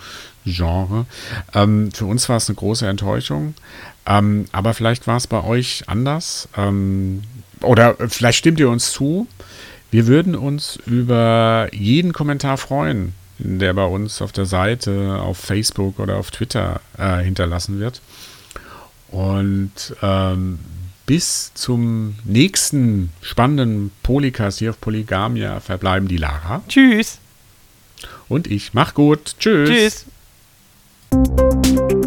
Genre. 0.45 1.07
Ähm, 1.55 1.91
für 1.93 2.05
uns 2.05 2.28
war 2.28 2.36
es 2.36 2.51
eine 2.51 2.57
große 2.57 2.86
Enttäuschung. 2.86 3.55
Ähm, 4.07 4.45
aber 4.53 4.74
vielleicht 4.74 5.07
war 5.07 5.16
es 5.16 5.26
bei 5.26 5.43
euch 5.43 5.84
anders. 5.86 6.49
Ähm, 6.57 7.22
oder 7.63 7.97
vielleicht 8.09 8.39
stimmt 8.39 8.61
ihr 8.61 8.71
uns 8.71 8.93
zu. 8.93 9.27
Wir 9.91 10.07
würden 10.07 10.35
uns 10.35 10.79
über 10.87 11.69
jeden 11.73 12.13
Kommentar 12.13 12.59
freuen, 12.59 13.15
der 13.39 13.73
bei 13.75 13.87
uns 13.87 14.21
auf 14.21 14.33
der 14.33 14.45
Seite, 14.45 15.19
auf 15.21 15.39
Facebook 15.39 15.99
oder 15.99 16.17
auf 16.17 16.31
Twitter 16.31 16.81
äh, 16.99 17.19
hinterlassen 17.19 17.81
wird. 17.81 18.03
Und 19.11 19.97
ähm, 20.03 20.59
bis 21.07 21.53
zum 21.55 22.17
nächsten 22.25 23.11
spannenden 23.23 23.91
Polycast 24.03 24.59
hier 24.59 24.71
auf 24.71 24.81
Polygamia 24.81 25.61
verbleiben 25.61 26.07
die 26.07 26.19
Lara. 26.19 26.63
Tschüss. 26.69 27.19
Und 28.29 28.47
ich. 28.47 28.75
Mach 28.75 28.93
gut. 28.93 29.37
Tschüss. 29.39 30.05
Tschüss. 31.11 32.07